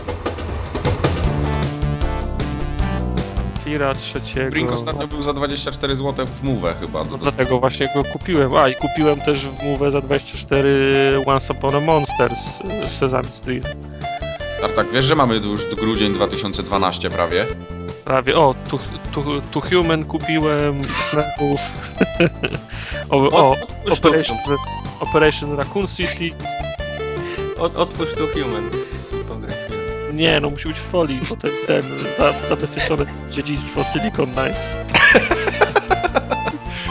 [3.65, 4.51] Fira trzeciego.
[4.51, 7.05] Brink ostatnio był za 24 zł w Move chyba.
[7.05, 8.55] No dlatego właśnie go kupiłem.
[8.55, 12.41] A i kupiłem też w Move za 24 Once Upon a Monsters
[12.87, 13.77] y, Sesame Street.
[14.61, 17.47] Tartak, wiesz, że mamy już grudzień 2012 prawie?
[18.05, 18.37] Prawie.
[18.37, 18.79] O, tu,
[19.13, 21.61] tu, tu Human kupiłem, Snaków.
[23.11, 23.57] o, o,
[23.91, 24.37] Operation,
[25.01, 26.31] Operation Raccoon City.
[27.57, 28.71] Ot- otwórz to Human.
[30.13, 31.83] Nie, no musi być w folii, bo ten, ten
[32.19, 34.61] za, zabezpieczone dziedzictwo Silicon Knights.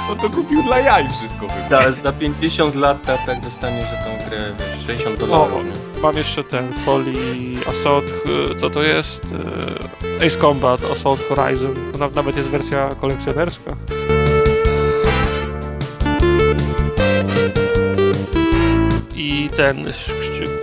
[0.09, 1.47] On to kupił dla jaj wszystko.
[1.69, 6.01] Za, za 50 lat tak, tak dostanie, że tą grę, wiesz, 60 dolarów, nie?
[6.01, 8.05] Mam jeszcze ten folii Assault,
[8.51, 9.25] y, co to jest?
[10.21, 11.73] Y, Ace Combat, Assault Horizon.
[12.15, 13.75] Nawet jest wersja kolekcjonerska.
[19.15, 19.85] I ten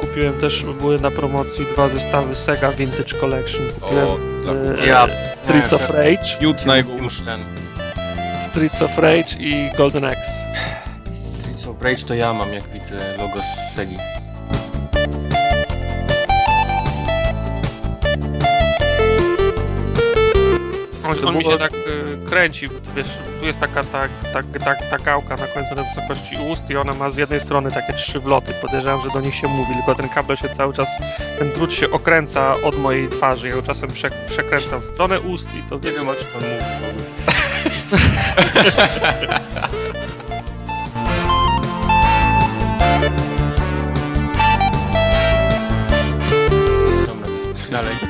[0.00, 3.66] kupiłem też, były na promocji dwa zestawy Sega Vintage Collection.
[3.80, 4.86] Kupiłem O, dla e.
[4.86, 5.08] Ja-
[5.44, 6.74] Streets of Rage, Miód na
[8.56, 10.30] Streets of Rage i Golden Axe.
[11.40, 13.96] Streets of Rage to ja mam, jak widzę logo z Segi.
[21.04, 23.08] On, on mi się tak y, kręci, bo tu wiesz,
[23.40, 26.94] tu jest taka ta, ta, ta, ta gałka na końcu na wysokości ust i ona
[26.94, 28.52] ma z jednej strony takie trzy wloty.
[28.62, 30.88] Podejrzewam, że do nich się mówi, tylko ten kabel się cały czas,
[31.38, 33.48] ten drut się okręca od mojej twarzy.
[33.48, 36.42] Ja go czasem prze, przekręcam w stronę ust i to Nie wiem o czym on
[36.42, 36.64] mówi.
[47.70, 47.94] Dalej.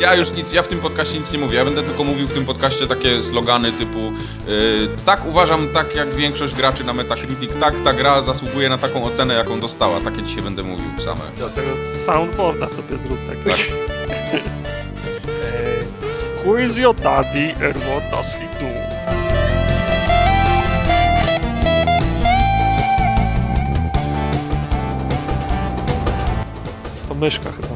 [0.00, 1.56] Ja już nic, ja w tym podcaście nic nie mówię.
[1.56, 3.98] Ja będę tylko mówił w tym podcaście takie slogany typu
[4.46, 9.04] yy, tak uważam, tak jak większość graczy na Metacritic, tak ta gra zasługuje na taką
[9.04, 10.00] ocenę, jaką dostała.
[10.00, 11.20] Takie dzisiaj będę mówił same.
[11.38, 11.68] do tego
[12.06, 13.38] soundboarda sobie zrób tak.
[13.46, 13.62] Eee,
[16.44, 18.68] Who is your daddy and what does he do?
[27.08, 27.68] To myszka chyba.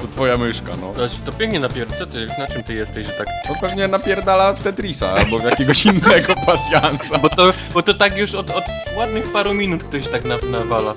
[0.00, 0.92] To twoja myszka, no.
[0.92, 3.26] To, to pięknie napierdza, ty, na czym ty jesteś, że tak...
[3.48, 7.18] To pewnie napierdala w Tetrisa albo w jakiegoś innego pasjansa.
[7.18, 8.64] Bo to, bo to tak już od, od
[8.96, 10.94] ładnych paru minut ktoś tak na, nawala.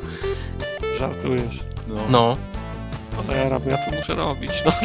[1.00, 1.60] Żartujesz.
[1.88, 1.96] No.
[2.10, 2.38] No.
[3.28, 4.52] No ja, ja to muszę robić.
[4.66, 4.72] No,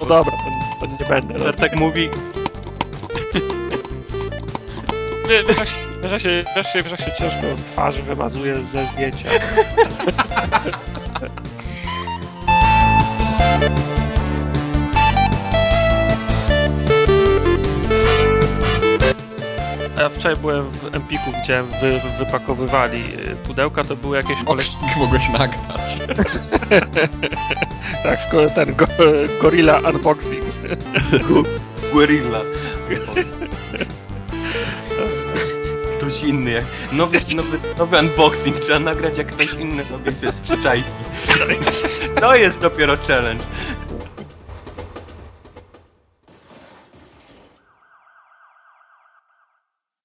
[0.00, 1.32] no dobra, to, to nie będę.
[1.32, 1.46] robił.
[1.46, 2.10] Tak, tak mówi,
[5.28, 5.46] wiesz,
[6.90, 9.28] jak się ciężko twarz wymazuje ze zdjęcia.
[19.98, 24.78] Ja wczoraj byłem w Empiku, widziałem, wy, wypakowywali y, pudełka, to były jakieś kolekcje.
[24.98, 25.98] Mogłeś nagrać.
[28.02, 28.18] Tak,
[28.54, 28.86] ten go,
[29.42, 30.44] Gorilla Unboxing.
[31.92, 32.40] Guerilla.
[35.96, 36.64] Ktoś inny.
[36.92, 40.90] Nowy, nowy, nowy unboxing trzeba nagrać, jak ktoś inny robi te sprzyczajki.
[42.20, 43.44] To jest dopiero challenge.